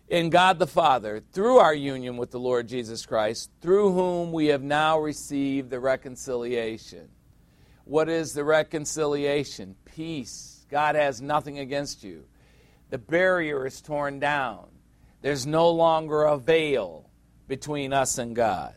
in 0.09 0.29
God 0.29 0.59
the 0.59 0.67
Father 0.67 1.23
through 1.33 1.57
our 1.57 1.75
union 1.75 2.19
with 2.19 2.33
the 2.33 2.39
Lord 2.39 2.69
Jesus 2.69 3.07
Christ, 3.07 3.51
through 3.63 3.95
whom 3.95 4.31
we 4.31 4.49
have 4.49 4.63
now 4.63 4.99
received 4.99 5.71
the 5.71 5.81
reconciliation. 5.81 7.09
What 7.85 8.09
is 8.09 8.33
the 8.33 8.45
reconciliation? 8.45 9.77
Peace. 9.85 10.65
God 10.71 10.95
has 10.95 11.21
nothing 11.21 11.59
against 11.59 12.03
you. 12.03 12.25
The 12.91 12.99
barrier 12.99 13.67
is 13.67 13.81
torn 13.81 14.21
down. 14.21 14.69
There's 15.21 15.47
no 15.47 15.71
longer 15.71 16.25
a 16.25 16.39
veil 16.39 17.11
between 17.47 17.93
us 17.93 18.19
and 18.19 18.35
God. 18.35 18.75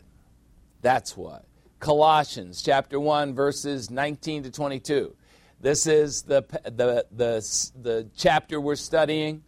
That's 0.81 1.15
what. 1.15 1.45
Colossians 1.79 2.61
chapter 2.61 2.99
1 2.99 3.33
verses 3.33 3.89
19 3.89 4.43
to 4.43 4.51
22. 4.51 5.15
This 5.59 5.87
is 5.87 6.23
the 6.23 6.43
the 6.63 7.05
the 7.11 7.71
the 7.81 8.09
chapter 8.15 8.59
we're 8.59 8.75
studying. 8.75 9.43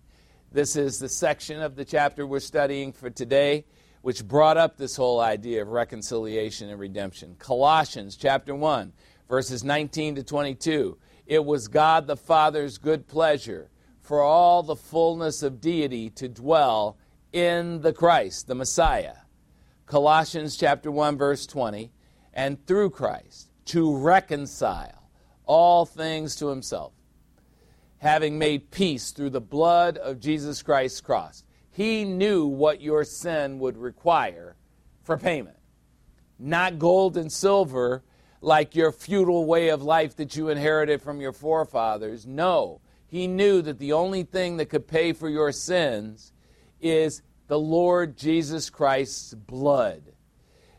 This 0.52 0.76
is 0.76 1.00
the 1.00 1.10
section 1.10 1.62
of 1.62 1.76
the 1.76 1.86
chapter 1.86 2.26
we're 2.26 2.40
studying 2.40 2.94
for 2.94 3.10
today 3.10 3.66
which 4.02 4.26
brought 4.26 4.58
up 4.58 4.78
this 4.78 4.96
whole 4.96 5.20
idea 5.20 5.62
of 5.62 5.68
reconciliation 5.68 6.70
and 6.70 6.80
redemption. 6.80 7.36
Colossians 7.38 8.16
chapter 8.16 8.56
1 8.56 8.94
verses 9.30 9.64
19 9.64 10.16
to 10.16 10.24
22. 10.24 10.98
It 11.28 11.46
was 11.46 11.68
God 11.68 12.08
the 12.08 12.18
Father's 12.18 12.80
good 12.80 13.08
pleasure 13.08 13.70
for 14.02 14.22
all 14.24 14.64
the 14.64 14.76
fullness 14.76 15.44
of 15.44 15.62
deity 15.62 16.10
to 16.10 16.28
dwell 16.28 16.98
in 17.32 17.82
the 17.82 17.94
Christ, 17.94 18.48
the 18.48 18.56
Messiah. 18.56 19.16
Colossians 19.86 20.58
chapter 20.58 20.92
1 20.92 21.18
verse 21.18 21.46
20, 21.46 21.92
and 22.34 22.66
through 22.66 22.90
Christ 22.90 23.52
to 23.66 23.96
reconcile 23.96 25.10
all 25.46 25.86
things 25.86 26.36
to 26.38 26.48
himself, 26.48 26.94
having 28.00 28.40
made 28.40 28.72
peace 28.72 29.12
through 29.12 29.30
the 29.30 29.42
blood 29.42 29.98
of 29.98 30.20
Jesus 30.20 30.64
Christ's 30.64 31.02
cross. 31.02 31.44
He 31.70 32.04
knew 32.04 32.48
what 32.48 32.82
your 32.82 33.04
sin 33.04 33.60
would 33.60 33.78
require 33.78 34.56
for 35.04 35.18
payment. 35.18 35.58
Not 36.40 36.80
gold 36.80 37.16
and 37.16 37.32
silver 37.32 38.04
like 38.42 38.76
your 38.76 38.92
futile 38.92 39.46
way 39.46 39.70
of 39.70 39.84
life 39.84 40.16
that 40.16 40.36
you 40.36 40.50
inherited 40.50 41.02
from 41.02 41.20
your 41.20 41.34
forefathers. 41.34 42.26
No, 42.26 42.82
he 43.08 43.28
knew 43.28 43.62
that 43.62 43.80
the 43.80 43.94
only 43.94 44.24
thing 44.24 44.58
that 44.58 44.68
could 44.68 44.88
pay 44.88 45.14
for 45.14 45.30
your 45.30 45.52
sins 45.52 46.32
is 46.80 47.22
the 47.48 47.60
Lord 47.60 48.18
Jesus 48.18 48.70
Christ's 48.70 49.34
blood. 49.34 50.14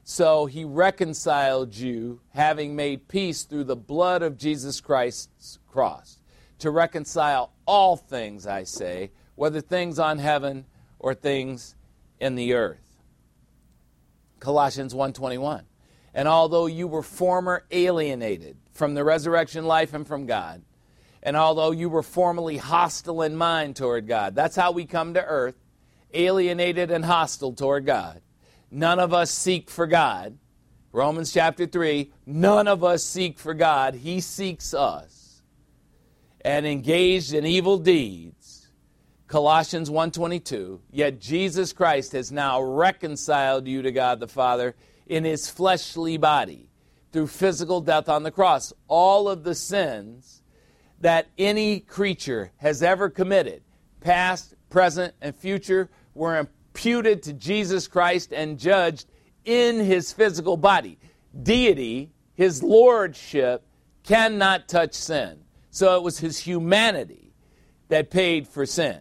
So 0.05 0.47
he 0.47 0.65
reconciled 0.65 1.75
you, 1.77 2.21
having 2.31 2.75
made 2.75 3.09
peace 3.09 3.45
through 3.45 3.65
the 3.65 3.77
blood 3.77 4.23
of 4.23 4.39
Jesus 4.39 4.81
Christ's 4.81 5.59
cross. 5.69 6.19
To 6.61 6.71
reconcile 6.71 7.53
all 7.67 7.97
things, 7.97 8.47
I 8.47 8.65
say, 8.65 9.13
whether 9.35 9.61
things 9.61 9.99
on 9.99 10.19
heaven 10.19 10.67
or 10.99 11.15
things 11.15 11.75
in 12.19 12.35
the 12.35 12.55
earth. 12.55 13.03
Colossians 14.39 14.95
1:21. 14.95 15.65
And 16.15 16.27
although 16.27 16.67
you 16.67 16.89
were 16.89 17.03
former 17.03 17.65
alienated 17.71 18.57
from 18.73 18.95
the 18.95 19.05
resurrection 19.05 19.65
life 19.65 19.95
and 19.95 20.07
from 20.07 20.27
God, 20.27 20.63
and 21.23 21.37
although 21.37 21.71
you 21.71 21.89
were 21.89 22.03
formerly 22.03 22.57
hostile 22.57 23.23
in 23.23 23.37
mind 23.37 23.77
toward 23.77 24.09
God, 24.09 24.35
that's 24.35 24.57
how 24.57 24.73
we 24.73 24.87
come 24.87 25.15
to 25.15 25.25
earth, 25.25 25.57
alienated 26.13 26.91
and 26.91 27.05
hostile 27.05 27.53
toward 27.53 27.87
God. 27.87 28.23
None 28.71 28.99
of 28.99 29.13
us 29.13 29.31
seek 29.31 29.71
for 29.71 29.87
God. 29.87 30.39
Romans 30.93 31.33
chapter 31.33 31.67
3, 31.67 32.11
none 32.27 32.67
of 32.67 32.83
us 32.83 33.05
seek 33.05 33.39
for 33.39 33.55
God, 33.55 33.95
He 33.95 34.21
seeks 34.21 34.75
us. 34.75 35.43
And 36.43 36.67
engaged 36.67 37.35
in 37.35 37.45
evil 37.45 37.79
deeds. 37.79 38.69
Colossians 39.29 39.89
1:22, 39.89 40.81
yet 40.91 41.21
Jesus 41.21 41.73
Christ 41.73 42.13
has 42.13 42.33
now 42.33 42.61
reconciled 42.61 43.69
you 43.69 43.83
to 43.83 43.93
God 43.93 44.19
the 44.19 44.27
Father 44.27 44.75
in 45.11 45.25
his 45.25 45.51
fleshly 45.51 46.17
body 46.17 46.69
through 47.13 47.27
physical 47.27 47.81
death 47.81 48.09
on 48.09 48.23
the 48.23 48.31
cross. 48.31 48.73
All 48.87 49.29
of 49.29 49.43
the 49.43 49.57
sins 49.57 50.43
that 51.01 51.27
any 51.37 51.81
creature 51.81 52.53
has 52.59 52.81
ever 52.83 53.11
committed, 53.11 53.63
past, 54.01 54.55
present, 54.71 55.13
and 55.21 55.35
future, 55.35 55.91
were 56.15 56.39
imputed 56.39 57.25
to 57.25 57.33
Jesus 57.33 57.89
Christ 57.89 58.33
and 58.33 58.59
judged 58.59 59.07
in 59.45 59.81
his 59.81 60.13
physical 60.13 60.57
body. 60.57 60.97
Deity, 61.43 62.13
his 62.35 62.63
lordship, 62.63 63.67
cannot 64.05 64.69
touch 64.69 64.95
sin. 64.95 65.41
So 65.71 65.97
it 65.97 66.03
was 66.05 66.21
his 66.21 66.39
humanity 66.39 67.35
that 67.89 68.11
paid 68.11 68.47
for 68.47 68.65
sin. 68.65 69.01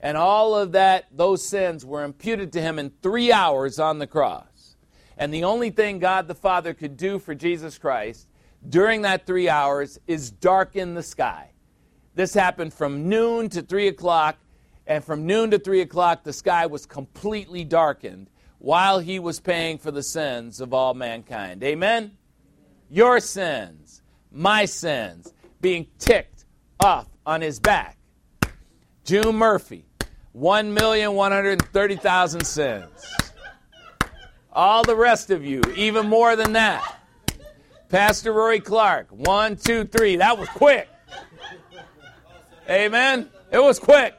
And 0.00 0.16
all 0.16 0.54
of 0.54 0.72
that, 0.72 1.06
those 1.12 1.46
sins 1.46 1.84
were 1.84 2.02
imputed 2.02 2.52
to 2.54 2.62
him 2.62 2.78
in 2.78 2.92
three 3.02 3.30
hours 3.30 3.78
on 3.78 3.98
the 3.98 4.06
cross. 4.06 4.46
And 5.22 5.32
the 5.32 5.44
only 5.44 5.70
thing 5.70 6.00
God 6.00 6.26
the 6.26 6.34
Father 6.34 6.74
could 6.74 6.96
do 6.96 7.20
for 7.20 7.32
Jesus 7.32 7.78
Christ 7.78 8.26
during 8.68 9.02
that 9.02 9.24
three 9.24 9.48
hours 9.48 10.00
is 10.08 10.32
darken 10.32 10.94
the 10.94 11.02
sky. 11.04 11.50
This 12.16 12.34
happened 12.34 12.74
from 12.74 13.08
noon 13.08 13.48
to 13.50 13.62
three 13.62 13.86
o'clock, 13.86 14.36
and 14.84 15.04
from 15.04 15.24
noon 15.24 15.52
to 15.52 15.60
three 15.60 15.80
o'clock, 15.80 16.24
the 16.24 16.32
sky 16.32 16.66
was 16.66 16.86
completely 16.86 17.62
darkened 17.62 18.30
while 18.58 18.98
he 18.98 19.20
was 19.20 19.38
paying 19.38 19.78
for 19.78 19.92
the 19.92 20.02
sins 20.02 20.60
of 20.60 20.74
all 20.74 20.92
mankind. 20.92 21.62
Amen? 21.62 22.16
Your 22.90 23.20
sins, 23.20 24.02
my 24.32 24.64
sins, 24.64 25.32
being 25.60 25.86
ticked 26.00 26.46
off 26.80 27.06
on 27.24 27.42
his 27.42 27.60
back. 27.60 27.96
June 29.04 29.36
Murphy, 29.36 29.84
1,130,000 30.34 32.44
sins. 32.44 33.21
All 34.52 34.82
the 34.82 34.96
rest 34.96 35.30
of 35.30 35.44
you, 35.44 35.62
even 35.76 36.08
more 36.08 36.36
than 36.36 36.52
that. 36.52 37.00
Pastor 37.88 38.32
Rory 38.32 38.60
Clark, 38.60 39.08
one, 39.10 39.56
two, 39.56 39.84
three. 39.84 40.16
That 40.16 40.38
was 40.38 40.48
quick. 40.48 40.88
Amen. 42.68 43.28
It 43.50 43.58
was 43.58 43.78
quick. 43.78 44.14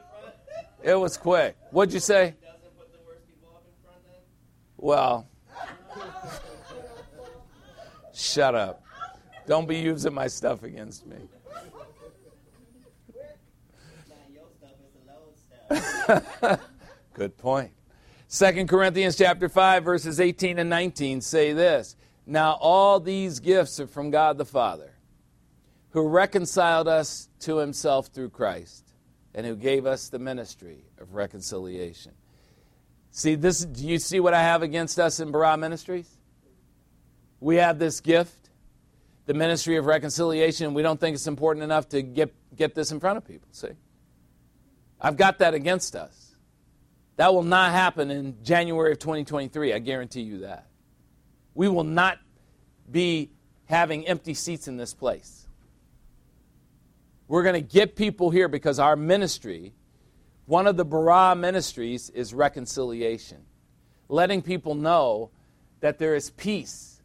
It 0.83 0.95
was 0.95 1.17
quick. 1.17 1.55
What'd 1.71 1.93
you 1.93 1.99
say? 1.99 2.35
Well, 4.77 5.27
shut 8.13 8.53
up. 8.53 8.83
Don't 9.47 9.67
be 9.67 9.77
using 9.77 10.13
my 10.13 10.27
stuff 10.27 10.63
against 10.63 11.05
me. 11.07 11.17
Good 17.13 17.37
point. 17.37 17.71
2 18.35 18.65
Corinthians 18.65 19.15
chapter 19.15 19.47
5 19.47 19.83
verses 19.83 20.19
18 20.19 20.57
and 20.57 20.67
19 20.67 21.21
say 21.21 21.53
this. 21.53 21.95
Now 22.25 22.53
all 22.53 22.99
these 22.99 23.39
gifts 23.39 23.79
are 23.79 23.85
from 23.85 24.09
God 24.09 24.39
the 24.39 24.45
Father, 24.45 24.91
who 25.91 26.07
reconciled 26.07 26.87
us 26.87 27.29
to 27.41 27.57
himself 27.57 28.07
through 28.07 28.31
Christ 28.31 28.91
and 29.35 29.45
who 29.45 29.55
gave 29.55 29.85
us 29.85 30.09
the 30.09 30.17
ministry 30.17 30.83
of 30.97 31.13
reconciliation. 31.13 32.13
See 33.11 33.35
this 33.35 33.65
do 33.65 33.87
you 33.87 33.99
see 33.99 34.19
what 34.19 34.33
I 34.33 34.41
have 34.41 34.63
against 34.63 34.99
us 34.99 35.19
in 35.19 35.31
Barah 35.31 35.59
Ministries? 35.59 36.09
We 37.39 37.57
have 37.57 37.77
this 37.77 38.01
gift, 38.01 38.49
the 39.27 39.35
ministry 39.35 39.77
of 39.77 39.85
reconciliation, 39.85 40.73
we 40.73 40.81
don't 40.81 40.99
think 40.99 41.13
it's 41.13 41.27
important 41.27 41.61
enough 41.61 41.87
to 41.89 42.01
get 42.01 42.33
get 42.55 42.73
this 42.73 42.91
in 42.91 42.99
front 42.99 43.17
of 43.17 43.27
people, 43.27 43.49
see? 43.51 43.73
I've 44.99 45.17
got 45.17 45.37
that 45.37 45.53
against 45.53 45.95
us. 45.95 46.22
That 47.15 47.33
will 47.33 47.43
not 47.43 47.71
happen 47.71 48.09
in 48.09 48.37
January 48.43 48.91
of 48.91 48.99
2023. 48.99 49.73
I 49.73 49.79
guarantee 49.79 50.21
you 50.21 50.39
that. 50.39 50.67
We 51.53 51.67
will 51.67 51.83
not 51.83 52.17
be 52.89 53.29
having 53.65 54.07
empty 54.07 54.33
seats 54.33 54.67
in 54.67 54.77
this 54.77 54.93
place. 54.93 55.47
We're 57.27 57.43
going 57.43 57.55
to 57.55 57.61
get 57.61 57.95
people 57.95 58.29
here 58.29 58.47
because 58.47 58.79
our 58.79 58.95
ministry, 58.95 59.73
one 60.45 60.67
of 60.67 60.77
the 60.77 60.85
Barah 60.85 61.37
ministries, 61.37 62.09
is 62.09 62.33
reconciliation. 62.33 63.45
Letting 64.09 64.41
people 64.41 64.75
know 64.75 65.29
that 65.79 65.99
there 65.99 66.15
is 66.15 66.29
peace 66.31 67.01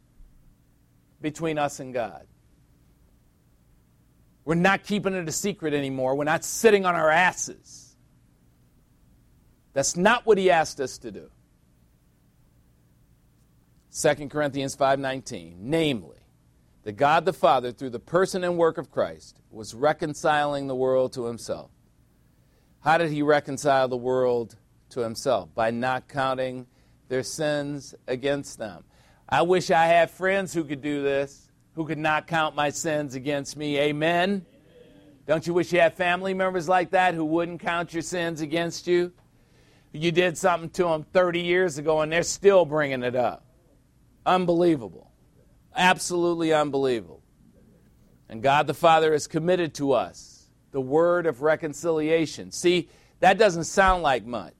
between 1.21 1.57
us 1.57 1.79
and 1.79 1.93
God. 1.93 2.25
We're 4.45 4.55
not 4.55 4.83
keeping 4.83 5.13
it 5.13 5.27
a 5.27 5.31
secret 5.31 5.73
anymore. 5.73 6.15
We're 6.15 6.23
not 6.23 6.43
sitting 6.43 6.85
on 6.85 6.95
our 6.95 7.09
asses. 7.09 7.88
That's 9.73 9.95
not 9.95 10.25
what 10.25 10.37
he 10.37 10.49
asked 10.49 10.79
us 10.79 10.97
to 10.99 11.11
do. 11.11 11.29
2 13.91 14.29
Corinthians 14.29 14.75
5:19, 14.75 15.57
namely, 15.59 16.17
that 16.83 16.93
God 16.93 17.25
the 17.25 17.33
Father, 17.33 17.71
through 17.71 17.89
the 17.89 17.99
person 17.99 18.43
and 18.43 18.57
work 18.57 18.77
of 18.77 18.91
Christ, 18.91 19.41
was 19.51 19.73
reconciling 19.73 20.67
the 20.67 20.75
world 20.75 21.13
to 21.13 21.25
himself. 21.25 21.71
How 22.81 22.97
did 22.97 23.11
he 23.11 23.21
reconcile 23.21 23.87
the 23.87 23.97
world 23.97 24.55
to 24.89 25.01
himself? 25.01 25.53
By 25.53 25.71
not 25.71 26.07
counting 26.07 26.67
their 27.09 27.23
sins 27.23 27.95
against 28.07 28.57
them. 28.57 28.85
I 29.27 29.41
wish 29.41 29.69
I 29.69 29.85
had 29.85 30.09
friends 30.09 30.53
who 30.53 30.63
could 30.63 30.81
do 30.81 31.03
this, 31.03 31.51
who 31.73 31.85
could 31.85 31.97
not 31.97 32.27
count 32.27 32.55
my 32.55 32.69
sins 32.69 33.15
against 33.15 33.57
me. 33.57 33.77
Amen? 33.79 34.45
Don't 35.27 35.45
you 35.45 35.53
wish 35.53 35.71
you 35.73 35.79
had 35.79 35.95
family 35.95 36.33
members 36.33 36.67
like 36.67 36.91
that 36.91 37.13
who 37.13 37.25
wouldn't 37.25 37.59
count 37.59 37.93
your 37.93 38.01
sins 38.01 38.41
against 38.41 38.87
you? 38.87 39.11
You 39.91 40.11
did 40.11 40.37
something 40.37 40.69
to 40.71 40.83
them 40.83 41.03
30 41.03 41.41
years 41.41 41.77
ago 41.77 42.01
and 42.01 42.11
they're 42.11 42.23
still 42.23 42.65
bringing 42.65 43.03
it 43.03 43.15
up. 43.15 43.45
Unbelievable. 44.25 45.11
Absolutely 45.75 46.53
unbelievable. 46.53 47.23
And 48.27 48.43
God 48.43 48.67
the 48.67 48.73
Father 48.73 49.13
has 49.13 49.25
committed 49.25 49.73
to 49.75 49.93
us 49.93 50.47
the 50.71 50.81
word 50.81 51.25
of 51.25 51.41
reconciliation. 51.41 52.51
See, 52.51 52.89
that 53.19 53.37
doesn't 53.37 53.63
sound 53.63 54.03
like 54.03 54.25
much. 54.25 54.53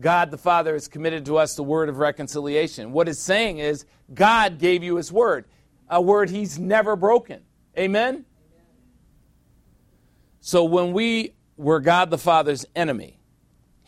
God 0.00 0.30
the 0.30 0.38
Father 0.38 0.74
has 0.74 0.88
committed 0.88 1.24
to 1.26 1.38
us 1.38 1.54
the 1.54 1.62
word 1.62 1.88
of 1.88 1.98
reconciliation. 1.98 2.92
What 2.92 3.08
it's 3.08 3.18
saying 3.18 3.58
is, 3.58 3.84
God 4.12 4.58
gave 4.58 4.82
you 4.82 4.96
his 4.96 5.12
word, 5.12 5.44
a 5.88 6.00
word 6.00 6.30
he's 6.30 6.58
never 6.58 6.96
broken. 6.96 7.42
Amen? 7.76 8.24
So 10.40 10.64
when 10.64 10.92
we 10.92 11.34
were 11.56 11.80
God 11.80 12.10
the 12.10 12.18
Father's 12.18 12.64
enemy, 12.74 13.17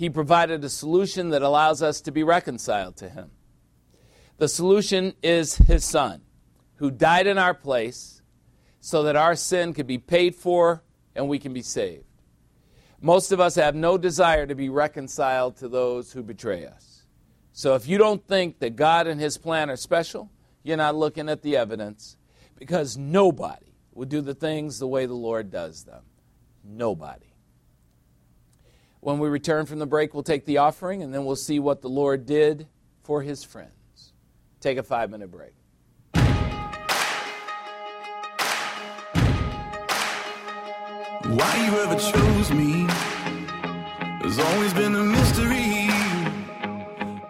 he 0.00 0.08
provided 0.08 0.64
a 0.64 0.70
solution 0.70 1.28
that 1.28 1.42
allows 1.42 1.82
us 1.82 2.00
to 2.00 2.10
be 2.10 2.22
reconciled 2.22 2.96
to 2.96 3.06
him. 3.06 3.30
The 4.38 4.48
solution 4.48 5.12
is 5.22 5.56
his 5.56 5.84
son, 5.84 6.22
who 6.76 6.90
died 6.90 7.26
in 7.26 7.36
our 7.36 7.52
place 7.52 8.22
so 8.80 9.02
that 9.02 9.14
our 9.14 9.36
sin 9.36 9.74
could 9.74 9.86
be 9.86 9.98
paid 9.98 10.34
for 10.34 10.82
and 11.14 11.28
we 11.28 11.38
can 11.38 11.52
be 11.52 11.60
saved. 11.60 12.06
Most 13.02 13.30
of 13.30 13.40
us 13.40 13.56
have 13.56 13.74
no 13.74 13.98
desire 13.98 14.46
to 14.46 14.54
be 14.54 14.70
reconciled 14.70 15.58
to 15.58 15.68
those 15.68 16.12
who 16.12 16.22
betray 16.22 16.64
us. 16.64 17.04
So 17.52 17.74
if 17.74 17.86
you 17.86 17.98
don't 17.98 18.26
think 18.26 18.58
that 18.60 18.76
God 18.76 19.06
and 19.06 19.20
his 19.20 19.36
plan 19.36 19.68
are 19.68 19.76
special, 19.76 20.30
you're 20.62 20.78
not 20.78 20.96
looking 20.96 21.28
at 21.28 21.42
the 21.42 21.58
evidence 21.58 22.16
because 22.56 22.96
nobody 22.96 23.74
would 23.92 24.08
do 24.08 24.22
the 24.22 24.34
things 24.34 24.78
the 24.78 24.88
way 24.88 25.04
the 25.04 25.12
Lord 25.12 25.50
does 25.50 25.84
them. 25.84 26.04
Nobody. 26.64 27.29
When 29.00 29.18
we 29.18 29.30
return 29.30 29.64
from 29.64 29.78
the 29.78 29.86
break, 29.86 30.12
we'll 30.12 30.22
take 30.22 30.44
the 30.44 30.58
offering 30.58 31.02
and 31.02 31.12
then 31.14 31.24
we'll 31.24 31.34
see 31.36 31.58
what 31.58 31.80
the 31.80 31.88
Lord 31.88 32.26
did 32.26 32.66
for 33.02 33.22
his 33.22 33.42
friends. 33.42 34.12
Take 34.60 34.76
a 34.76 34.82
five 34.82 35.10
minute 35.10 35.30
break. 35.30 35.54
Why 41.32 41.66
you 41.66 41.78
ever 41.80 41.94
chose 41.94 42.52
me 42.52 42.86
has 44.20 44.38
always 44.38 44.74
been 44.74 44.94
a 44.94 45.02
mystery. 45.02 45.88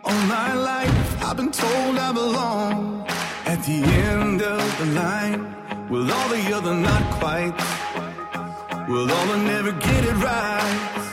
All 0.03 0.23
my 0.27 0.55
life, 0.55 1.23
I've 1.23 1.37
been 1.37 1.53
told 1.53 1.99
I 1.99 2.11
belong 2.13 3.07
at 3.47 3.63
the 3.65 3.85
end 3.85 4.43
of 4.43 4.79
the 4.79 4.87
line 4.87 5.89
with 5.89 6.11
all 6.11 6.29
the 6.31 6.53
other 6.53 6.75
not 6.75 7.03
quite, 7.21 7.55
with 8.89 9.09
all 9.09 9.27
the 9.27 9.37
never 9.37 9.71
get 9.71 10.05
it 10.05 10.17
right. 10.17 11.10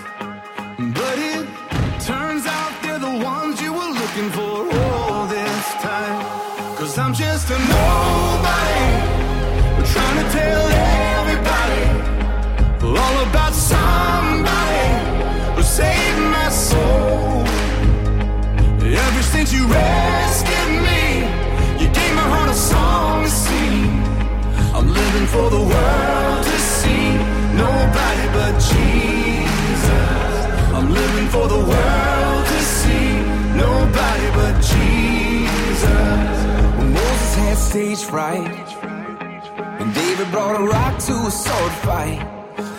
I'm 7.07 7.13
just 7.13 7.49
a 7.49 7.57
nobody, 7.57 8.85
trying 9.93 10.25
to 10.25 10.29
tell 10.29 10.67
everybody 11.15 11.83
all 12.83 13.23
about 13.29 13.53
somebody 13.53 14.87
who 15.55 15.63
saved 15.63 16.19
my 16.19 16.49
soul. 16.49 17.45
Ever 18.83 19.23
since 19.23 19.53
you 19.53 19.65
rescued 19.67 20.81
me, 20.83 21.23
you 21.81 21.87
gave 21.93 22.13
my 22.13 22.27
heart 22.27 22.49
a 22.49 22.53
song 22.53 23.23
to 23.23 23.29
sing. 23.29 24.03
I'm 24.75 24.93
living 24.93 25.27
for 25.27 25.49
the 25.49 25.61
world 25.61 26.16
stage 37.57 38.03
fright, 38.03 38.47
and 39.79 39.93
David 39.93 40.29
brought 40.31 40.59
a 40.61 40.63
rock 40.63 40.99
to 40.99 41.13
a 41.13 41.31
sword 41.31 41.71
fight. 41.87 42.21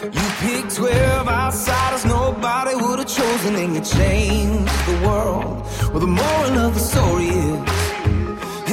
You 0.02 0.26
picked 0.44 0.76
12 0.76 1.28
outsiders 1.28 2.04
nobody 2.04 2.74
would 2.74 2.98
have 3.00 3.08
chosen, 3.08 3.56
and 3.56 3.74
you 3.74 3.80
changed 3.80 4.86
the 4.86 5.06
world. 5.06 5.62
Well, 5.90 6.00
the 6.00 6.14
moral 6.22 6.58
of 6.66 6.74
the 6.74 6.80
story 6.80 7.28
is 7.28 7.78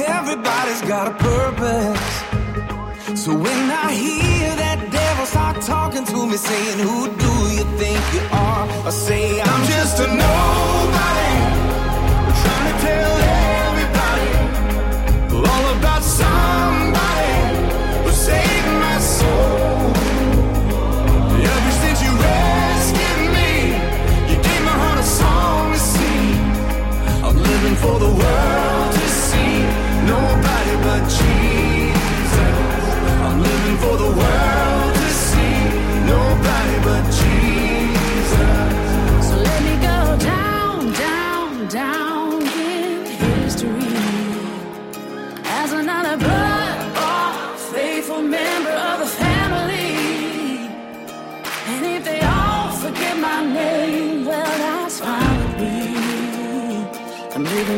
everybody's 0.06 0.82
got 0.82 1.08
a 1.12 1.14
purpose. 1.30 2.26
So 3.22 3.32
when 3.34 3.70
I 3.70 3.92
hear 3.92 4.48
that 4.62 4.78
devil 4.90 5.26
start 5.26 5.60
talking 5.62 6.04
to 6.04 6.26
me, 6.26 6.36
saying, 6.36 6.78
Who 6.78 7.08
do 7.24 7.32
you 7.56 7.64
think 7.80 8.00
you 8.14 8.22
are? 8.30 8.64
I 8.86 8.90
say, 8.90 9.40
I'm 9.40 9.62
just 9.66 10.00
a 10.00 10.06
nobody. 10.06 10.45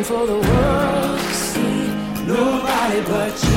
For 0.09 0.27
the 0.27 0.33
world 0.33 1.19
to 1.19 1.35
see 1.35 2.25
nobody 2.25 3.01
but 3.03 3.31
Jesus. 3.33 3.48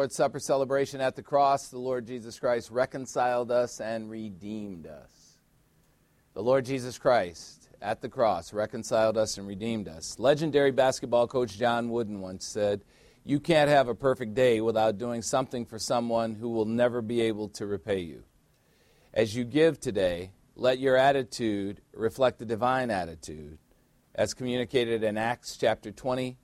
Lord's 0.00 0.16
Supper 0.16 0.38
celebration 0.40 1.02
at 1.02 1.14
the 1.14 1.22
cross, 1.22 1.68
the 1.68 1.78
Lord 1.78 2.06
Jesus 2.06 2.38
Christ 2.40 2.70
reconciled 2.70 3.50
us 3.50 3.82
and 3.82 4.08
redeemed 4.08 4.86
us. 4.86 5.36
The 6.32 6.42
Lord 6.42 6.64
Jesus 6.64 6.96
Christ 6.96 7.68
at 7.82 8.00
the 8.00 8.08
cross 8.08 8.54
reconciled 8.54 9.18
us 9.18 9.36
and 9.36 9.46
redeemed 9.46 9.88
us. 9.88 10.18
Legendary 10.18 10.70
basketball 10.70 11.28
coach 11.28 11.58
John 11.58 11.90
Wooden 11.90 12.22
once 12.22 12.46
said, 12.46 12.80
You 13.26 13.40
can't 13.40 13.68
have 13.68 13.88
a 13.88 13.94
perfect 13.94 14.32
day 14.32 14.62
without 14.62 14.96
doing 14.96 15.20
something 15.20 15.66
for 15.66 15.78
someone 15.78 16.34
who 16.34 16.48
will 16.48 16.64
never 16.64 17.02
be 17.02 17.20
able 17.20 17.50
to 17.50 17.66
repay 17.66 18.00
you. 18.00 18.24
As 19.12 19.36
you 19.36 19.44
give 19.44 19.78
today, 19.78 20.30
let 20.56 20.78
your 20.78 20.96
attitude 20.96 21.82
reflect 21.92 22.38
the 22.38 22.46
divine 22.46 22.90
attitude 22.90 23.58
as 24.14 24.32
communicated 24.32 25.02
in 25.02 25.18
Acts 25.18 25.58
chapter 25.58 25.92
20, 25.92 26.38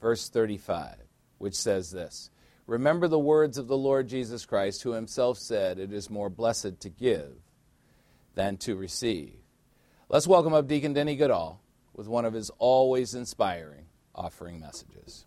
verse 0.00 0.30
35, 0.30 0.96
which 1.36 1.56
says 1.56 1.90
this 1.90 2.30
Remember 2.66 3.08
the 3.08 3.18
words 3.18 3.58
of 3.58 3.66
the 3.66 3.76
Lord 3.76 4.08
Jesus 4.08 4.46
Christ, 4.46 4.82
who 4.82 4.92
himself 4.92 5.36
said, 5.38 5.78
It 5.78 5.92
is 5.92 6.08
more 6.08 6.30
blessed 6.30 6.80
to 6.80 6.88
give 6.88 7.34
than 8.34 8.56
to 8.58 8.76
receive. 8.76 9.34
Let's 10.08 10.26
welcome 10.26 10.54
up 10.54 10.68
Deacon 10.68 10.92
Denny 10.92 11.16
Goodall 11.16 11.60
with 11.92 12.06
one 12.06 12.24
of 12.24 12.32
his 12.32 12.50
always 12.58 13.14
inspiring 13.14 13.86
offering 14.14 14.60
messages. 14.60 15.24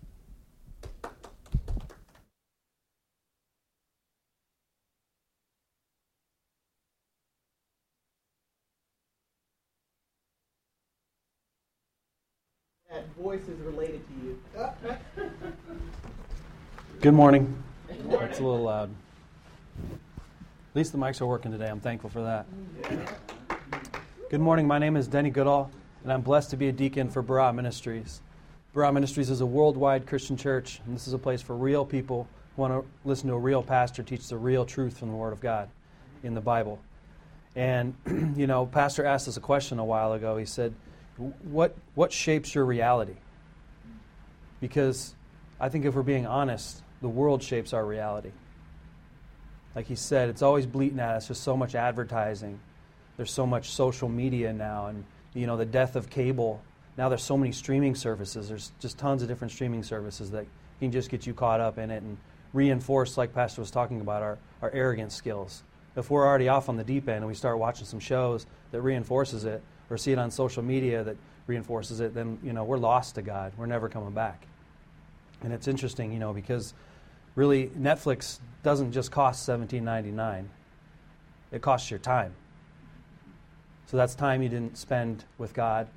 That 12.90 13.08
voice 13.18 13.42
is 13.42 13.60
related 13.60 14.02
to 14.08 14.26
you. 14.26 14.40
Good 17.06 17.14
morning. 17.14 17.56
It's 17.88 18.40
a 18.40 18.44
little 18.44 18.64
loud. 18.64 18.90
At 19.92 20.74
least 20.74 20.92
the 20.92 20.98
mics 20.98 21.22
are 21.22 21.28
working 21.28 21.52
today. 21.52 21.68
I'm 21.68 21.80
thankful 21.80 22.10
for 22.10 22.24
that. 22.24 22.48
Good 24.32 24.40
morning. 24.40 24.66
My 24.66 24.80
name 24.80 24.98
is 24.98 25.08
Denny 25.08 25.30
Goodall, 25.30 25.70
and 26.02 26.12
I'm 26.12 26.22
blessed 26.22 26.50
to 26.50 26.58
be 26.58 26.68
a 26.68 26.72
deacon 26.72 27.12
for 27.12 27.22
Barah 27.22 27.54
Ministries. 27.54 28.22
Barah 28.74 28.92
Ministries 28.92 29.30
is 29.30 29.42
a 29.42 29.46
worldwide 29.46 30.08
Christian 30.08 30.36
church, 30.36 30.82
and 30.84 30.96
this 30.96 31.08
is 31.08 31.14
a 31.14 31.20
place 31.20 31.44
for 31.44 31.56
real 31.56 31.86
people 31.86 32.28
who 32.56 32.64
want 32.64 32.74
to 32.74 33.08
listen 33.08 33.30
to 33.30 33.36
a 33.36 33.40
real 33.40 33.62
pastor 33.62 34.02
teach 34.02 34.28
the 34.28 34.38
real 34.38 34.66
truth 34.66 34.98
from 34.98 35.10
the 35.10 35.16
Word 35.16 35.32
of 35.32 35.40
God 35.40 35.70
in 36.24 36.34
the 36.34 36.42
Bible. 36.42 36.80
And, 37.56 37.94
you 38.36 38.48
know, 38.48 38.66
Pastor 38.66 39.06
asked 39.06 39.28
us 39.28 39.38
a 39.38 39.42
question 39.42 39.78
a 39.78 39.86
while 39.86 40.14
ago. 40.14 40.38
He 40.38 40.46
said, 40.46 40.74
What, 41.18 41.76
what 41.94 42.12
shapes 42.12 42.56
your 42.56 42.66
reality? 42.66 43.18
Because 44.60 45.14
I 45.60 45.70
think 45.70 45.86
if 45.86 45.94
we're 45.94 46.02
being 46.02 46.26
honest, 46.26 46.82
the 47.02 47.10
world 47.10 47.44
shapes 47.44 47.74
our 47.74 47.86
reality. 47.86 48.32
Like 49.76 49.88
he 49.88 49.96
said, 49.96 50.30
it's 50.30 50.42
always 50.42 50.66
bleating 50.66 51.00
at 51.00 51.16
us. 51.16 51.28
There's 51.28 51.40
so 51.40 51.58
much 51.58 51.76
advertising. 51.76 52.60
There's 53.18 53.32
so 53.32 53.46
much 53.46 53.72
social 53.72 54.10
media 54.10 54.54
now, 54.54 54.88
and 54.88 55.04
you 55.34 55.48
know 55.48 55.58
the 55.58 55.66
death 55.66 55.96
of 55.96 56.10
cable. 56.10 56.62
Now 56.98 57.10
there's 57.10 57.24
so 57.24 57.38
many 57.38 57.52
streaming 57.52 57.96
services. 57.96 58.48
There's 58.48 58.72
just 58.80 58.98
tons 58.98 59.22
of 59.22 59.28
different 59.28 59.52
streaming 59.52 59.84
services 59.84 60.32
that 60.32 60.46
can 60.80 60.92
just 60.92 61.10
get 61.10 61.26
you 61.28 61.34
caught 61.34 61.60
up 61.60 61.78
in 61.78 61.92
it 61.92 62.04
and 62.04 62.18
reinforce, 62.54 63.18
like 63.18 63.34
Pastor 63.34 63.62
was 63.62 63.70
talking 63.70 64.02
about, 64.02 64.24
our, 64.24 64.38
our 64.62 64.72
arrogant 64.72 65.12
skills. 65.12 65.64
If 65.96 66.10
we're 66.10 66.26
already 66.26 66.48
off 66.48 66.70
on 66.70 66.78
the 66.78 66.84
deep 66.84 67.08
end 67.08 67.18
and 67.18 67.28
we 67.28 67.34
start 67.34 67.60
watching 67.60 67.86
some 67.86 68.00
shows 68.00 68.46
that 68.72 68.82
reinforces 68.82 69.44
it, 69.46 69.62
or 69.90 69.98
see 69.98 70.12
it 70.12 70.18
on 70.18 70.32
social 70.32 70.64
media 70.64 71.04
that 71.04 71.16
reinforces 71.48 72.00
it, 72.00 72.14
then 72.14 72.40
you 72.44 72.54
know 72.54 72.64
we're 72.64 72.78
lost 72.78 73.16
to 73.16 73.22
God. 73.22 73.54
We're 73.58 73.68
never 73.68 73.88
coming 73.90 74.12
back. 74.12 74.48
And 75.46 75.54
it's 75.54 75.68
interesting, 75.68 76.12
you 76.12 76.18
know, 76.18 76.34
because 76.34 76.74
really 77.36 77.68
Netflix 77.68 78.40
doesn't 78.64 78.94
just 78.94 79.12
cost 79.12 79.48
$17.99. 79.48 80.46
It 81.52 81.62
costs 81.62 81.92
your 81.92 82.00
time. 82.00 82.34
So 83.86 83.96
that's 83.96 84.16
time 84.16 84.42
you 84.42 84.50
didn't 84.50 84.76
spend 84.76 85.24
with 85.38 85.54
God 85.54 85.88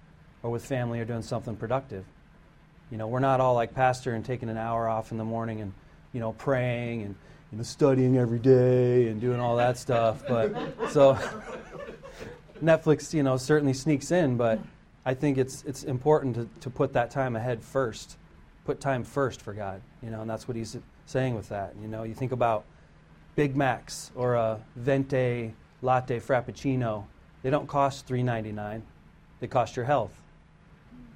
or 0.43 0.51
with 0.51 0.67
family 0.67 1.01
or 1.01 1.07
doing 1.07 1.23
something 1.23 1.57
productive. 1.57 2.05
You 2.91 2.99
know, 2.99 3.09
we're 3.09 3.21
not 3.21 3.41
all 3.41 3.55
like 3.55 3.75
pastor 3.75 4.13
and 4.13 4.23
taking 4.23 4.51
an 4.51 4.59
hour 4.59 4.87
off 4.87 5.13
in 5.13 5.17
the 5.17 5.25
morning 5.25 5.63
and, 5.63 5.73
you 6.13 6.21
know, 6.21 6.33
praying 6.33 7.05
and 7.05 7.15
you 7.51 7.57
know, 7.57 7.65
studying 7.65 8.19
every 8.19 8.39
day 8.39 9.09
and 9.09 9.19
doing 9.19 9.41
all 9.41 9.57
that 9.57 9.79
stuff. 9.79 10.25
But 10.29 10.53
so 10.91 11.15
Netflix, 12.63 13.15
you 13.15 13.23
know, 13.23 13.39
certainly 13.39 13.73
sneaks 13.73 14.11
in, 14.11 14.37
but 14.37 14.61
I 15.07 15.15
think 15.15 15.39
it's 15.39 15.65
it's 15.65 15.85
important 15.85 16.35
to, 16.35 16.49
to 16.61 16.69
put 16.69 16.93
that 16.93 17.11
time 17.11 17.35
ahead 17.35 17.63
first. 17.63 18.19
Put 18.69 18.81
time 18.83 19.03
first 19.03 19.41
for 19.41 19.55
God, 19.55 19.81
you 20.03 20.11
know, 20.11 20.21
and 20.21 20.29
that's 20.29 20.47
what 20.47 20.55
he's 20.55 20.77
saying 21.07 21.35
with 21.35 21.49
that. 21.49 21.73
You 21.81 21.89
know, 21.89 22.03
you 22.03 22.13
think 22.13 22.33
about 22.33 22.67
Big 23.35 23.57
Macs 23.57 24.11
or 24.15 24.35
a 24.35 24.61
venti 24.77 25.55
latte 25.81 26.21
frappuccino. 26.21 27.07
They 27.43 27.49
don't 27.49 27.67
cost 27.67 28.07
three 28.07 28.23
ninety 28.23 28.53
nine. 28.53 28.83
They 29.41 29.47
cost 29.47 29.75
your 29.75 29.87
health. 29.87 30.13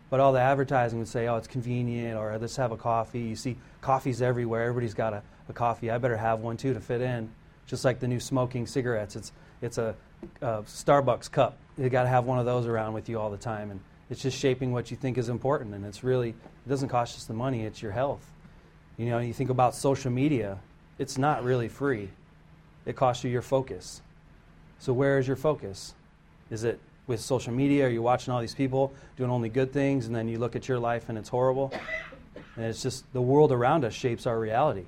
But 0.08 0.18
all 0.18 0.32
the 0.32 0.40
advertising 0.40 0.98
would 0.98 1.08
say, 1.08 1.28
oh, 1.28 1.36
it's 1.36 1.46
convenient, 1.46 2.18
or 2.18 2.38
let's 2.38 2.56
have 2.56 2.72
a 2.72 2.76
coffee. 2.78 3.20
You 3.20 3.36
see 3.36 3.58
coffees 3.82 4.22
everywhere. 4.22 4.62
Everybody's 4.62 4.94
got 4.94 5.12
a, 5.12 5.22
a 5.50 5.52
coffee. 5.52 5.90
I 5.90 5.98
better 5.98 6.16
have 6.16 6.40
one 6.40 6.56
too 6.56 6.72
to 6.72 6.80
fit 6.80 7.02
in. 7.02 7.30
Just 7.66 7.84
like 7.84 8.00
the 8.00 8.08
new 8.08 8.18
smoking 8.18 8.66
cigarettes. 8.66 9.14
It's, 9.14 9.32
it's 9.60 9.76
a, 9.76 9.94
a 10.40 10.62
Starbucks 10.62 11.30
cup. 11.30 11.58
You 11.76 11.90
got 11.90 12.04
to 12.04 12.08
have 12.08 12.24
one 12.24 12.38
of 12.38 12.46
those 12.46 12.66
around 12.66 12.94
with 12.94 13.10
you 13.10 13.20
all 13.20 13.30
the 13.30 13.36
time. 13.36 13.70
And 13.70 13.80
it's 14.12 14.20
just 14.20 14.38
shaping 14.38 14.72
what 14.72 14.90
you 14.90 14.96
think 14.96 15.16
is 15.16 15.30
important. 15.30 15.74
And 15.74 15.86
it's 15.86 16.04
really, 16.04 16.28
it 16.28 16.68
doesn't 16.68 16.90
cost 16.90 17.14
just 17.14 17.28
the 17.28 17.34
money, 17.34 17.64
it's 17.64 17.80
your 17.80 17.92
health. 17.92 18.20
You 18.98 19.06
know, 19.06 19.18
you 19.18 19.32
think 19.32 19.48
about 19.48 19.74
social 19.74 20.10
media, 20.10 20.58
it's 20.98 21.16
not 21.16 21.42
really 21.42 21.68
free. 21.68 22.10
It 22.84 22.94
costs 22.94 23.24
you 23.24 23.30
your 23.30 23.40
focus. 23.40 24.02
So 24.80 24.92
where 24.92 25.18
is 25.18 25.26
your 25.26 25.36
focus? 25.36 25.94
Is 26.50 26.62
it 26.62 26.78
with 27.06 27.20
social 27.20 27.54
media? 27.54 27.86
Are 27.86 27.88
you 27.88 28.02
watching 28.02 28.34
all 28.34 28.40
these 28.42 28.54
people 28.54 28.92
doing 29.16 29.30
only 29.30 29.48
good 29.48 29.72
things 29.72 30.06
and 30.06 30.14
then 30.14 30.28
you 30.28 30.38
look 30.38 30.56
at 30.56 30.68
your 30.68 30.78
life 30.78 31.08
and 31.08 31.16
it's 31.16 31.30
horrible? 31.30 31.72
And 32.56 32.66
it's 32.66 32.82
just 32.82 33.10
the 33.14 33.22
world 33.22 33.50
around 33.50 33.82
us 33.82 33.94
shapes 33.94 34.26
our 34.26 34.38
reality. 34.38 34.84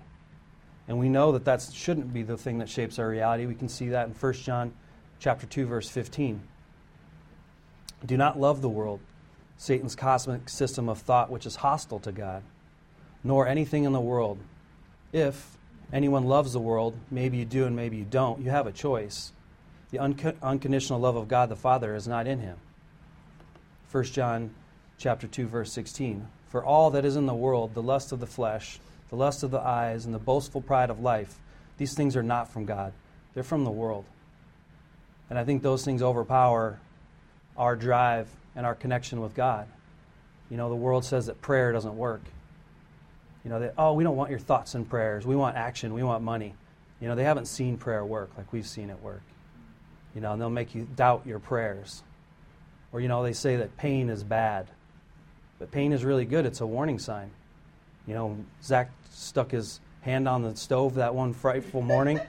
And 0.86 0.98
we 0.98 1.08
know 1.08 1.32
that 1.32 1.46
that 1.46 1.66
shouldn't 1.72 2.12
be 2.12 2.24
the 2.24 2.36
thing 2.36 2.58
that 2.58 2.68
shapes 2.68 2.98
our 2.98 3.08
reality. 3.08 3.46
We 3.46 3.54
can 3.54 3.70
see 3.70 3.88
that 3.88 4.06
in 4.06 4.12
1 4.12 4.32
John 4.34 4.74
chapter 5.18 5.46
2 5.46 5.64
verse 5.64 5.88
15. 5.88 6.42
Do 8.04 8.18
not 8.18 8.38
love 8.38 8.60
the 8.60 8.68
world, 8.68 9.00
Satan's 9.57 9.96
cosmic 9.96 10.48
system 10.48 10.88
of 10.88 10.98
thought 10.98 11.30
which 11.30 11.46
is 11.46 11.57
hostile 11.57 12.00
to 12.00 12.12
God, 12.12 12.42
nor 13.22 13.46
anything 13.46 13.84
in 13.84 13.92
the 13.92 14.00
world. 14.00 14.38
If 15.12 15.57
anyone 15.92 16.24
loves 16.24 16.52
the 16.52 16.61
world, 16.61 16.96
maybe 17.11 17.38
you 17.38 17.44
do 17.44 17.64
and 17.64 17.76
maybe 17.76 17.96
you 17.96 18.05
don't, 18.05 18.40
you 18.40 18.50
have 18.50 18.66
a 18.66 18.72
choice. 18.72 19.32
The 19.90 20.00
unco- 20.00 20.36
unconditional 20.42 20.98
love 20.98 21.16
of 21.16 21.28
God 21.28 21.48
the 21.48 21.57
Father 21.57 21.94
is 21.94 22.09
not 22.09 22.26
in 22.26 22.40
him. 22.40 22.57
1 23.90 24.05
John 24.05 24.55
chapter 24.98 25.26
2 25.26 25.46
verse 25.46 25.72
16. 25.72 26.26
For 26.48 26.64
all 26.64 26.90
that 26.90 27.05
is 27.05 27.16
in 27.16 27.26
the 27.26 27.34
world, 27.34 27.74
the 27.74 27.82
lust 27.82 28.12
of 28.12 28.20
the 28.20 28.26
flesh, 28.26 28.78
the 29.11 29.16
lust 29.16 29.42
of 29.42 29.50
the 29.50 29.61
eyes, 29.61 30.05
and 30.05 30.14
the 30.14 30.18
boastful 30.18 30.61
pride 30.61 30.90
of 30.90 31.00
life, 31.00 31.38
these 31.78 31.94
things 31.94 32.16
are 32.16 32.22
not 32.22 32.52
from 32.52 32.64
God. 32.64 32.92
They're 33.34 33.42
from 33.42 33.64
the 33.64 33.70
world. 33.70 34.05
And 35.30 35.38
I 35.38 35.44
think 35.44 35.62
those 35.62 35.84
things 35.84 36.02
overpower 36.02 36.80
our 37.57 37.76
drive 37.76 38.28
and 38.57 38.64
our 38.66 38.74
connection 38.74 39.20
with 39.20 39.34
God. 39.34 39.66
You 40.50 40.57
know, 40.57 40.68
the 40.68 40.74
world 40.74 41.05
says 41.05 41.26
that 41.26 41.40
prayer 41.40 41.72
doesn't 41.72 41.96
work. 41.96 42.22
You 43.44 43.50
know, 43.50 43.61
that, 43.61 43.74
oh, 43.76 43.92
we 43.92 44.05
don't 44.05 44.16
want 44.16 44.30
your 44.30 44.38
thoughts 44.38 44.74
and 44.74 44.88
prayers. 44.88 45.26
We 45.26 45.36
want 45.36 45.57
action. 45.57 45.92
We 45.92 46.02
want 46.02 46.22
money. 46.22 46.55
You 47.00 47.09
know, 47.09 47.14
they 47.14 47.24
haven't 47.24 47.46
seen 47.46 47.76
prayer 47.76 48.05
work 48.05 48.30
like 48.36 48.52
we've 48.52 48.66
seen 48.66 48.90
it 48.90 49.00
work. 49.02 49.22
You 50.14 50.20
know, 50.20 50.32
and 50.32 50.40
they'll 50.40 50.50
make 50.50 50.74
you 50.74 50.86
doubt 50.96 51.26
your 51.26 51.40
prayers. 51.40 52.02
Or, 52.92 53.00
you 53.00 53.09
know, 53.09 53.22
they 53.22 53.32
say 53.32 53.57
that 53.57 53.76
pain 53.76 54.09
is 54.09 54.22
bad. 54.22 54.68
But 55.59 55.70
pain 55.70 55.92
is 55.92 56.05
really 56.05 56.24
good. 56.24 56.46
It's 56.46 56.61
a 56.61 56.66
warning 56.66 56.98
sign. 56.98 57.30
You 58.07 58.14
know, 58.14 58.44
Zach 58.62 58.90
stuck 59.11 59.50
his 59.50 59.80
hand 60.02 60.28
on 60.28 60.42
the 60.42 60.55
stove 60.57 60.94
that 60.94 61.14
one 61.14 61.32
frightful 61.32 61.80
morning, 61.80 62.20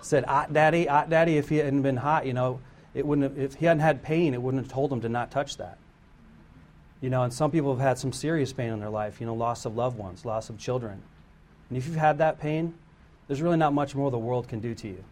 said, 0.00 0.24
"Hot 0.24 0.52
daddy, 0.52 0.86
hot 0.86 1.10
daddy." 1.10 1.36
If 1.36 1.48
he 1.48 1.56
hadn't 1.56 1.82
been 1.82 1.96
hot, 1.96 2.26
you 2.26 2.32
know, 2.32 2.60
it 2.94 3.06
wouldn't. 3.06 3.30
Have, 3.30 3.38
if 3.38 3.54
he 3.56 3.66
hadn't 3.66 3.80
had 3.80 4.02
pain, 4.02 4.34
it 4.34 4.40
wouldn't 4.42 4.62
have 4.62 4.72
told 4.72 4.92
him 4.92 5.00
to 5.02 5.08
not 5.08 5.30
touch 5.30 5.56
that. 5.58 5.78
You 7.00 7.10
know, 7.10 7.22
and 7.22 7.32
some 7.32 7.50
people 7.50 7.74
have 7.74 7.82
had 7.82 7.98
some 7.98 8.12
serious 8.12 8.52
pain 8.52 8.72
in 8.72 8.80
their 8.80 8.90
life. 8.90 9.20
You 9.20 9.26
know, 9.26 9.34
loss 9.34 9.64
of 9.64 9.76
loved 9.76 9.98
ones, 9.98 10.24
loss 10.24 10.48
of 10.48 10.58
children, 10.58 11.02
and 11.68 11.78
if 11.78 11.86
you've 11.86 11.96
had 11.96 12.18
that 12.18 12.40
pain, 12.40 12.74
there's 13.26 13.42
really 13.42 13.56
not 13.56 13.72
much 13.72 13.94
more 13.94 14.10
the 14.10 14.18
world 14.18 14.48
can 14.48 14.60
do 14.60 14.74
to 14.74 14.88
you, 14.88 15.04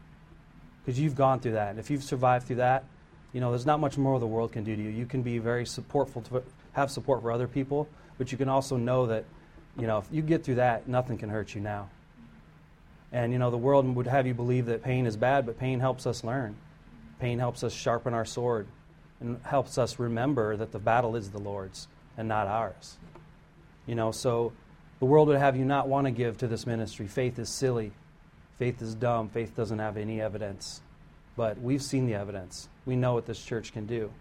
because 0.85 0.99
you've 0.99 1.16
gone 1.16 1.41
through 1.41 1.53
that. 1.53 1.70
And 1.70 1.78
if 1.78 1.91
you've 1.91 2.05
survived 2.05 2.47
through 2.47 2.57
that, 2.57 2.85
you 3.33 3.41
know, 3.41 3.51
there's 3.51 3.66
not 3.66 3.80
much 3.80 3.97
more 3.97 4.20
the 4.20 4.26
world 4.26 4.53
can 4.53 4.62
do 4.62 4.76
to 4.76 4.83
you. 4.83 4.91
You 4.91 5.07
can 5.07 5.22
be 5.22 5.39
very 5.39 5.64
supportful 5.64 6.28
to 6.28 6.43
have 6.72 6.91
support 6.91 7.22
for 7.22 7.33
other 7.33 7.49
people, 7.49 7.89
but 8.18 8.30
you 8.30 8.39
can 8.39 8.49
also 8.49 8.76
know 8.76 9.07
that, 9.07 9.24
you 9.78 9.87
know, 9.87 9.99
if 9.99 10.07
you 10.12 10.20
get 10.20 10.45
through 10.45 10.57
that, 10.57 10.87
nothing 10.87 11.16
can 11.16 11.30
hurt 11.30 11.55
you 11.55 11.61
now. 11.62 11.89
And, 13.11 13.33
you 13.33 13.39
know, 13.39 13.51
the 13.51 13.59
world 13.59 13.87
would 13.95 14.07
have 14.07 14.26
you 14.26 14.35
believe 14.35 14.66
that 14.66 14.83
pain 14.83 15.07
is 15.07 15.16
bad, 15.16 15.47
but 15.47 15.59
pain 15.59 15.80
helps 15.80 16.07
us 16.07 16.22
learn. 16.22 16.57
Pain 17.23 17.39
helps 17.39 17.62
us 17.62 17.73
sharpen 17.73 18.14
our 18.14 18.25
sword 18.25 18.66
and 19.20 19.41
helps 19.45 19.79
us 19.79 20.01
remember 20.01 20.57
that 20.57 20.73
the 20.73 20.81
battle 20.81 21.14
is 21.14 21.31
the 21.31 21.39
Lord's 21.39 21.87
and 22.18 22.27
not 22.27 22.49
ours. 22.49 22.99
You 23.87 23.95
know, 23.95 24.11
so 24.11 24.53
The 25.03 25.07
world 25.07 25.27
would 25.27 25.39
have 25.39 25.57
you 25.57 25.64
not 25.64 25.89
want 25.89 26.05
to 26.05 26.12
give 26.12 26.39
to 26.39 26.47
this 26.47 26.64
ministry. 26.64 27.09
Faith 27.09 27.37
is 27.41 27.49
silly. 27.49 27.91
Faith 28.61 28.81
is 28.81 28.95
dumb. 28.95 29.29
Faith 29.29 29.57
doesn't 29.57 29.81
have 29.81 29.97
any 29.97 30.20
evidence. 30.20 30.81
But 31.35 31.61
we've 31.61 31.83
seen 31.83 32.07
the 32.07 32.14
evidence. 32.14 32.68
We 32.87 32.95
know 32.95 33.14
what 33.14 33.27
this 33.27 33.45
church 33.45 33.73
can 33.73 33.85
do. 33.85 34.12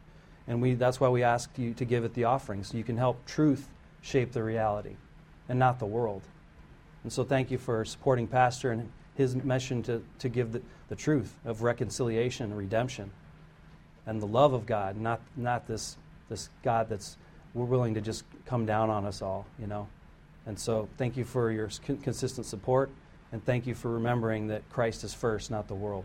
And 0.48 0.60
we, 0.60 0.74
that's 0.74 1.00
why 1.00 1.10
we 1.10 1.22
ask 1.22 1.52
you 1.56 1.76
to 1.76 1.86
give 1.86 2.04
it 2.04 2.16
the 2.16 2.24
offering, 2.24 2.64
so 2.64 2.80
you 2.80 2.84
can 2.84 2.98
help 2.98 3.24
truth 3.28 3.70
shape 4.02 4.32
the 4.32 4.42
reality 4.42 4.96
and 5.48 5.60
not 5.60 5.78
the 5.78 5.86
world. 5.86 6.24
And 7.04 7.14
so 7.14 7.24
thank 7.24 7.52
you 7.52 7.60
for 7.60 7.86
supporting 7.86 8.26
Pastor 8.26 8.72
and 8.72 8.92
his 9.14 9.36
mission 9.36 9.84
to, 9.84 10.02
to 10.18 10.30
give 10.30 10.52
the, 10.52 10.64
the 10.92 10.96
truth 10.98 11.34
of 11.46 11.62
reconciliation 11.64 12.48
and 12.48 12.58
redemption 12.58 13.10
and 14.06 14.22
the 14.22 14.28
love 14.28 14.52
of 14.52 14.66
God, 14.66 14.98
not, 14.98 15.22
not 15.38 15.66
this, 15.66 15.96
this 16.28 16.50
God 16.64 16.90
that's 16.90 17.16
we're 17.54 17.64
willing 17.64 17.94
to 17.94 18.02
just 18.02 18.26
come 18.46 18.66
down 18.66 18.90
on 18.90 19.06
us 19.06 19.22
all, 19.22 19.46
you 19.58 19.68
know. 19.68 19.88
And 20.46 20.60
so 20.60 20.90
thank 20.98 21.16
you 21.16 21.24
for 21.24 21.50
your 21.50 21.70
consistent 22.04 22.46
support, 22.46 22.90
and 23.32 23.44
thank 23.46 23.66
you 23.66 23.74
for 23.74 23.90
remembering 23.90 24.48
that 24.48 24.70
Christ 24.70 25.06
is 25.06 25.14
first, 25.14 25.50
not 25.50 25.70
the 25.70 25.76
world. 25.76 26.04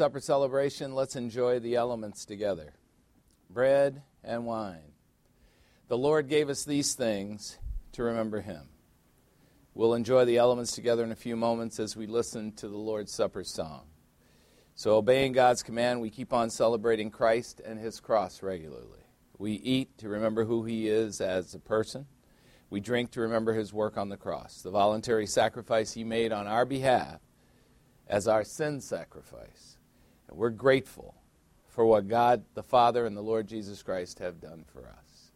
Supper 0.00 0.20
celebration, 0.20 0.94
let's 0.94 1.14
enjoy 1.14 1.58
the 1.58 1.76
elements 1.76 2.24
together 2.24 2.72
bread 3.50 4.00
and 4.24 4.46
wine. 4.46 4.94
The 5.88 5.98
Lord 5.98 6.26
gave 6.26 6.48
us 6.48 6.64
these 6.64 6.94
things 6.94 7.58
to 7.92 8.04
remember 8.04 8.40
Him. 8.40 8.70
We'll 9.74 9.92
enjoy 9.92 10.24
the 10.24 10.38
elements 10.38 10.72
together 10.72 11.04
in 11.04 11.12
a 11.12 11.16
few 11.16 11.36
moments 11.36 11.78
as 11.78 11.98
we 11.98 12.06
listen 12.06 12.52
to 12.52 12.68
the 12.68 12.78
Lord's 12.78 13.12
Supper 13.12 13.44
song. 13.44 13.88
So, 14.74 14.96
obeying 14.96 15.32
God's 15.32 15.62
command, 15.62 16.00
we 16.00 16.08
keep 16.08 16.32
on 16.32 16.48
celebrating 16.48 17.10
Christ 17.10 17.60
and 17.62 17.78
His 17.78 18.00
cross 18.00 18.42
regularly. 18.42 19.04
We 19.36 19.52
eat 19.52 19.98
to 19.98 20.08
remember 20.08 20.46
who 20.46 20.64
He 20.64 20.88
is 20.88 21.20
as 21.20 21.54
a 21.54 21.58
person. 21.58 22.06
We 22.70 22.80
drink 22.80 23.10
to 23.10 23.20
remember 23.20 23.52
His 23.52 23.70
work 23.70 23.98
on 23.98 24.08
the 24.08 24.16
cross, 24.16 24.62
the 24.62 24.70
voluntary 24.70 25.26
sacrifice 25.26 25.92
He 25.92 26.04
made 26.04 26.32
on 26.32 26.46
our 26.46 26.64
behalf 26.64 27.20
as 28.08 28.26
our 28.26 28.44
sin 28.44 28.80
sacrifice. 28.80 29.69
And 30.30 30.38
we're 30.38 30.50
grateful 30.50 31.14
for 31.68 31.84
what 31.84 32.08
God 32.08 32.44
the 32.54 32.62
Father 32.62 33.04
and 33.04 33.16
the 33.16 33.20
Lord 33.22 33.48
Jesus 33.48 33.82
Christ 33.82 34.20
have 34.20 34.40
done 34.40 34.64
for 34.72 34.86
us. 34.86 35.32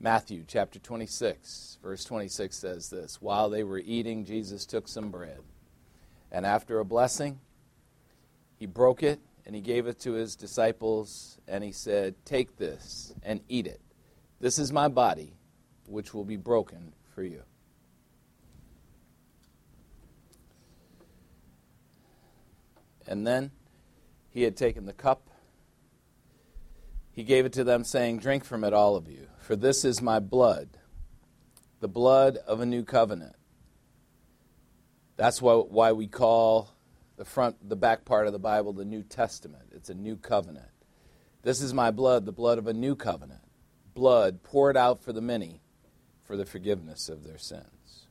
Matthew 0.00 0.44
chapter 0.48 0.78
26, 0.78 1.78
verse 1.82 2.04
26 2.04 2.56
says 2.56 2.88
this 2.88 3.20
While 3.20 3.50
they 3.50 3.62
were 3.62 3.82
eating, 3.84 4.24
Jesus 4.24 4.64
took 4.64 4.88
some 4.88 5.10
bread. 5.10 5.40
And 6.32 6.46
after 6.46 6.78
a 6.78 6.84
blessing, 6.84 7.38
he 8.58 8.64
broke 8.64 9.02
it 9.02 9.20
and 9.44 9.54
he 9.54 9.60
gave 9.60 9.86
it 9.86 10.00
to 10.00 10.12
his 10.12 10.36
disciples 10.36 11.38
and 11.46 11.62
he 11.62 11.72
said, 11.72 12.14
Take 12.24 12.56
this 12.56 13.12
and 13.22 13.40
eat 13.48 13.66
it. 13.66 13.80
This 14.40 14.58
is 14.58 14.72
my 14.72 14.88
body, 14.88 15.34
which 15.86 16.14
will 16.14 16.24
be 16.24 16.36
broken 16.36 16.94
for 17.14 17.22
you. 17.22 17.42
And 23.06 23.26
then 23.26 23.50
he 24.30 24.42
had 24.42 24.56
taken 24.56 24.86
the 24.86 24.92
cup. 24.92 25.28
He 27.12 27.24
gave 27.24 27.44
it 27.44 27.52
to 27.54 27.64
them, 27.64 27.84
saying, 27.84 28.18
Drink 28.18 28.44
from 28.44 28.64
it, 28.64 28.72
all 28.72 28.96
of 28.96 29.08
you, 29.08 29.26
for 29.40 29.56
this 29.56 29.84
is 29.84 30.00
my 30.00 30.20
blood, 30.20 30.68
the 31.80 31.88
blood 31.88 32.38
of 32.46 32.60
a 32.60 32.66
new 32.66 32.84
covenant. 32.84 33.34
That's 35.16 35.42
why, 35.42 35.54
why 35.54 35.92
we 35.92 36.06
call 36.06 36.70
the 37.16 37.24
front, 37.24 37.68
the 37.68 37.76
back 37.76 38.04
part 38.04 38.26
of 38.26 38.32
the 38.32 38.38
Bible 38.38 38.72
the 38.72 38.84
New 38.84 39.02
Testament. 39.02 39.64
It's 39.72 39.90
a 39.90 39.94
new 39.94 40.16
covenant. 40.16 40.70
This 41.42 41.60
is 41.60 41.74
my 41.74 41.90
blood, 41.90 42.24
the 42.24 42.32
blood 42.32 42.58
of 42.58 42.66
a 42.66 42.72
new 42.72 42.94
covenant, 42.94 43.42
blood 43.92 44.42
poured 44.42 44.76
out 44.76 45.02
for 45.02 45.12
the 45.12 45.20
many 45.20 45.60
for 46.22 46.36
the 46.36 46.46
forgiveness 46.46 47.08
of 47.08 47.24
their 47.24 47.38
sins. 47.38 48.06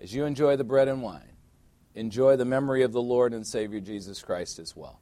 As 0.00 0.14
you 0.14 0.24
enjoy 0.24 0.54
the 0.56 0.64
bread 0.64 0.86
and 0.86 1.02
wine, 1.02 1.37
enjoy 1.98 2.36
the 2.36 2.44
memory 2.44 2.82
of 2.82 2.92
the 2.92 3.02
Lord 3.02 3.34
and 3.34 3.46
Savior 3.46 3.80
Jesus 3.80 4.22
Christ 4.22 4.58
as 4.58 4.76
well, 4.76 5.00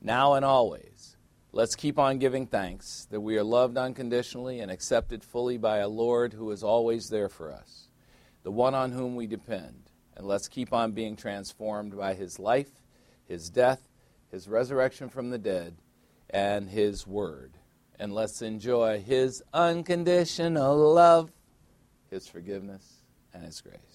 now 0.00 0.34
and 0.34 0.44
always, 0.44 1.16
Let's 1.54 1.74
keep 1.74 1.98
on 1.98 2.16
giving 2.18 2.46
thanks 2.46 3.06
that 3.10 3.20
we 3.20 3.36
are 3.36 3.44
loved 3.44 3.76
unconditionally 3.76 4.60
and 4.60 4.70
accepted 4.70 5.22
fully 5.22 5.58
by 5.58 5.78
a 5.78 5.88
Lord 5.88 6.32
who 6.32 6.50
is 6.50 6.62
always 6.62 7.08
there 7.08 7.28
for 7.28 7.52
us, 7.52 7.88
the 8.42 8.50
one 8.50 8.74
on 8.74 8.90
whom 8.90 9.16
we 9.16 9.26
depend. 9.26 9.90
And 10.16 10.26
let's 10.26 10.48
keep 10.48 10.72
on 10.72 10.92
being 10.92 11.14
transformed 11.14 11.94
by 11.94 12.14
his 12.14 12.38
life, 12.38 12.70
his 13.26 13.50
death, 13.50 13.86
his 14.30 14.48
resurrection 14.48 15.10
from 15.10 15.28
the 15.28 15.36
dead, 15.36 15.76
and 16.30 16.70
his 16.70 17.06
word. 17.06 17.52
And 17.98 18.14
let's 18.14 18.40
enjoy 18.40 19.02
his 19.02 19.42
unconditional 19.52 20.94
love, 20.94 21.30
his 22.10 22.26
forgiveness, 22.26 23.02
and 23.34 23.44
his 23.44 23.60
grace. 23.60 23.91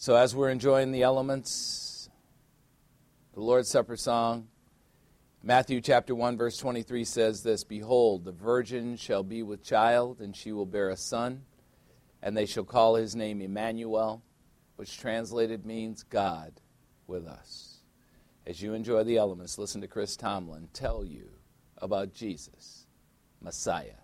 So, 0.00 0.14
as 0.14 0.32
we're 0.32 0.50
enjoying 0.50 0.92
the 0.92 1.02
elements, 1.02 2.08
the 3.34 3.40
Lord's 3.40 3.68
Supper 3.68 3.96
song, 3.96 4.46
Matthew 5.42 5.80
chapter 5.80 6.14
1 6.14 6.36
verse 6.36 6.56
23 6.56 7.04
says 7.04 7.42
this, 7.42 7.64
behold 7.64 8.24
the 8.24 8.30
virgin 8.30 8.96
shall 8.96 9.24
be 9.24 9.42
with 9.42 9.64
child 9.64 10.20
and 10.20 10.36
she 10.36 10.52
will 10.52 10.66
bear 10.66 10.90
a 10.90 10.96
son 10.96 11.42
and 12.22 12.36
they 12.36 12.46
shall 12.46 12.62
call 12.62 12.94
his 12.94 13.16
name 13.16 13.42
Emmanuel, 13.42 14.22
which 14.76 14.98
translated 15.00 15.66
means 15.66 16.04
God 16.04 16.52
with 17.08 17.26
us. 17.26 17.78
As 18.46 18.62
you 18.62 18.74
enjoy 18.74 19.02
the 19.02 19.16
elements, 19.16 19.58
listen 19.58 19.80
to 19.80 19.88
Chris 19.88 20.16
Tomlin 20.16 20.68
tell 20.72 21.04
you 21.04 21.28
about 21.78 22.14
Jesus, 22.14 22.86
Messiah. 23.40 23.98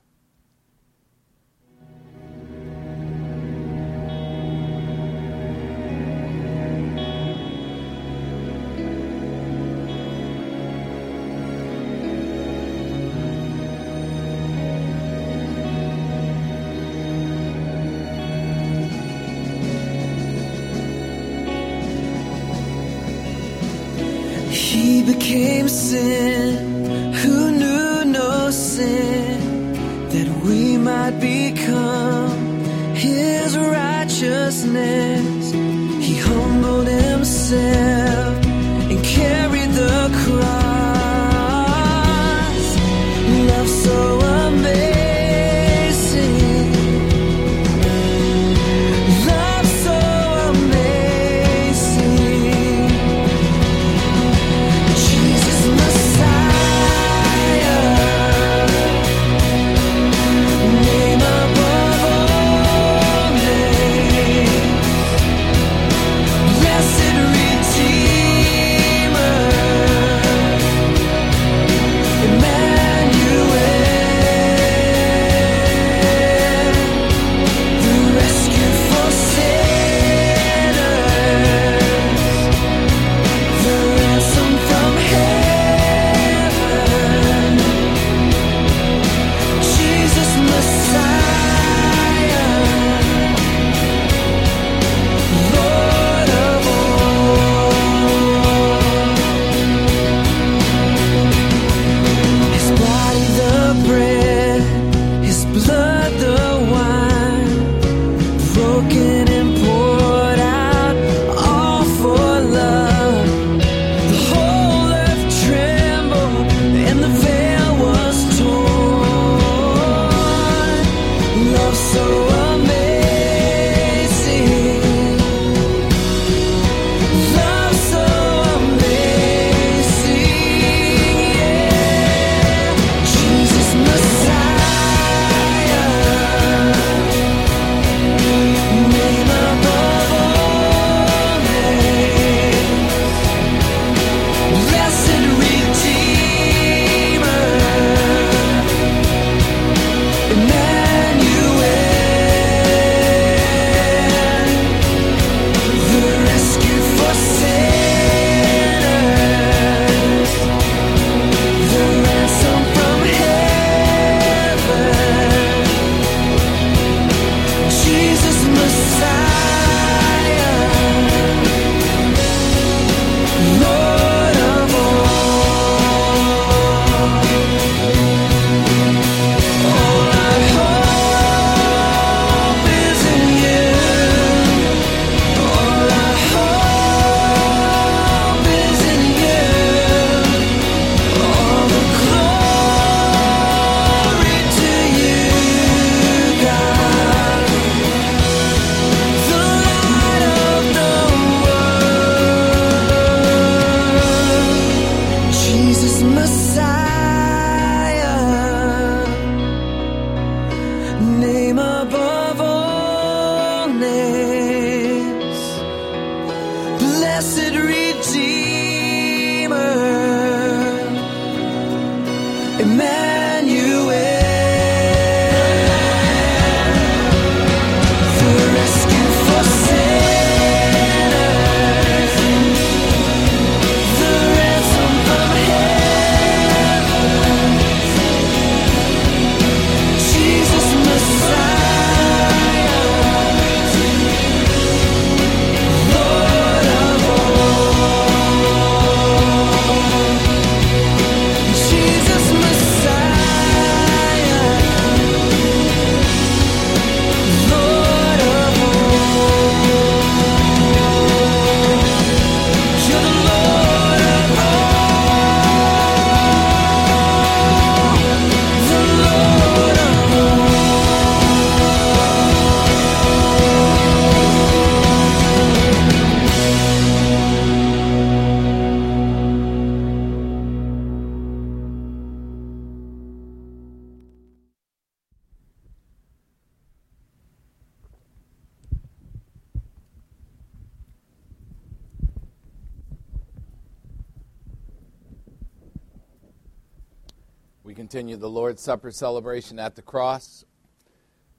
Supper 298.64 298.90
celebration 298.90 299.58
at 299.58 299.76
the 299.76 299.82
cross. 299.82 300.42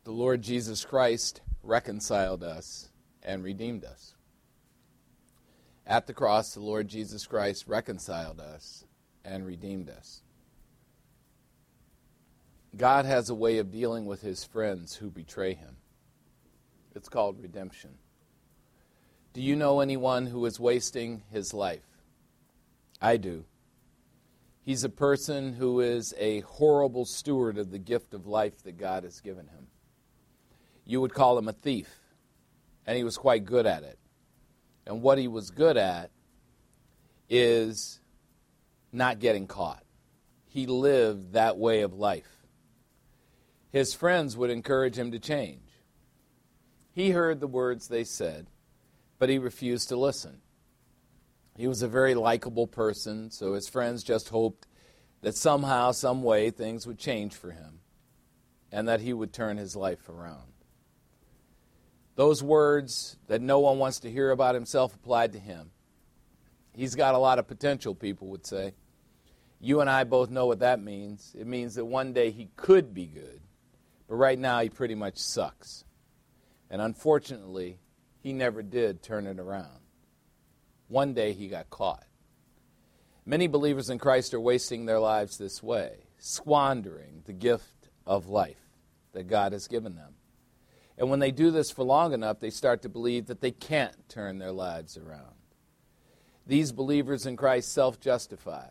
The 0.03 0.11
Lord 0.11 0.43
Jesus 0.43 0.85
Christ 0.85 1.41
reconciled 1.63 2.43
us 2.43 2.91
and 3.23 3.43
redeemed 3.43 3.83
us. 3.83 4.13
At 5.87 6.05
the 6.05 6.13
cross, 6.13 6.53
the 6.53 6.59
Lord 6.59 6.87
Jesus 6.87 7.25
Christ 7.25 7.65
reconciled 7.65 8.39
us 8.39 8.85
and 9.23 9.43
redeemed 9.43 9.89
us. 9.89 10.21
God 12.77 13.05
has 13.05 13.31
a 13.31 13.33
way 13.33 13.57
of 13.57 13.71
dealing 13.71 14.05
with 14.05 14.21
his 14.21 14.43
friends 14.43 14.95
who 14.97 15.09
betray 15.09 15.55
him. 15.55 15.77
It's 16.93 17.09
called 17.09 17.41
redemption. 17.41 17.97
Do 19.33 19.41
you 19.41 19.55
know 19.55 19.79
anyone 19.79 20.27
who 20.27 20.45
is 20.45 20.59
wasting 20.59 21.23
his 21.31 21.55
life? 21.55 21.87
I 23.01 23.17
do. 23.17 23.45
He's 24.65 24.83
a 24.83 24.89
person 24.89 25.53
who 25.53 25.79
is 25.79 26.15
a 26.17 26.39
horrible 26.39 27.05
steward 27.05 27.59
of 27.59 27.69
the 27.69 27.77
gift 27.77 28.15
of 28.15 28.25
life 28.25 28.63
that 28.63 28.77
God 28.77 29.03
has 29.03 29.21
given 29.21 29.47
him. 29.47 29.67
You 30.85 31.01
would 31.01 31.13
call 31.13 31.37
him 31.37 31.47
a 31.47 31.53
thief, 31.53 31.99
and 32.87 32.97
he 32.97 33.03
was 33.03 33.15
quite 33.15 33.45
good 33.45 33.67
at 33.67 33.83
it. 33.83 33.99
And 34.87 35.03
what 35.03 35.19
he 35.19 35.27
was 35.27 35.51
good 35.51 35.77
at 35.77 36.09
is 37.29 37.99
not 38.91 39.19
getting 39.19 39.45
caught. 39.45 39.83
He 40.47 40.65
lived 40.65 41.33
that 41.33 41.59
way 41.59 41.81
of 41.81 41.93
life. 41.93 42.47
His 43.71 43.93
friends 43.93 44.35
would 44.35 44.49
encourage 44.49 44.97
him 44.97 45.11
to 45.11 45.19
change. 45.19 45.69
He 46.91 47.11
heard 47.11 47.39
the 47.39 47.47
words 47.47 47.87
they 47.87 48.03
said, 48.03 48.47
but 49.19 49.29
he 49.29 49.37
refused 49.37 49.89
to 49.89 49.95
listen. 49.95 50.41
He 51.57 51.67
was 51.67 51.81
a 51.81 51.87
very 51.87 52.15
likable 52.15 52.67
person, 52.67 53.31
so 53.31 53.53
his 53.53 53.69
friends 53.69 54.03
just 54.03 54.29
hoped 54.29 54.67
that 55.21 55.35
somehow, 55.35 55.91
some 55.91 56.21
way, 56.21 56.49
things 56.49 56.85
would 56.85 56.99
change 56.99 57.33
for 57.33 57.51
him 57.51 57.79
and 58.71 58.87
that 58.87 59.01
he 59.01 59.13
would 59.13 59.31
turn 59.31 59.57
his 59.57 59.75
life 59.75 60.09
around. 60.09 60.51
Those 62.15 62.43
words 62.43 63.17
that 63.27 63.41
no 63.41 63.59
one 63.59 63.79
wants 63.79 63.99
to 64.01 64.11
hear 64.11 64.31
about 64.31 64.55
himself 64.55 64.93
applied 64.95 65.33
to 65.33 65.39
him. 65.39 65.71
He's 66.73 66.95
got 66.95 67.15
a 67.15 67.19
lot 67.19 67.39
of 67.39 67.47
potential, 67.47 67.95
people 67.95 68.27
would 68.29 68.45
say. 68.45 68.73
You 69.61 69.79
and 69.79 69.89
I 69.89 70.03
both 70.03 70.29
know 70.29 70.45
what 70.45 70.59
that 70.59 70.81
means. 70.81 71.33
It 71.37 71.47
means 71.47 71.75
that 71.75 71.85
one 71.85 72.11
day 72.11 72.31
he 72.31 72.49
could 72.57 72.93
be 72.93 73.05
good, 73.05 73.41
but 74.07 74.15
right 74.15 74.37
now 74.37 74.59
he 74.59 74.69
pretty 74.69 74.95
much 74.95 75.17
sucks. 75.17 75.85
And 76.69 76.81
unfortunately, 76.81 77.79
he 78.19 78.33
never 78.33 78.61
did 78.61 79.01
turn 79.01 79.25
it 79.25 79.39
around. 79.39 79.84
One 80.87 81.13
day 81.13 81.33
he 81.33 81.47
got 81.47 81.69
caught. 81.69 82.05
Many 83.25 83.47
believers 83.47 83.89
in 83.89 83.97
Christ 83.97 84.33
are 84.33 84.39
wasting 84.39 84.85
their 84.85 84.99
lives 84.99 85.37
this 85.37 85.63
way, 85.63 86.07
squandering 86.19 87.23
the 87.25 87.33
gift 87.33 87.89
of 88.05 88.27
life 88.27 88.61
that 89.13 89.27
God 89.27 89.51
has 89.51 89.67
given 89.67 89.95
them. 89.95 90.13
And 90.97 91.09
when 91.09 91.19
they 91.19 91.31
do 91.31 91.51
this 91.51 91.71
for 91.71 91.83
long 91.83 92.13
enough, 92.13 92.39
they 92.39 92.51
start 92.51 92.83
to 92.83 92.89
believe 92.89 93.25
that 93.27 93.41
they 93.41 93.51
can't 93.51 94.07
turn 94.07 94.37
their 94.37 94.51
lives 94.51 94.97
around. 94.97 95.33
These 96.45 96.71
believers 96.71 97.25
in 97.25 97.35
Christ 97.35 97.73
self 97.73 97.99
justify. 97.99 98.67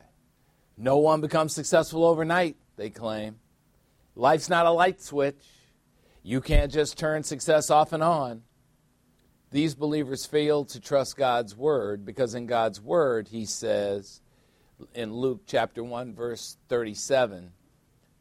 No 0.77 0.99
one 0.99 1.21
becomes 1.21 1.55
successful 1.55 2.05
overnight, 2.05 2.57
they 2.77 2.91
claim. 2.91 3.37
Life's 4.15 4.49
not 4.49 4.67
a 4.67 4.71
light 4.71 5.03
switch. 5.03 5.45
You 6.23 6.41
can't 6.41 6.73
just 6.73 6.97
turn 6.97 7.25
success 7.25 7.71
off 7.71 7.93
and 7.93 8.03
on. 8.03 8.43
These 9.55 9.77
believers 9.77 10.27
fail 10.27 10.65
to 10.65 10.81
trust 10.81 11.17
God's 11.17 11.57
word 11.57 12.05
because 12.05 12.35
in 12.35 12.47
God's 12.47 12.81
word, 12.81 13.29
he 13.29 13.45
says 13.45 14.21
in 14.97 15.15
Luke 15.15 15.43
chapter 15.47 15.85
1, 15.85 16.13
verse 16.13 16.57
37, 16.69 17.53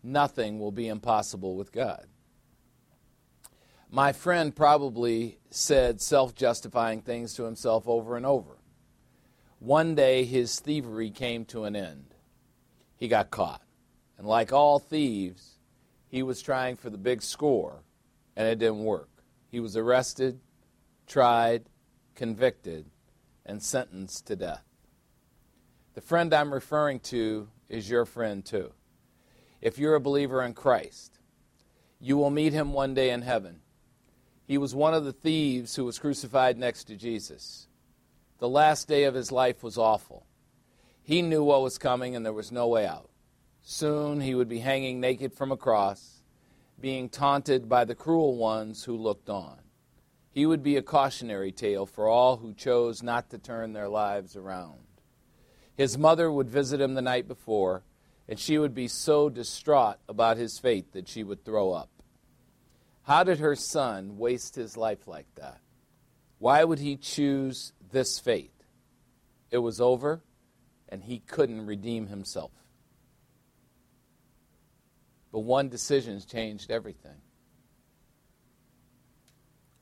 nothing 0.03 0.59
will 0.59 0.71
be 0.71 0.87
impossible 0.87 1.55
with 1.55 1.71
God. 1.71 2.05
My 3.89 4.13
friend 4.13 4.55
probably 4.55 5.39
said 5.49 6.01
self 6.01 6.35
justifying 6.35 7.01
things 7.01 7.33
to 7.33 7.45
himself 7.45 7.87
over 7.87 8.15
and 8.15 8.27
over. 8.27 8.59
One 9.57 9.95
day, 9.95 10.25
his 10.25 10.59
thievery 10.59 11.09
came 11.09 11.45
to 11.45 11.63
an 11.63 11.75
end. 11.75 12.13
He 12.95 13.07
got 13.07 13.31
caught. 13.31 13.63
And 14.19 14.27
like 14.27 14.53
all 14.53 14.77
thieves, 14.77 15.57
he 16.09 16.21
was 16.21 16.43
trying 16.43 16.75
for 16.75 16.91
the 16.91 16.97
big 16.99 17.23
score, 17.23 17.81
and 18.35 18.47
it 18.47 18.59
didn't 18.59 18.83
work. 18.83 19.09
He 19.49 19.59
was 19.59 19.75
arrested, 19.75 20.39
tried, 21.07 21.65
convicted, 22.15 22.85
and 23.45 23.61
sentenced 23.61 24.27
to 24.27 24.35
death. 24.35 24.63
The 25.95 26.01
friend 26.01 26.33
I'm 26.33 26.53
referring 26.53 26.99
to 27.01 27.49
is 27.69 27.89
your 27.89 28.05
friend 28.05 28.43
too. 28.43 28.71
If 29.61 29.77
you're 29.77 29.95
a 29.95 30.01
believer 30.01 30.41
in 30.41 30.53
Christ, 30.53 31.19
you 31.99 32.17
will 32.17 32.29
meet 32.29 32.53
him 32.53 32.73
one 32.73 32.93
day 32.93 33.11
in 33.11 33.21
heaven. 33.21 33.61
He 34.45 34.57
was 34.57 34.75
one 34.75 34.93
of 34.93 35.05
the 35.05 35.13
thieves 35.13 35.75
who 35.75 35.85
was 35.85 35.99
crucified 35.99 36.57
next 36.57 36.85
to 36.85 36.95
Jesus. 36.95 37.67
The 38.39 38.49
last 38.49 38.87
day 38.87 39.05
of 39.05 39.13
his 39.13 39.31
life 39.31 39.63
was 39.63 39.77
awful. 39.77 40.25
He 41.01 41.21
knew 41.21 41.43
what 41.43 41.61
was 41.61 41.77
coming 41.77 42.15
and 42.15 42.25
there 42.25 42.33
was 42.33 42.51
no 42.51 42.67
way 42.67 42.85
out. 42.85 43.09
Soon 43.61 44.19
he 44.19 44.35
would 44.35 44.49
be 44.49 44.59
hanging 44.59 44.99
naked 44.99 45.33
from 45.33 45.51
a 45.51 45.57
cross, 45.57 46.23
being 46.79 47.07
taunted 47.07 47.69
by 47.69 47.85
the 47.85 47.95
cruel 47.95 48.35
ones 48.35 48.83
who 48.83 48.97
looked 48.97 49.29
on. 49.29 49.59
He 50.33 50.47
would 50.47 50.63
be 50.63 50.77
a 50.77 50.81
cautionary 50.81 51.51
tale 51.51 51.85
for 51.85 52.07
all 52.07 52.37
who 52.37 52.55
chose 52.55 53.03
not 53.03 53.29
to 53.29 53.37
turn 53.37 53.73
their 53.73 53.87
lives 53.87 54.35
around. 54.35 54.79
His 55.75 55.95
mother 55.95 56.31
would 56.31 56.49
visit 56.49 56.81
him 56.81 56.95
the 56.95 57.03
night 57.03 57.27
before, 57.27 57.83
and 58.27 58.39
she 58.39 58.57
would 58.57 58.73
be 58.73 58.87
so 58.87 59.29
distraught 59.29 59.97
about 60.09 60.37
his 60.37 60.57
fate 60.57 60.91
that 60.93 61.07
she 61.07 61.23
would 61.23 61.45
throw 61.45 61.71
up. 61.71 61.89
How 63.03 63.23
did 63.23 63.39
her 63.39 63.55
son 63.55 64.17
waste 64.17 64.55
his 64.55 64.75
life 64.75 65.07
like 65.07 65.27
that? 65.35 65.59
Why 66.39 66.63
would 66.63 66.79
he 66.79 66.97
choose 66.97 67.73
this 67.91 68.19
fate? 68.19 68.51
It 69.51 69.59
was 69.59 69.79
over, 69.79 70.23
and 70.89 71.03
he 71.03 71.19
couldn't 71.19 71.67
redeem 71.67 72.07
himself. 72.07 72.51
But 75.31 75.39
one 75.39 75.69
decision 75.69 76.19
changed 76.21 76.71
everything. 76.71 77.22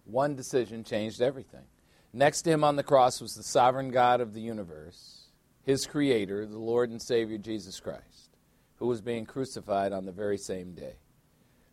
One 0.05 0.35
decision 0.35 0.83
changed 0.83 1.21
everything. 1.21 1.65
Next 2.13 2.41
to 2.43 2.49
him 2.49 2.63
on 2.63 2.75
the 2.75 2.83
cross 2.83 3.21
was 3.21 3.35
the 3.35 3.43
sovereign 3.43 3.89
God 3.89 4.19
of 4.19 4.33
the 4.33 4.41
universe, 4.41 5.27
his 5.63 5.85
creator, 5.85 6.45
the 6.45 6.57
Lord 6.57 6.89
and 6.89 7.01
Savior 7.01 7.37
Jesus 7.37 7.79
Christ, 7.79 8.35
who 8.75 8.87
was 8.87 9.01
being 9.01 9.25
crucified 9.25 9.93
on 9.93 10.05
the 10.05 10.11
very 10.11 10.37
same 10.37 10.73
day. 10.73 10.95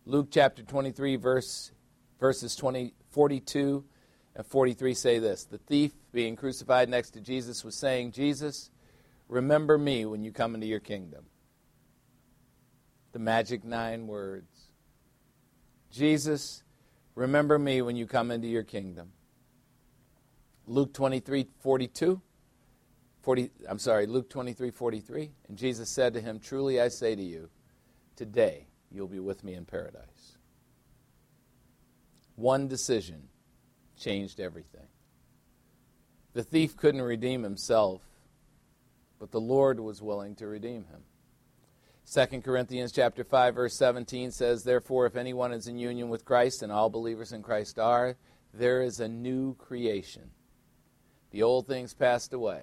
Luke 0.07 0.29
chapter 0.31 0.63
23, 0.63 1.17
verse, 1.17 1.73
verses 2.21 2.55
20, 2.55 2.95
42 3.11 3.85
and 4.39 4.47
43 4.47 4.95
say 4.95 5.19
this 5.19 5.45
The 5.45 5.59
thief 5.59 5.93
being 6.13 6.37
crucified 6.37 6.89
next 6.89 7.11
to 7.11 7.21
Jesus 7.21 7.65
was 7.65 7.75
saying, 7.75 8.13
Jesus, 8.13 8.71
remember 9.29 9.77
me 9.77 10.07
when 10.07 10.23
you 10.23 10.33
come 10.33 10.55
into 10.55 10.67
your 10.67 10.81
kingdom. 10.81 11.27
The 13.13 13.19
magic 13.19 13.65
nine 13.65 14.07
words. 14.07 14.71
Jesus, 15.91 16.63
remember 17.19 17.59
me 17.59 17.83
when 17.83 17.97
you 17.97 18.07
come 18.07 18.31
into 18.31 18.47
your 18.47 18.63
kingdom. 18.63 19.11
Luke 20.67 20.95
23, 20.95 21.49
42. 21.61 22.23
40, 23.23 23.51
I'm 23.69 23.79
sorry, 23.79 24.07
Luke 24.07 24.31
23, 24.31 24.71
43. 24.71 25.31
And 25.49 25.59
Jesus 25.59 25.91
said 25.91 26.15
to 26.15 26.21
him, 26.21 26.39
Truly 26.39 26.81
I 26.81 26.89
say 26.89 27.17
to 27.17 27.23
you, 27.23 27.51
today 28.15 28.69
you'll 28.91 29.09
be 29.09 29.19
with 29.19 29.43
me 29.43 29.55
in 29.55 29.65
paradise. 29.65 30.39
One 32.37 32.69
decision 32.69 33.29
changed 33.99 34.39
everything. 34.39 34.87
The 36.35 36.45
thief 36.45 36.77
couldn't 36.77 37.03
redeem 37.03 37.43
himself, 37.43 38.03
but 39.19 39.33
the 39.33 39.41
Lord 39.41 39.81
was 39.81 40.01
willing 40.01 40.37
to 40.37 40.47
redeem 40.47 40.85
him. 40.85 41.03
2 42.11 42.41
Corinthians 42.41 42.91
chapter 42.91 43.23
5 43.23 43.55
verse 43.55 43.77
17 43.77 44.31
says 44.31 44.63
therefore 44.63 45.05
if 45.05 45.15
anyone 45.15 45.53
is 45.53 45.67
in 45.67 45.79
union 45.79 46.09
with 46.09 46.25
Christ 46.25 46.63
and 46.63 46.73
all 46.73 46.89
believers 46.89 47.33
in 47.33 47.43
Christ 47.43 47.79
are 47.79 48.17
there 48.55 48.83
is 48.83 49.01
a 49.01 49.09
new 49.09 49.55
creation. 49.57 50.31
The 51.31 51.43
old 51.43 51.67
things 51.67 51.93
passed 51.93 52.33
away. 52.33 52.63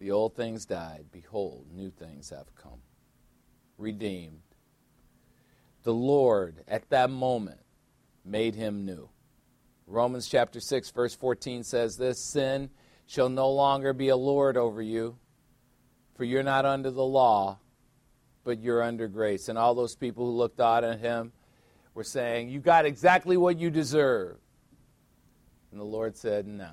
The 0.00 0.10
old 0.10 0.34
things 0.34 0.66
died. 0.66 1.06
Behold, 1.12 1.66
new 1.72 1.90
things 1.90 2.30
have 2.30 2.54
come. 2.54 2.80
Redeemed. 3.78 4.42
The 5.84 5.94
Lord, 5.94 6.64
at 6.66 6.90
that 6.90 7.10
moment, 7.10 7.60
made 8.24 8.54
him 8.54 8.84
new. 8.84 9.08
Romans 9.86 10.28
chapter 10.28 10.60
6, 10.60 10.90
verse 10.90 11.14
14 11.14 11.62
says 11.62 11.96
this 11.96 12.20
Sin 12.32 12.70
shall 13.06 13.28
no 13.28 13.50
longer 13.50 13.92
be 13.92 14.08
a 14.08 14.16
Lord 14.16 14.56
over 14.56 14.82
you, 14.82 15.16
for 16.16 16.24
you're 16.24 16.42
not 16.42 16.66
under 16.66 16.90
the 16.90 17.04
law, 17.04 17.58
but 18.44 18.60
you're 18.60 18.82
under 18.82 19.08
grace. 19.08 19.48
And 19.48 19.58
all 19.58 19.74
those 19.74 19.96
people 19.96 20.26
who 20.26 20.32
looked 20.32 20.60
out 20.60 20.84
at 20.84 21.00
him 21.00 21.32
were 21.94 22.04
saying, 22.04 22.48
You 22.48 22.60
got 22.60 22.86
exactly 22.86 23.36
what 23.36 23.58
you 23.58 23.70
deserve. 23.70 24.36
And 25.70 25.80
the 25.80 25.84
Lord 25.84 26.16
said, 26.16 26.46
No, 26.46 26.70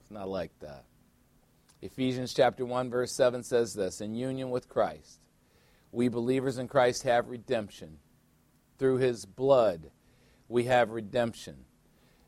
it's 0.00 0.10
not 0.10 0.28
like 0.28 0.50
that. 0.60 0.84
Ephesians 1.82 2.34
chapter 2.34 2.66
1 2.66 2.90
verse 2.90 3.12
7 3.12 3.42
says 3.42 3.72
this, 3.72 4.02
in 4.02 4.14
union 4.14 4.50
with 4.50 4.68
Christ, 4.68 5.20
We 5.92 6.08
believers 6.08 6.58
in 6.58 6.68
Christ 6.68 7.04
have 7.04 7.28
redemption. 7.28 7.98
Through 8.78 8.98
his 8.98 9.24
blood, 9.24 9.90
we 10.48 10.64
have 10.64 10.90
redemption, 10.90 11.64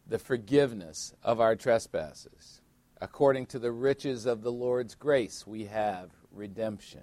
the 0.06 0.18
forgiveness 0.18 1.14
of 1.22 1.40
our 1.40 1.56
trespasses. 1.56 2.60
According 3.00 3.46
to 3.46 3.58
the 3.58 3.72
riches 3.72 4.26
of 4.26 4.42
the 4.42 4.52
Lord's 4.52 4.94
grace, 4.94 5.46
we 5.46 5.64
have 5.64 6.10
redemption. 6.30 7.02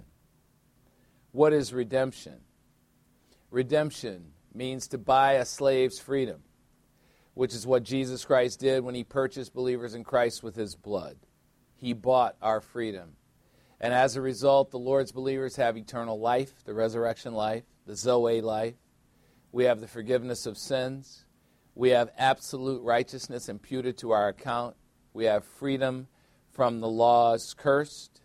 What 1.32 1.52
is 1.52 1.72
redemption? 1.72 2.40
Redemption 3.50 4.32
means 4.52 4.88
to 4.88 4.98
buy 4.98 5.34
a 5.34 5.44
slave's 5.44 5.98
freedom, 5.98 6.42
which 7.34 7.54
is 7.54 7.66
what 7.66 7.84
Jesus 7.84 8.24
Christ 8.24 8.60
did 8.60 8.82
when 8.82 8.94
he 8.94 9.04
purchased 9.04 9.54
believers 9.54 9.94
in 9.94 10.04
Christ 10.04 10.42
with 10.42 10.56
his 10.56 10.74
blood. 10.74 11.16
He 11.76 11.92
bought 11.92 12.36
our 12.42 12.60
freedom. 12.60 13.16
And 13.80 13.94
as 13.94 14.16
a 14.16 14.20
result, 14.20 14.70
the 14.70 14.78
Lord's 14.78 15.12
believers 15.12 15.56
have 15.56 15.76
eternal 15.76 16.20
life, 16.20 16.64
the 16.64 16.74
resurrection 16.74 17.32
life, 17.32 17.64
the 17.86 17.96
Zoe 17.96 18.40
life. 18.40 18.74
We 19.52 19.64
have 19.64 19.80
the 19.80 19.88
forgiveness 19.88 20.46
of 20.46 20.58
sins. 20.58 21.24
We 21.74 21.90
have 21.90 22.10
absolute 22.18 22.82
righteousness 22.82 23.48
imputed 23.48 23.96
to 23.98 24.10
our 24.10 24.28
account. 24.28 24.76
We 25.12 25.24
have 25.24 25.44
freedom 25.44 26.08
from 26.50 26.80
the 26.80 26.88
law's 26.88 27.54
cursed, 27.54 28.19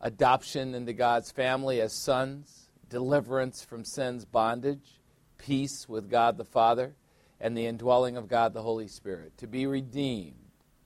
adoption 0.00 0.74
into 0.74 0.92
God's 0.92 1.30
family 1.30 1.80
as 1.80 1.92
sons, 1.92 2.70
deliverance 2.88 3.62
from 3.62 3.84
sin's 3.84 4.24
bondage, 4.24 5.00
peace 5.38 5.88
with 5.88 6.10
God 6.10 6.36
the 6.36 6.44
Father, 6.44 6.94
and 7.40 7.56
the 7.56 7.66
indwelling 7.66 8.16
of 8.16 8.28
God 8.28 8.52
the 8.52 8.62
Holy 8.62 8.88
Spirit. 8.88 9.36
To 9.38 9.46
be 9.46 9.66
redeemed 9.66 10.34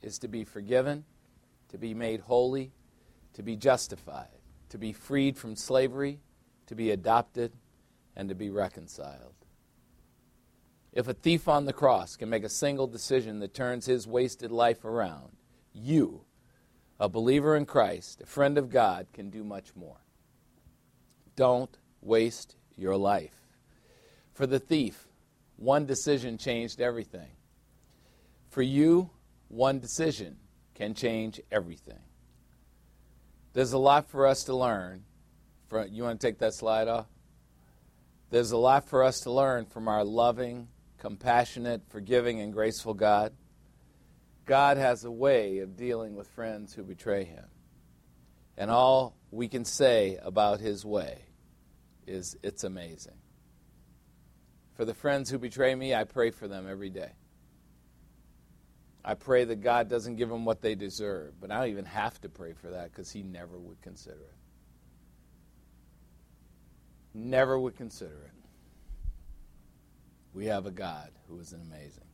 is 0.03 0.19
to 0.21 0.29
be 0.29 0.45
forgiven, 0.45 1.05
to 1.69 1.79
be 1.79 1.95
made 1.95 2.21
holy, 2.21 2.73
to 3.35 3.43
be 3.43 3.57
justified, 3.57 4.29
to 4.69 4.79
be 4.79 4.93
freed 4.93 5.37
from 5.37 5.57
slavery, 5.57 6.21
to 6.67 6.75
be 6.75 6.91
adopted, 6.91 7.53
and 8.17 8.29
to 8.29 8.35
be 8.35 8.51
reconciled. 8.51 9.35
If 10.93 11.09
a 11.09 11.15
thief 11.15 11.49
on 11.49 11.65
the 11.65 11.73
cross 11.73 12.15
can 12.17 12.31
make 12.31 12.45
a 12.45 12.49
single 12.49 12.87
decision 12.87 13.41
that 13.41 13.53
turns 13.53 13.87
his 13.87 14.07
wasted 14.07 14.53
life 14.53 14.85
around, 14.85 15.33
you, 15.73 16.25
a 16.99 17.09
believer 17.09 17.57
in 17.57 17.67
Christ, 17.67 18.21
a 18.23 18.27
friend 18.27 18.57
of 18.59 18.71
God, 18.71 19.07
can 19.13 19.31
do 19.31 19.43
much 19.45 19.75
more. 19.75 19.99
Don't 21.37 21.77
waste 22.01 22.57
your 22.77 22.97
life. 22.97 23.35
For 24.33 24.47
the 24.47 24.59
thief, 24.59 25.07
one 25.57 25.87
decision 25.87 26.39
changed 26.39 26.81
everything. 26.81 27.31
For 28.51 28.63
you, 28.63 29.11
one 29.49 29.81
decision 29.81 30.37
can 30.75 30.95
change 30.95 31.41
everything. 31.51 32.03
There's 33.53 33.73
a 33.73 33.79
lot 33.79 34.09
for 34.09 34.27
us 34.27 34.45
to 34.45 34.55
learn. 34.55 35.05
For, 35.69 35.87
you 35.87 36.03
want 36.03 36.21
to 36.21 36.27
take 36.27 36.39
that 36.39 36.55
slide 36.55 36.89
off? 36.89 37.07
There's 38.31 38.51
a 38.51 38.57
lot 38.57 38.89
for 38.89 39.05
us 39.05 39.21
to 39.21 39.31
learn 39.31 39.67
from 39.67 39.87
our 39.87 40.05
loving, 40.05 40.69
compassionate, 40.99 41.83
forgiving, 41.89 42.41
and 42.41 42.53
graceful 42.53 42.95
God. 42.95 43.33
God 44.45 44.77
has 44.77 45.05
a 45.05 45.11
way 45.11 45.59
of 45.59 45.77
dealing 45.77 46.15
with 46.15 46.29
friends 46.29 46.75
who 46.75 46.83
betray 46.83 47.25
him. 47.25 47.47
And 48.57 48.71
all 48.71 49.17
we 49.31 49.49
can 49.49 49.65
say 49.65 50.19
about 50.23 50.61
his 50.61 50.85
way 50.85 51.23
is 52.07 52.37
it's 52.43 52.65
amazing. 52.65 53.17
For 54.75 54.85
the 54.85 54.95
friends 54.95 55.31
who 55.31 55.39
betray 55.39 55.75
me, 55.75 55.95
I 55.95 56.05
pray 56.05 56.31
for 56.31 56.47
them 56.49 56.69
every 56.69 56.91
day. 56.91 57.13
I 59.05 59.15
pray 59.15 59.45
that 59.45 59.61
God 59.61 59.89
doesn't 59.89 60.17
give 60.17 60.29
them 60.29 60.45
what 60.45 60.63
they 60.63 60.75
deserve, 60.75 61.41
but 61.41 61.51
I 61.51 61.61
don't 61.61 61.71
even 61.71 61.85
have 61.85 62.21
to 62.23 62.29
pray 62.29 62.55
for 62.55 62.71
that 62.71 62.91
because 62.91 63.11
he 63.11 63.23
never 63.23 63.59
would 63.59 63.81
consider 63.83 64.17
it. 64.17 64.35
Never 67.13 67.59
would 67.59 67.77
consider 67.77 68.15
it. 68.25 68.33
We 70.33 70.47
have 70.47 70.67
a 70.67 70.71
God 70.71 71.11
who 71.29 71.39
is 71.39 71.53
amazing. 71.53 72.05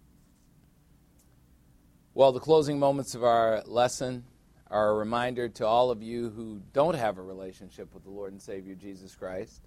Well, 2.12 2.32
the 2.32 2.40
closing 2.40 2.80
moments 2.80 3.14
of 3.14 3.22
our 3.22 3.62
lesson 3.66 4.24
are 4.68 4.90
a 4.90 4.94
reminder 4.94 5.48
to 5.48 5.66
all 5.66 5.92
of 5.92 6.02
you 6.02 6.30
who 6.30 6.60
don't 6.72 6.96
have 6.96 7.18
a 7.18 7.22
relationship 7.22 7.94
with 7.94 8.02
the 8.02 8.10
Lord 8.10 8.32
and 8.32 8.42
Savior 8.42 8.74
Jesus 8.74 9.14
Christ 9.14 9.60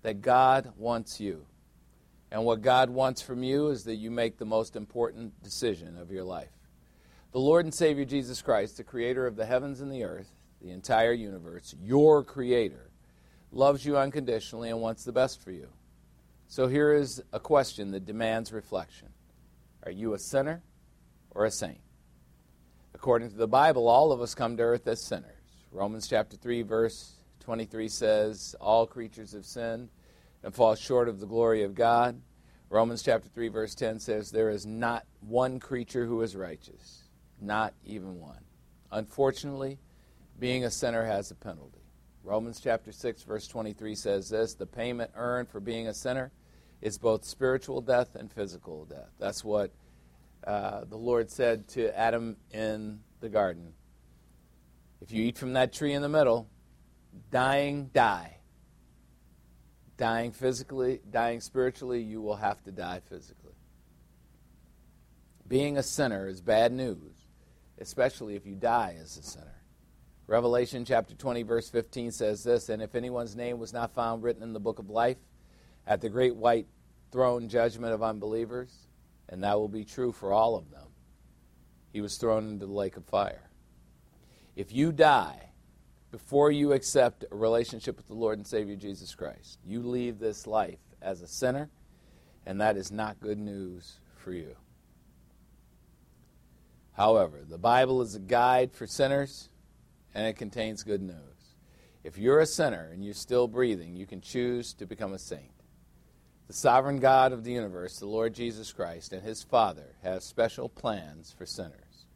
that 0.00 0.22
God 0.22 0.72
wants 0.78 1.20
you. 1.20 1.44
And 2.30 2.42
what 2.46 2.62
God 2.62 2.88
wants 2.88 3.20
from 3.20 3.42
you 3.42 3.68
is 3.68 3.84
that 3.84 3.96
you 3.96 4.10
make 4.10 4.38
the 4.38 4.46
most 4.46 4.76
important 4.76 5.42
decision 5.42 5.98
of 5.98 6.10
your 6.10 6.24
life. 6.24 6.48
The 7.32 7.38
Lord 7.38 7.66
and 7.66 7.74
Savior 7.74 8.06
Jesus 8.06 8.40
Christ, 8.40 8.78
the 8.78 8.84
creator 8.84 9.26
of 9.26 9.36
the 9.36 9.44
heavens 9.44 9.82
and 9.82 9.92
the 9.92 10.04
earth, 10.04 10.32
the 10.62 10.70
entire 10.70 11.12
universe, 11.12 11.74
your 11.82 12.24
creator, 12.24 12.90
loves 13.52 13.84
you 13.84 13.98
unconditionally 13.98 14.70
and 14.70 14.80
wants 14.80 15.04
the 15.04 15.12
best 15.12 15.42
for 15.42 15.50
you. 15.50 15.68
So 16.48 16.66
here 16.66 16.94
is 16.94 17.22
a 17.34 17.40
question 17.40 17.90
that 17.90 18.06
demands 18.06 18.54
reflection 18.54 19.08
Are 19.84 19.92
you 19.92 20.14
a 20.14 20.18
sinner 20.18 20.62
or 21.34 21.44
a 21.44 21.50
saint? 21.50 21.80
According 22.94 23.30
to 23.30 23.36
the 23.36 23.48
Bible, 23.48 23.88
all 23.88 24.12
of 24.12 24.20
us 24.20 24.34
come 24.34 24.56
to 24.56 24.62
earth 24.62 24.86
as 24.86 25.02
sinners. 25.02 25.30
Romans 25.72 26.06
chapter 26.08 26.36
3, 26.36 26.62
verse 26.62 27.14
23 27.40 27.88
says, 27.88 28.54
All 28.60 28.86
creatures 28.86 29.32
have 29.32 29.44
sinned 29.44 29.90
and 30.42 30.54
fall 30.54 30.74
short 30.74 31.08
of 31.08 31.20
the 31.20 31.26
glory 31.26 31.62
of 31.64 31.74
God. 31.74 32.20
Romans 32.70 33.02
chapter 33.02 33.28
3, 33.28 33.48
verse 33.48 33.74
10 33.74 33.98
says, 33.98 34.30
There 34.30 34.50
is 34.50 34.64
not 34.64 35.04
one 35.20 35.60
creature 35.60 36.06
who 36.06 36.22
is 36.22 36.34
righteous, 36.34 37.04
not 37.40 37.74
even 37.84 38.18
one. 38.20 38.44
Unfortunately, 38.90 39.78
being 40.38 40.64
a 40.64 40.70
sinner 40.70 41.04
has 41.04 41.30
a 41.30 41.34
penalty. 41.34 41.80
Romans 42.22 42.58
chapter 42.58 42.90
6, 42.90 43.22
verse 43.24 43.46
23 43.46 43.94
says 43.94 44.30
this 44.30 44.54
The 44.54 44.66
payment 44.66 45.10
earned 45.14 45.48
for 45.48 45.60
being 45.60 45.88
a 45.88 45.94
sinner 45.94 46.32
is 46.80 46.98
both 46.98 47.24
spiritual 47.24 47.80
death 47.80 48.14
and 48.14 48.32
physical 48.32 48.86
death. 48.86 49.10
That's 49.18 49.44
what 49.44 49.72
uh, 50.46 50.84
the 50.84 50.96
Lord 50.96 51.30
said 51.30 51.68
to 51.68 51.96
Adam 51.98 52.36
in 52.52 53.00
the 53.20 53.28
garden. 53.28 53.72
If 55.00 55.12
you 55.12 55.24
eat 55.24 55.38
from 55.38 55.54
that 55.54 55.72
tree 55.72 55.92
in 55.92 56.02
the 56.02 56.08
middle, 56.08 56.48
dying, 57.30 57.90
die. 57.92 58.38
Dying 59.96 60.32
physically, 60.32 61.00
dying 61.10 61.40
spiritually, 61.40 62.02
you 62.02 62.20
will 62.20 62.36
have 62.36 62.62
to 62.64 62.72
die 62.72 63.00
physically. 63.08 63.52
Being 65.46 65.76
a 65.76 65.82
sinner 65.82 66.26
is 66.26 66.40
bad 66.40 66.72
news, 66.72 67.28
especially 67.78 68.34
if 68.34 68.46
you 68.46 68.54
die 68.54 68.96
as 69.00 69.16
a 69.16 69.22
sinner. 69.22 69.62
Revelation 70.26 70.86
chapter 70.86 71.14
20, 71.14 71.42
verse 71.42 71.68
15 71.68 72.10
says 72.10 72.42
this 72.42 72.70
And 72.70 72.80
if 72.80 72.94
anyone's 72.94 73.36
name 73.36 73.58
was 73.58 73.72
not 73.72 73.94
found 73.94 74.22
written 74.22 74.42
in 74.42 74.54
the 74.54 74.60
book 74.60 74.78
of 74.78 74.88
life 74.88 75.18
at 75.86 76.00
the 76.00 76.08
great 76.08 76.34
white 76.34 76.66
throne 77.12 77.48
judgment 77.48 77.92
of 77.92 78.02
unbelievers, 78.02 78.88
and 79.28 79.42
that 79.42 79.58
will 79.58 79.68
be 79.68 79.84
true 79.84 80.12
for 80.12 80.32
all 80.32 80.56
of 80.56 80.70
them, 80.70 80.88
he 81.92 82.00
was 82.00 82.16
thrown 82.16 82.48
into 82.48 82.66
the 82.66 82.72
lake 82.72 82.96
of 82.96 83.04
fire. 83.04 83.50
If 84.56 84.72
you 84.72 84.92
die 84.92 85.50
before 86.10 86.50
you 86.50 86.72
accept 86.72 87.24
a 87.30 87.34
relationship 87.34 87.96
with 87.96 88.06
the 88.06 88.14
Lord 88.14 88.38
and 88.38 88.46
Savior 88.46 88.76
Jesus 88.76 89.14
Christ, 89.14 89.58
you 89.64 89.82
leave 89.82 90.18
this 90.18 90.46
life 90.46 90.78
as 91.02 91.22
a 91.22 91.26
sinner, 91.26 91.70
and 92.46 92.60
that 92.60 92.76
is 92.76 92.92
not 92.92 93.20
good 93.20 93.38
news 93.38 94.00
for 94.16 94.32
you. 94.32 94.56
However, 96.92 97.40
the 97.48 97.58
Bible 97.58 98.02
is 98.02 98.14
a 98.14 98.20
guide 98.20 98.72
for 98.72 98.86
sinners, 98.86 99.48
and 100.14 100.26
it 100.26 100.36
contains 100.36 100.84
good 100.84 101.02
news. 101.02 101.16
If 102.04 102.18
you're 102.18 102.40
a 102.40 102.46
sinner 102.46 102.90
and 102.92 103.04
you're 103.04 103.14
still 103.14 103.48
breathing, 103.48 103.96
you 103.96 104.06
can 104.06 104.20
choose 104.20 104.74
to 104.74 104.86
become 104.86 105.12
a 105.12 105.18
saint. 105.18 105.53
The 106.46 106.52
sovereign 106.52 106.98
God 106.98 107.32
of 107.32 107.42
the 107.42 107.52
universe, 107.52 107.98
the 107.98 108.06
Lord 108.06 108.34
Jesus 108.34 108.70
Christ, 108.72 109.12
and 109.12 109.22
his 109.22 109.42
Father 109.42 109.94
have 110.02 110.22
special 110.22 110.68
plans 110.68 111.34
for 111.36 111.46
sinners. 111.46 112.06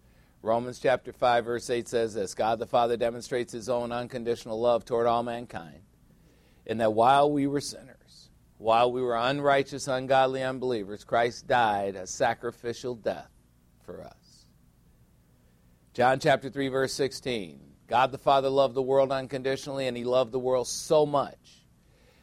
Romans 0.43 0.79
chapter 0.79 1.13
5 1.13 1.45
verse 1.47 1.71
8 1.71 1.89
says 1.89 2.15
this, 2.15 2.35
God 2.35 2.59
the 2.59 2.67
Father 2.67 2.97
demonstrates 2.97 3.53
his 3.53 3.69
own 3.69 3.91
unconditional 3.91 4.61
love 4.61 4.85
toward 4.85 5.07
all 5.07 5.23
mankind 5.23 5.81
in 6.67 6.79
that 6.79 6.93
while 6.93 7.33
we 7.33 7.47
were 7.47 7.61
sinners, 7.61 8.29
while 8.59 8.93
we 8.93 9.01
were 9.01 9.17
unrighteous, 9.17 9.89
ungodly 9.89 10.43
unbelievers, 10.43 11.05
Christ 11.05 11.47
died 11.47 11.97
a 11.97 12.07
sacrificial 12.07 12.95
death 12.95 13.31
for 13.85 14.03
us. 14.03 14.45
John 15.95 16.21
chapter 16.21 16.51
3 16.51 16.69
verse 16.69 16.93
16, 16.93 17.59
God 17.87 18.13
the 18.13 18.19
Father 18.19 18.51
loved 18.51 18.75
the 18.75 18.83
world 18.83 19.11
unconditionally 19.11 19.89
and 19.89 19.97
he 19.97 20.05
loved 20.05 20.33
the 20.33 20.39
world 20.39 20.69
so 20.69 21.07
much 21.07 21.58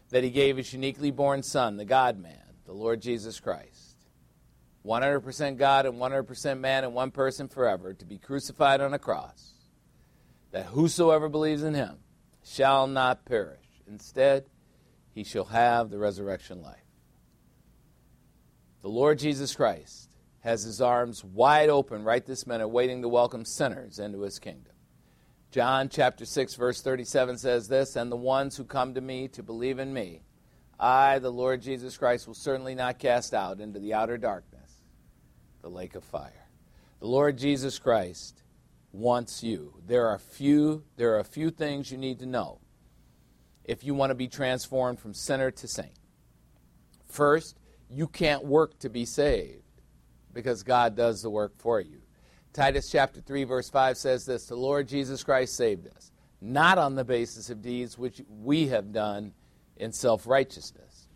that 0.10 0.23
he 0.23 0.30
gave 0.30 0.57
his 0.57 0.73
uniquely 0.73 1.11
born 1.11 1.44
son, 1.44 1.77
the 1.77 1.86
God 1.86 2.18
man, 2.18 2.56
the 2.65 2.73
Lord 2.73 3.02
Jesus 3.02 3.40
Christ 3.40 3.95
100% 4.86 5.57
God 5.57 5.86
and 5.86 5.95
100% 5.95 6.60
man 6.60 6.84
and 6.84 6.94
one 6.94 7.11
person 7.11 7.48
forever, 7.48 7.94
to 7.94 8.06
be 8.06 8.18
crucified 8.18 8.82
on 8.82 8.94
a 8.94 8.99
cross, 8.99 9.53
that 10.52 10.68
whosoever 10.68 11.27
believes 11.27 11.64
in 11.64 11.73
him 11.73 11.98
shall 12.44 12.86
not 12.86 13.26
perish. 13.26 13.65
Instead, 13.88 14.45
he 15.14 15.23
shall 15.23 15.45
have 15.45 15.90
the 15.90 15.98
resurrection 15.98 16.61
life. 16.61 16.77
The 18.82 18.90
Lord 18.90 19.18
Jesus 19.18 19.56
Christ 19.56 20.11
has 20.41 20.64
his 20.64 20.80
arms 20.80 21.23
wide 21.23 21.69
open 21.69 22.03
right 22.03 22.23
this 22.23 22.45
minute, 22.45 22.68
waiting 22.68 23.02
to 23.02 23.10
welcome 23.10 23.44
sinners 23.44 23.98
into 23.98 24.22
his 24.22 24.38
kingdom. 24.38 24.74
John 25.51 25.89
chapter 25.89 26.26
6 26.26 26.55
verse 26.55 26.81
37 26.81 27.38
says 27.38 27.67
this, 27.67 27.95
and 27.95 28.11
the 28.11 28.17
ones 28.17 28.57
who 28.57 28.63
come 28.63 28.93
to 28.93 29.01
me 29.01 29.27
to 29.30 29.43
believe 29.43 29.80
in 29.80 29.93
me, 29.93 30.22
I, 30.80 31.19
the 31.19 31.31
Lord 31.31 31.61
Jesus 31.61 31.97
Christ, 31.97 32.27
will 32.27 32.34
certainly 32.34 32.76
not 32.76 32.99
cast 32.99 33.34
out 33.34 33.61
into 33.61 33.80
the 33.80 33.93
outer 33.93 34.17
darkness, 34.17 34.81
the 35.61 35.69
lake 35.69 35.95
of 35.95 36.03
fire. 36.03 36.49
The 36.99 37.07
Lord 37.07 37.38
Jesus 37.38 37.80
Christ 37.80 38.43
wants 38.91 39.43
you. 39.43 39.73
There 39.85 40.07
are 40.07 40.17
few 40.17 40.84
there 40.97 41.15
are 41.15 41.19
a 41.19 41.26
few 41.26 41.49
things 41.49 41.91
you 41.91 41.97
need 41.97 42.19
to 42.19 42.26
know 42.26 42.59
if 43.63 43.84
you 43.84 43.93
want 43.93 44.11
to 44.11 44.15
be 44.15 44.27
transformed 44.27 44.99
from 44.99 45.13
sinner 45.13 45.51
to 45.51 45.67
saint. 45.67 45.99
First, 47.05 47.57
you 47.89 48.07
can't 48.07 48.45
work 48.45 48.77
to 48.80 48.89
be 48.89 49.05
saved 49.05 49.63
because 50.34 50.63
God 50.63 50.95
does 50.95 51.22
the 51.22 51.30
work 51.30 51.53
for 51.57 51.80
you. 51.80 52.01
Titus 52.56 52.90
chapter 52.90 53.19
3 53.19 53.44
verse 53.44 53.69
5 53.69 53.98
says 53.98 54.26
this, 54.26 54.45
the 54.45 54.56
Lord 54.56 54.88
Jesus 54.88 55.26
Christ 55.26 55.57
saved 55.57 55.88
us, 55.94 56.14
not 56.40 56.77
on 56.77 56.95
the 56.95 57.03
basis 57.03 57.49
of 57.49 57.61
deeds 57.61 57.98
which 57.98 58.22
we 58.30 58.68
have 58.68 58.94
done 58.94 59.34
in 59.76 59.91
self-righteousness, 59.91 61.10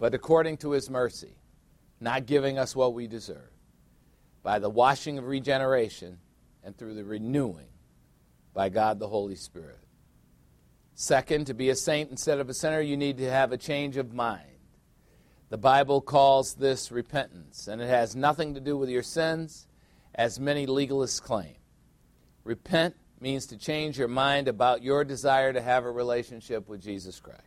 but 0.00 0.14
according 0.14 0.56
to 0.56 0.72
his 0.72 0.90
mercy, 0.90 1.36
not 2.00 2.26
giving 2.26 2.58
us 2.58 2.74
what 2.74 2.92
we 2.92 3.06
deserve, 3.06 3.52
by 4.42 4.58
the 4.58 4.68
washing 4.68 5.16
of 5.16 5.28
regeneration 5.28 6.18
and 6.64 6.76
through 6.76 6.94
the 6.94 7.04
renewing 7.04 7.68
by 8.52 8.68
God 8.68 8.98
the 8.98 9.06
Holy 9.06 9.36
Spirit. 9.36 9.78
Second, 10.96 11.46
to 11.46 11.54
be 11.54 11.70
a 11.70 11.76
saint 11.76 12.10
instead 12.10 12.40
of 12.40 12.48
a 12.48 12.54
sinner, 12.54 12.80
you 12.80 12.96
need 12.96 13.18
to 13.18 13.30
have 13.30 13.52
a 13.52 13.56
change 13.56 13.96
of 13.96 14.12
mind. 14.12 14.42
The 15.50 15.58
Bible 15.58 16.00
calls 16.00 16.54
this 16.54 16.90
repentance, 16.90 17.68
and 17.68 17.80
it 17.80 17.88
has 17.88 18.16
nothing 18.16 18.54
to 18.54 18.60
do 18.60 18.76
with 18.76 18.88
your 18.88 19.04
sins, 19.04 19.68
as 20.14 20.38
many 20.38 20.66
legalists 20.66 21.20
claim. 21.20 21.56
Repent 22.44 22.94
means 23.20 23.46
to 23.46 23.56
change 23.56 23.98
your 23.98 24.08
mind 24.08 24.48
about 24.48 24.82
your 24.82 25.04
desire 25.04 25.52
to 25.52 25.62
have 25.62 25.84
a 25.84 25.90
relationship 25.90 26.68
with 26.68 26.82
Jesus 26.82 27.20
Christ. 27.20 27.40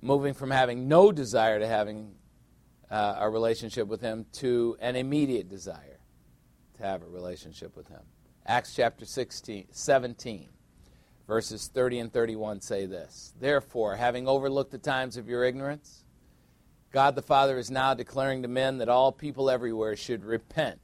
Moving 0.00 0.34
from 0.34 0.50
having 0.50 0.88
no 0.88 1.10
desire 1.10 1.58
to 1.58 1.66
having 1.66 2.14
uh, 2.90 3.16
a 3.18 3.28
relationship 3.28 3.88
with 3.88 4.00
Him 4.00 4.26
to 4.34 4.76
an 4.80 4.96
immediate 4.96 5.48
desire 5.48 5.98
to 6.76 6.82
have 6.82 7.02
a 7.02 7.06
relationship 7.06 7.76
with 7.76 7.88
Him. 7.88 8.02
Acts 8.46 8.74
chapter 8.74 9.04
16, 9.04 9.66
17, 9.72 10.48
verses 11.26 11.68
30 11.72 11.98
and 11.98 12.12
31 12.12 12.60
say 12.60 12.86
this 12.86 13.34
Therefore, 13.40 13.96
having 13.96 14.28
overlooked 14.28 14.70
the 14.70 14.78
times 14.78 15.16
of 15.16 15.28
your 15.28 15.42
ignorance, 15.42 16.04
God 16.92 17.16
the 17.16 17.22
Father 17.22 17.58
is 17.58 17.70
now 17.70 17.94
declaring 17.94 18.42
to 18.42 18.48
men 18.48 18.78
that 18.78 18.88
all 18.88 19.10
people 19.10 19.50
everywhere 19.50 19.96
should 19.96 20.24
repent. 20.24 20.78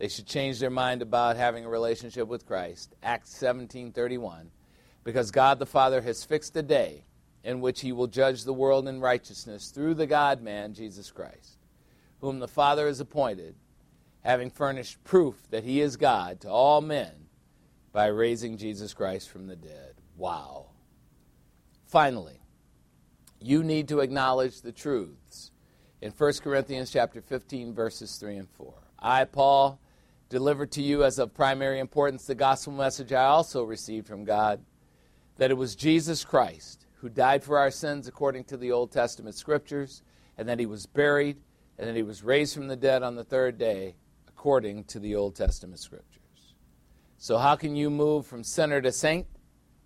They 0.00 0.08
should 0.08 0.26
change 0.26 0.58
their 0.58 0.70
mind 0.70 1.02
about 1.02 1.36
having 1.36 1.66
a 1.66 1.68
relationship 1.68 2.26
with 2.26 2.46
Christ. 2.46 2.94
Acts 3.02 3.34
17:31. 3.34 4.50
Because 5.04 5.30
God 5.30 5.58
the 5.58 5.66
Father 5.66 6.00
has 6.00 6.24
fixed 6.24 6.56
a 6.56 6.62
day 6.62 7.04
in 7.44 7.60
which 7.60 7.82
he 7.82 7.92
will 7.92 8.06
judge 8.06 8.44
the 8.44 8.54
world 8.54 8.88
in 8.88 9.00
righteousness 9.00 9.68
through 9.68 9.92
the 9.92 10.06
God-man 10.06 10.72
Jesus 10.72 11.10
Christ, 11.10 11.58
whom 12.22 12.38
the 12.38 12.48
Father 12.48 12.86
has 12.86 12.98
appointed, 12.98 13.56
having 14.22 14.48
furnished 14.48 15.04
proof 15.04 15.36
that 15.50 15.64
he 15.64 15.82
is 15.82 15.98
God 15.98 16.40
to 16.40 16.48
all 16.48 16.80
men 16.80 17.28
by 17.92 18.06
raising 18.06 18.56
Jesus 18.56 18.94
Christ 18.94 19.28
from 19.28 19.48
the 19.48 19.56
dead. 19.56 20.00
Wow. 20.16 20.70
Finally, 21.84 22.40
you 23.38 23.62
need 23.62 23.88
to 23.88 24.00
acknowledge 24.00 24.62
the 24.62 24.72
truths 24.72 25.50
in 26.00 26.10
1 26.10 26.32
Corinthians 26.40 26.90
chapter 26.90 27.20
15 27.20 27.74
verses 27.74 28.16
3 28.16 28.36
and 28.36 28.48
4. 28.48 28.72
I 28.98 29.24
Paul 29.24 29.78
delivered 30.30 30.70
to 30.70 30.82
you 30.82 31.04
as 31.04 31.18
of 31.18 31.34
primary 31.34 31.80
importance 31.80 32.24
the 32.24 32.34
gospel 32.34 32.72
message 32.72 33.12
I 33.12 33.24
also 33.24 33.64
received 33.64 34.06
from 34.06 34.24
God 34.24 34.64
that 35.36 35.50
it 35.50 35.56
was 35.58 35.74
Jesus 35.74 36.24
Christ 36.24 36.86
who 37.00 37.08
died 37.08 37.42
for 37.42 37.58
our 37.58 37.70
sins 37.70 38.06
according 38.06 38.44
to 38.44 38.56
the 38.56 38.70
Old 38.70 38.92
Testament 38.92 39.34
scriptures 39.34 40.02
and 40.38 40.48
that 40.48 40.60
he 40.60 40.66
was 40.66 40.86
buried 40.86 41.38
and 41.78 41.88
that 41.88 41.96
he 41.96 42.04
was 42.04 42.22
raised 42.22 42.54
from 42.54 42.68
the 42.68 42.76
dead 42.76 43.02
on 43.02 43.16
the 43.16 43.24
third 43.24 43.58
day 43.58 43.96
according 44.28 44.84
to 44.84 45.00
the 45.00 45.16
Old 45.16 45.34
Testament 45.34 45.80
scriptures. 45.80 46.54
So 47.18 47.36
how 47.36 47.56
can 47.56 47.74
you 47.74 47.90
move 47.90 48.24
from 48.24 48.44
sinner 48.44 48.80
to 48.80 48.92
saint? 48.92 49.26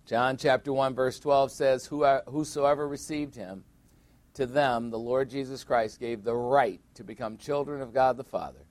John 0.05 0.37
chapter 0.37 0.71
1 0.71 0.93
verse 0.93 1.19
12 1.19 1.51
says, 1.51 1.87
Whosoever 1.87 2.87
received 2.87 3.35
him, 3.35 3.63
to 4.35 4.45
them 4.45 4.91
the 4.91 4.99
Lord 4.99 5.29
Jesus 5.29 5.63
Christ 5.63 5.99
gave 5.99 6.23
the 6.23 6.35
right 6.35 6.81
to 6.93 7.03
become 7.03 7.37
children 7.37 7.81
of 7.81 7.93
God 7.93 8.17
the 8.17 8.23
Father, 8.23 8.64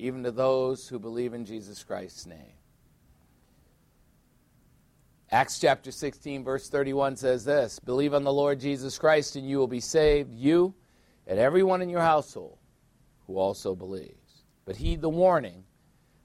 even 0.00 0.22
to 0.22 0.30
those 0.30 0.88
who 0.88 0.98
believe 0.98 1.34
in 1.34 1.44
Jesus 1.44 1.84
Christ's 1.84 2.26
name. 2.26 2.54
Acts 5.30 5.60
chapter 5.60 5.92
16 5.92 6.42
verse 6.42 6.68
31 6.68 7.16
says 7.16 7.44
this, 7.44 7.78
Believe 7.78 8.14
on 8.14 8.24
the 8.24 8.32
Lord 8.32 8.58
Jesus 8.58 8.98
Christ 8.98 9.36
and 9.36 9.48
you 9.48 9.58
will 9.58 9.68
be 9.68 9.80
saved, 9.80 10.32
you 10.34 10.74
and 11.26 11.38
everyone 11.38 11.82
in 11.82 11.90
your 11.90 12.00
household 12.00 12.58
who 13.26 13.38
also 13.38 13.74
believes. 13.74 14.42
But 14.64 14.76
heed 14.76 15.02
the 15.02 15.08
warning 15.08 15.64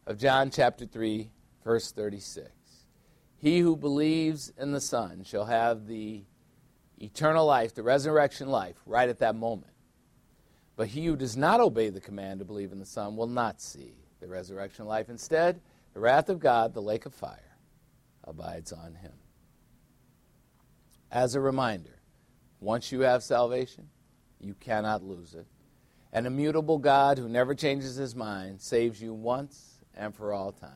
of 0.08 0.18
John 0.18 0.50
chapter 0.50 0.86
3 0.86 1.30
verse 1.64 1.92
36. 1.92 2.50
He 3.38 3.60
who 3.60 3.76
believes 3.76 4.52
in 4.58 4.72
the 4.72 4.82
Son 4.82 5.24
shall 5.24 5.46
have 5.46 5.86
the 5.86 6.24
eternal 6.98 7.46
life, 7.46 7.76
the 7.76 7.84
resurrection 7.84 8.48
life, 8.48 8.78
right 8.86 9.10
at 9.10 9.20
that 9.20 9.36
moment. 9.36 9.75
But 10.76 10.88
he 10.88 11.06
who 11.06 11.16
does 11.16 11.38
not 11.38 11.62
obey 11.62 11.90
the 11.90 12.02
command 12.02 12.40
to 12.40 12.46
believe 12.46 12.72
in 12.72 12.80
the 12.80 12.86
Son 12.86 13.16
will 13.16 13.28
not 13.28 13.62
see 13.62 13.94
the 14.20 14.28
resurrection 14.28 14.84
of 14.84 14.88
life. 14.88 15.10
Instead, 15.10 15.62
the 15.94 16.00
wrath 16.00 16.30
of 16.30 16.40
God, 16.40 16.74
the 16.74 16.82
lake 16.82 17.06
of 17.06 17.14
fire, 17.14 17.58
abides 18.24 18.74
on 18.74 18.96
him. 18.96 19.14
As 21.12 21.36
a 21.36 21.40
reminder, 21.40 22.02
once 22.60 22.92
you 22.92 23.02
have 23.02 23.24
salvation, 23.24 23.88
you 24.40 24.54
cannot 24.56 25.04
lose 25.04 25.34
it. 25.34 25.48
An 26.12 26.26
immutable 26.26 26.78
God 26.78 27.18
who 27.18 27.30
never 27.30 27.56
changes 27.56 27.96
his 27.96 28.16
mind 28.16 28.62
saves 28.62 29.02
you 29.02 29.14
once 29.14 29.80
and 29.96 30.14
for 30.14 30.34
all 30.34 30.52
time. 30.52 30.72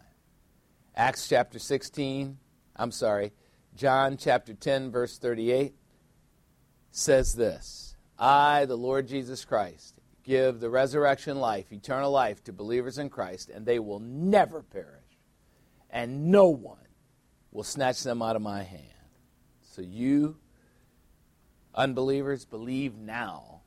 Acts 0.96 1.28
chapter 1.28 1.60
16, 1.60 2.38
I'm 2.76 2.92
sorry, 2.92 3.32
John 3.76 4.18
chapter 4.18 4.54
10, 4.54 4.92
verse 4.92 5.18
38 5.18 5.74
says 6.92 7.36
this 7.36 7.89
I, 8.20 8.66
the 8.66 8.76
Lord 8.76 9.08
Jesus 9.08 9.46
Christ, 9.46 9.96
give 10.24 10.60
the 10.60 10.70
resurrection 10.70 11.40
life, 11.40 11.72
eternal 11.72 12.12
life 12.12 12.44
to 12.44 12.54
believers 12.54 12.98
in 12.98 13.10
Christ, 13.10 13.50
and 13.50 13.66
they 13.66 13.80
will 13.80 14.00
never 14.00 14.62
perish, 14.62 15.18
and 15.90 16.28
no 16.28 16.50
one 16.50 16.78
will 17.52 17.64
snatch 17.64 18.04
them 18.04 18.22
out 18.22 18.36
of 18.36 18.41
my 18.41 18.64
hand. 18.64 18.84
So 19.62 19.82
you, 19.82 20.38
unbelievers, 21.74 22.44
believe 22.46 22.98
now 22.98 23.62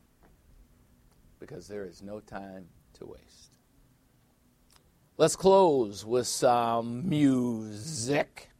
because 1.42 1.66
there 1.66 1.84
is 1.84 2.02
no 2.02 2.20
time 2.20 2.66
to 2.94 3.06
waste. 3.06 3.50
Let's 5.16 5.34
close 5.34 6.04
with 6.04 6.28
some 6.28 7.08
music. 7.08 8.50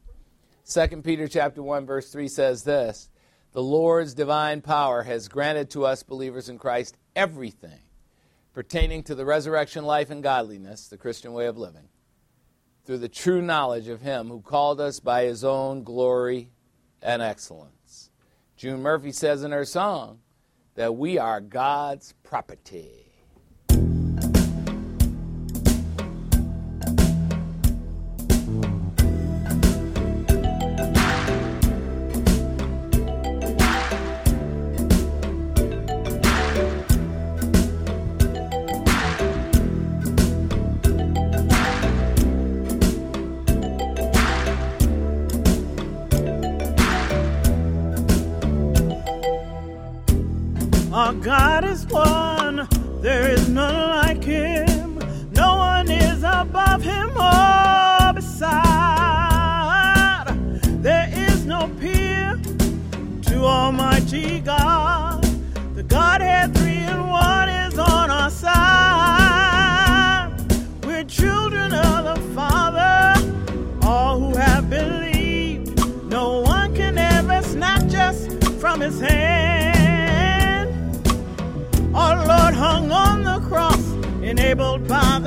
2 0.69 0.86
Peter 1.02 1.28
chapter 1.28 1.62
1 1.62 1.86
verse 1.86 2.10
3 2.10 2.27
says 2.27 2.64
this, 2.64 3.09
"The 3.52 3.62
Lord's 3.62 4.14
divine 4.14 4.62
power 4.62 5.02
has 5.02 5.28
granted 5.28 5.70
to 5.70 5.84
us 5.84 6.02
believers 6.02 6.48
in 6.48 6.58
Christ 6.58 6.96
everything 7.14 7.80
pertaining 8.52 9.02
to 9.04 9.14
the 9.14 9.24
resurrection 9.24 9.84
life 9.84 10.10
and 10.10 10.22
godliness, 10.22 10.88
the 10.88 10.98
Christian 10.98 11.32
way 11.32 11.46
of 11.46 11.56
living, 11.56 11.88
through 12.84 12.98
the 12.98 13.08
true 13.08 13.40
knowledge 13.40 13.88
of 13.88 14.02
him 14.02 14.28
who 14.28 14.40
called 14.40 14.80
us 14.80 15.00
by 15.00 15.24
his 15.24 15.44
own 15.44 15.82
glory 15.82 16.50
and 17.00 17.20
excellence." 17.20 18.10
June 18.56 18.80
Murphy 18.80 19.12
says 19.12 19.42
in 19.42 19.52
her 19.52 19.64
song 19.64 20.20
that 20.74 20.96
we 20.96 21.18
are 21.18 21.40
God's 21.40 22.14
property. 22.22 23.01
Enabled 84.52 84.86
by 84.86 85.18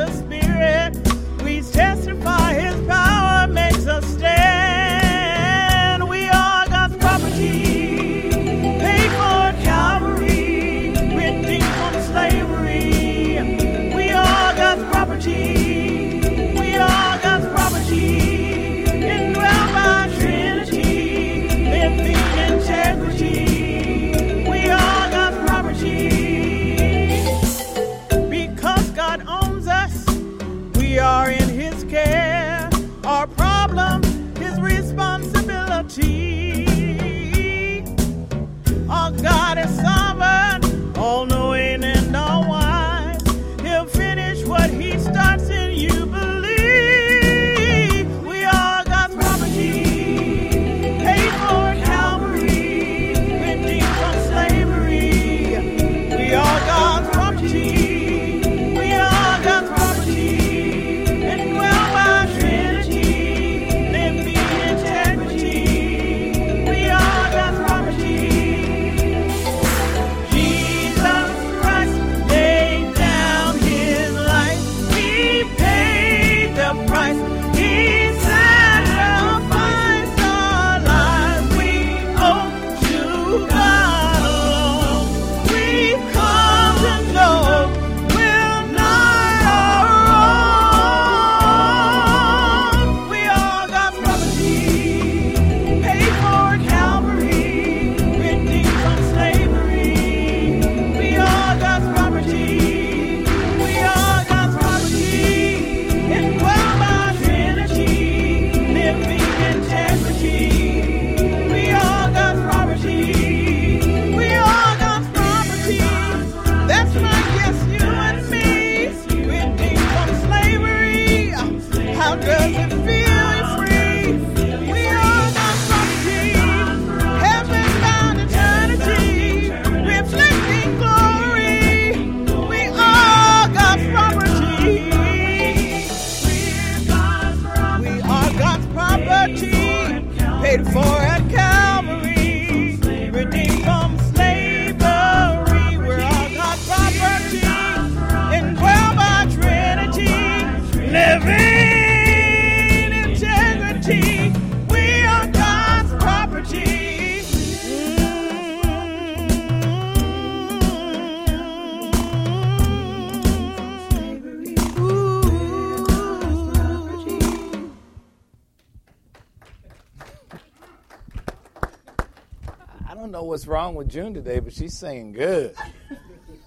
what's 173.45 173.51
wrong 173.53 173.75
with 173.75 173.87
June 173.87 174.11
today, 174.11 174.39
but 174.39 174.51
she's 174.51 174.75
singing 174.75 175.11
good. 175.11 175.55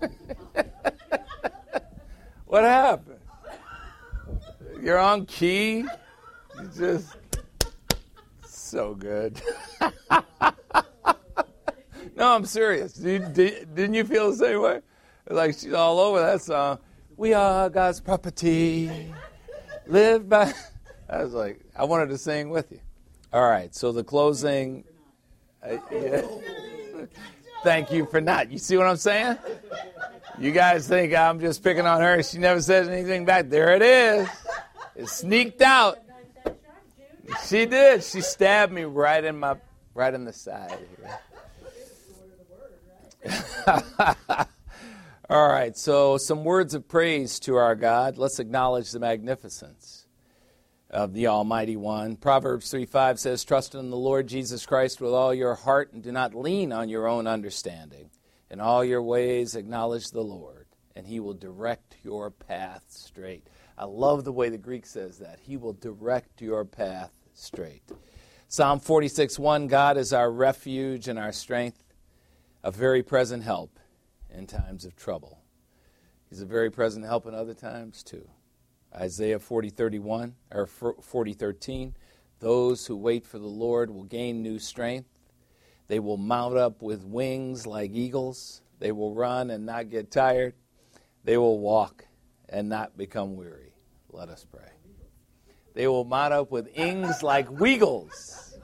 what 2.45 2.65
happened? 2.65 3.21
You're 4.83 4.99
on 4.99 5.25
key. 5.27 5.77
You 5.77 6.71
just 6.77 7.17
so 8.45 8.97
good. 8.97 9.41
no, 12.17 12.35
I'm 12.35 12.45
serious. 12.47 12.95
Did, 12.95 13.33
did, 13.33 13.73
didn't 13.77 13.95
you 13.95 14.03
feel 14.03 14.33
the 14.33 14.37
same 14.37 14.61
way? 14.61 14.81
Like 15.31 15.55
she's 15.55 15.75
all 15.75 16.01
over 16.01 16.19
that 16.19 16.43
song. 16.43 16.81
We 17.17 17.33
are 17.33 17.71
God's 17.71 18.01
property. 18.01 18.91
Live 19.87 20.29
by. 20.29 20.53
I 21.09 21.23
was 21.23 21.33
like, 21.33 21.61
I 21.77 21.85
wanted 21.85 22.09
to 22.09 22.19
sing 22.19 22.51
with 22.51 22.73
you. 22.73 22.81
All 23.33 23.49
right, 23.49 23.73
so 23.73 23.93
the 23.93 24.03
closing. 24.03 24.83
Uh, 25.63 25.77
yeah. 25.93 26.23
Thank 27.69 27.93
you 27.93 28.07
for 28.07 28.19
not. 28.19 28.51
You 28.51 28.57
see 28.57 28.79
what 28.79 28.87
I'm 28.87 28.97
saying? 28.97 29.37
You 30.39 30.53
guys 30.53 30.89
think 30.89 31.15
I'm 31.15 31.39
just 31.39 31.63
picking 31.63 31.85
on 31.85 32.01
her. 32.01 32.23
She 32.23 32.39
never 32.39 32.63
says 32.63 32.89
anything 32.89 33.27
back. 33.27 33.51
There 33.51 33.75
it 33.75 33.83
is. 33.83 34.27
It 34.97 35.07
sneaked 35.11 35.61
out. 35.61 35.99
She 37.47 37.67
did. 37.67 38.03
She 38.05 38.23
stabbed 38.23 38.73
me 38.73 38.85
right 38.85 39.23
in 39.23 39.39
my 39.39 39.57
right 39.93 40.15
in 40.15 40.25
the 40.25 40.33
side. 40.33 40.79
All 45.29 45.49
right. 45.49 45.77
So 45.77 46.17
some 46.17 46.45
words 46.45 46.73
of 46.73 46.89
praise 46.89 47.39
to 47.41 47.57
our 47.57 47.75
God. 47.75 48.17
Let's 48.17 48.39
acknowledge 48.39 48.93
the 48.93 48.99
magnificence 48.99 49.98
of 50.99 51.15
the 51.15 51.29
Almighty 51.29 51.77
One. 51.77 52.17
Proverbs 52.17 52.73
3 52.73 52.85
5 52.85 53.21
says, 53.21 53.45
Trust 53.45 53.77
in 53.77 53.91
the 53.91 53.97
Lord 53.97 54.27
Jesus 54.27 54.67
Christ 54.67 55.01
with 55.01 55.13
all 55.13 55.33
your 55.33 55.55
heart 55.55 55.93
and 55.93 56.03
do 56.03 56.11
not 56.11 56.35
lean 56.35 56.73
on 56.73 56.89
your 56.89 57.07
own 57.07 57.29
understanding. 57.29 58.11
In 58.51 58.61
all 58.61 58.85
your 58.85 59.03
ways, 59.03 59.55
acknowledge 59.55 60.11
the 60.11 60.25
Lord, 60.25 60.67
and 60.97 61.07
he 61.07 61.21
will 61.21 61.35
direct 61.35 61.99
your 62.03 62.33
path 62.33 62.83
straight. 62.89 63.47
I 63.77 63.85
love 63.85 64.25
the 64.25 64.33
way 64.33 64.49
the 64.49 64.59
Greek 64.59 64.87
says 64.87 65.19
that. 65.19 65.39
He 65.41 65.57
will 65.57 65.75
direct 65.75 66.43
your 66.43 66.65
path 66.65 67.13
straight. 67.33 67.85
Psalm 68.49 68.81
46 68.81 69.39
1 69.39 69.69
God 69.69 69.99
is 69.99 70.13
our 70.13 70.33
refuge 70.33 71.07
and 71.07 71.17
our 71.17 71.33
strength, 71.33 71.85
a 72.65 72.73
very 72.73 73.05
present 73.05 73.45
help 73.45 73.79
in 74.35 74.49
times 74.49 74.85
of 74.85 74.97
trouble. 74.97 75.39
He's 76.29 76.41
a 76.41 76.47
very 76.47 76.71
present 76.71 77.05
help 77.05 77.25
in 77.25 77.37
other 77.37 77.55
times, 77.55 78.03
too. 78.03 78.29
Isaiah 78.99 79.39
40, 79.39 79.71
31, 79.71 80.35
or 80.51 80.67
40, 80.67 81.33
13. 81.33 81.95
Those 82.41 82.87
who 82.87 82.97
wait 82.97 83.25
for 83.27 83.39
the 83.39 83.47
Lord 83.47 83.91
will 83.91 84.05
gain 84.05 84.43
new 84.43 84.59
strength. 84.59 85.09
They 85.87 86.01
will 86.01 86.17
mount 86.17 86.57
up 86.57 86.83
with 86.83 87.05
wings 87.05 87.67
like 87.67 87.93
eagles. 87.93 88.63
They 88.79 88.93
will 88.93 89.15
run 89.15 89.51
and 89.51 89.65
not 89.65 89.91
get 89.91 90.11
tired. 90.11 90.55
They 91.25 91.37
will 91.37 91.59
walk 91.59 92.07
and 92.49 92.69
not 92.69 92.97
become 92.97 93.37
weary. 93.37 93.73
Let 94.11 94.29
us 94.29 94.45
pray. 94.51 94.71
They 95.75 95.87
will 95.87 96.05
mount 96.05 96.33
up 96.33 96.51
with 96.51 96.69
wings 96.77 97.23
like 97.23 97.49
weagles. 97.49 98.57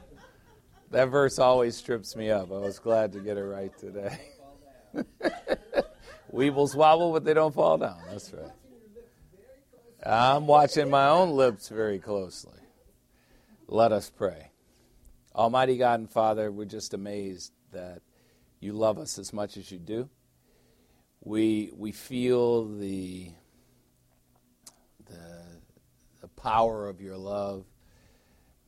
That 0.90 1.06
verse 1.06 1.38
always 1.38 1.80
trips 1.80 2.14
me 2.16 2.30
up. 2.30 2.50
I 2.52 2.58
was 2.58 2.78
glad 2.78 3.12
to 3.12 3.20
get 3.20 3.36
it 3.36 3.44
right 3.44 3.76
today. 3.78 4.18
Weebles 6.32 6.74
wobble, 6.74 7.12
but 7.12 7.24
they 7.24 7.34
don't 7.34 7.54
fall 7.54 7.78
down. 7.78 7.98
That's 8.08 8.32
right. 8.32 8.50
I'm 10.06 10.46
watching 10.46 10.90
my 10.90 11.08
own 11.08 11.30
lips 11.30 11.70
very 11.70 11.98
closely. 11.98 12.58
Let 13.66 13.90
us 13.90 14.10
pray. 14.10 14.50
Almighty 15.34 15.78
God 15.78 16.00
and 16.00 16.10
Father, 16.10 16.52
we're 16.52 16.66
just 16.66 16.92
amazed 16.92 17.52
that 17.72 18.02
you 18.60 18.74
love 18.74 18.98
us 18.98 19.18
as 19.18 19.32
much 19.32 19.56
as 19.56 19.72
you 19.72 19.78
do. 19.78 20.10
We, 21.22 21.70
we 21.74 21.90
feel 21.90 22.66
the, 22.66 23.30
the, 25.06 25.42
the 26.20 26.28
power 26.28 26.86
of 26.86 27.00
your 27.00 27.16
love. 27.16 27.64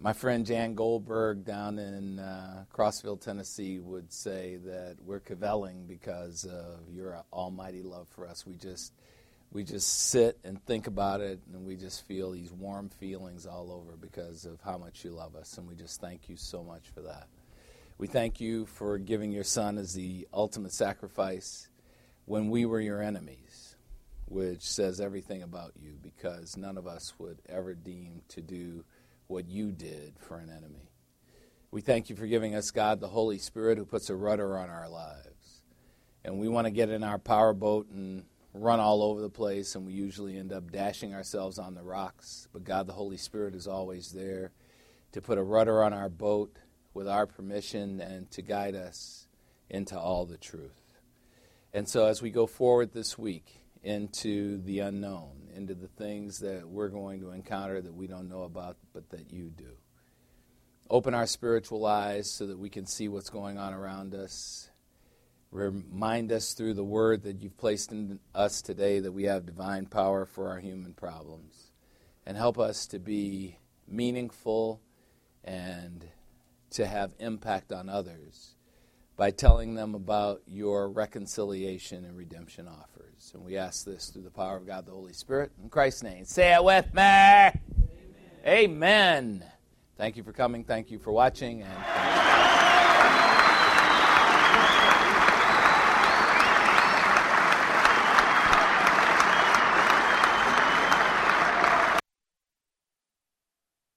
My 0.01 0.15
friend 0.15 0.47
Jan 0.47 0.75
Goldberg 0.75 1.45
down 1.45 1.79
in 1.79 2.19
uh, 2.19 2.65
Crossville, 2.73 3.21
Tennessee, 3.21 3.79
would 3.79 4.11
say 4.11 4.57
that 4.65 4.97
we're 5.05 5.21
kvelling 5.21 5.87
because 5.87 6.45
of 6.47 6.91
your 6.91 7.23
almighty 7.31 7.83
love 7.83 8.09
for 8.09 8.27
us. 8.27 8.47
We 8.47 8.57
just, 8.57 8.95
we 9.52 9.64
just 9.64 10.10
sit 10.10 10.39
and 10.44 10.64
think 10.66 10.86
about 10.86 11.20
it, 11.20 11.40
and 11.52 11.64
we 11.64 11.77
just 11.77 12.06
feel 12.06 12.32
these 12.32 12.52
warm 12.52 12.89
feelings 12.89 13.47
all 13.47 13.73
over 13.73 13.97
because 13.97 14.44
of 14.44 14.60
how 14.60 14.78
much 14.78 15.05
you 15.05 15.10
love 15.10 15.35
us, 15.35 15.56
and 15.59 15.66
we 15.68 15.74
just 15.74 16.01
thank 16.01 16.28
you 16.28 16.36
so 16.36 16.62
much 16.62 16.89
for 16.94 17.02
that. 17.02 17.28
We 17.98 18.06
thank 18.06 18.40
you 18.40 18.66
for 18.66 18.98
giving 18.98 19.32
your 19.32 19.44
Son 19.44 19.78
as 19.78 19.94
the 19.94 20.28
ultimate 20.35 20.73
sacrifice 20.73 21.68
when 22.27 22.51
we 22.51 22.66
were 22.66 22.81
your 22.81 23.01
enemies, 23.01 23.77
which 24.27 24.62
says 24.62 25.01
everything 25.01 25.43
about 25.43 25.73
you 25.81 25.97
because 26.02 26.56
none 26.56 26.77
of 26.77 26.86
us 26.86 27.14
would 27.18 27.40
ever 27.48 27.74
deem 27.74 28.20
to 28.28 28.43
do 28.43 28.85
what 29.28 29.48
you 29.48 29.73
did 29.73 30.14
for 30.18 30.39
an 30.39 30.51
enemy. 30.51 30.90
We 31.70 31.81
thank 31.81 32.10
you 32.10 32.16
for 32.16 32.27
giving 32.27 32.55
us, 32.55 32.70
God, 32.70 33.01
the 33.01 33.09
Holy 33.09 33.39
Spirit 33.39 33.78
who 33.78 33.85
puts 33.85 34.10
a 34.10 34.14
rudder 34.14 34.59
on 34.59 34.70
our 34.70 34.89
lives. 34.89 35.62
And 36.24 36.39
we 36.39 36.48
want 36.48 36.66
to 36.66 36.70
get 36.70 36.90
in 36.90 37.02
our 37.02 37.18
powerboat 37.18 37.89
and 37.90 38.24
run 38.61 38.81
all 38.81 39.03
over 39.03 39.20
the 39.20 39.31
place, 39.31 39.74
and 39.74 39.87
we 39.87 39.93
usually 39.93 40.37
end 40.37 40.53
up 40.53 40.70
dashing 40.70 41.15
ourselves 41.15 41.59
on 41.59 41.74
the 41.74 41.83
rocks. 41.83 42.49
But 42.53 42.65
God, 42.65 42.87
the 42.87 42.93
Holy 42.93 43.16
Spirit, 43.16 43.55
is 43.55 43.66
always 43.66 44.12
there 44.12 44.53
to 45.12 45.20
put 45.20 45.39
a 45.39 45.43
rudder 45.43 45.83
on 45.83 45.93
our 45.93 46.09
boat 46.09 46.57
with 46.95 47.09
our 47.09 47.27
permission 47.27 48.01
and 48.01 48.31
to 48.33 48.43
guide 48.43 48.74
us 48.74 49.27
into 49.69 49.99
all 49.99 50.24
the 50.24 50.39
truth. 50.39 50.99
And 51.73 51.89
so, 51.89 52.07
as 52.07 52.23
we 52.23 52.31
go 52.31 52.47
forward 52.47 52.93
this 52.93 53.19
week 53.19 53.61
into 53.83 54.61
the 54.62 54.81
unknown, 54.81 55.49
into 55.55 55.74
the 55.74 55.89
things 55.89 56.41
that 56.41 56.69
we're 56.69 56.89
going 56.89 57.20
to 57.20 57.31
encounter 57.31 57.81
that 57.81 57.95
we 57.95 58.07
don't 58.07 58.28
know 58.28 58.43
about, 58.43 58.77
but 58.93 59.11
that 59.11 59.31
you 59.33 59.51
do, 59.51 59.77
open 60.89 61.15
our 61.15 61.27
spiritual 61.27 61.85
eyes 61.85 62.31
so 62.31 62.47
that 62.47 62.59
we 62.59 62.70
can 62.70 62.87
see 62.87 63.09
what's 63.09 63.31
going 63.31 63.59
on 63.59 63.74
around 63.74 64.15
us. 64.15 64.70
Remind 65.51 66.32
us 66.32 66.52
through 66.52 66.74
the 66.74 66.85
word 66.85 67.23
that 67.23 67.40
you've 67.40 67.56
placed 67.56 67.93
in 67.93 68.20
us 68.35 68.60
today 68.60 69.01
that 69.01 69.12
we 69.12 69.24
have 69.24 69.47
divine 69.47 69.86
power 69.86 70.27
for 70.27 70.48
our 70.48 70.59
human 70.59 70.93
problems. 70.93 71.73
And 72.27 72.36
help 72.36 72.59
us 72.59 72.86
to 72.89 72.98
be 72.98 73.59
meaningful 73.86 74.81
and 75.44 76.05
to 76.70 76.86
have 76.86 77.14
impact 77.18 77.73
on 77.73 77.89
others 77.89 78.56
by 79.16 79.31
telling 79.31 79.74
them 79.74 79.94
about 79.94 80.43
your 80.47 80.90
reconciliation 80.90 82.05
and 82.05 82.16
redemption 82.16 82.68
offers. 82.68 83.31
And 83.32 83.44
we 83.44 83.56
ask 83.56 83.85
this 83.85 84.09
through 84.09 84.23
the 84.23 84.31
power 84.31 84.56
of 84.56 84.66
God 84.66 84.86
the 84.86 84.93
Holy 84.93 85.14
Spirit. 85.14 85.52
In 85.62 85.70
Christ's 85.70 86.02
name. 86.02 86.24
Say 86.24 86.52
it 86.52 86.62
with 86.62 86.93
me. 86.93 87.02
Amen. 87.02 87.60
Amen. 88.47 89.44
Thank 89.97 90.16
you 90.16 90.23
for 90.23 90.32
coming. 90.32 90.64
Thank 90.64 90.90
you 90.90 90.98
for 90.98 91.12
watching. 91.12 91.62
And 91.62 92.36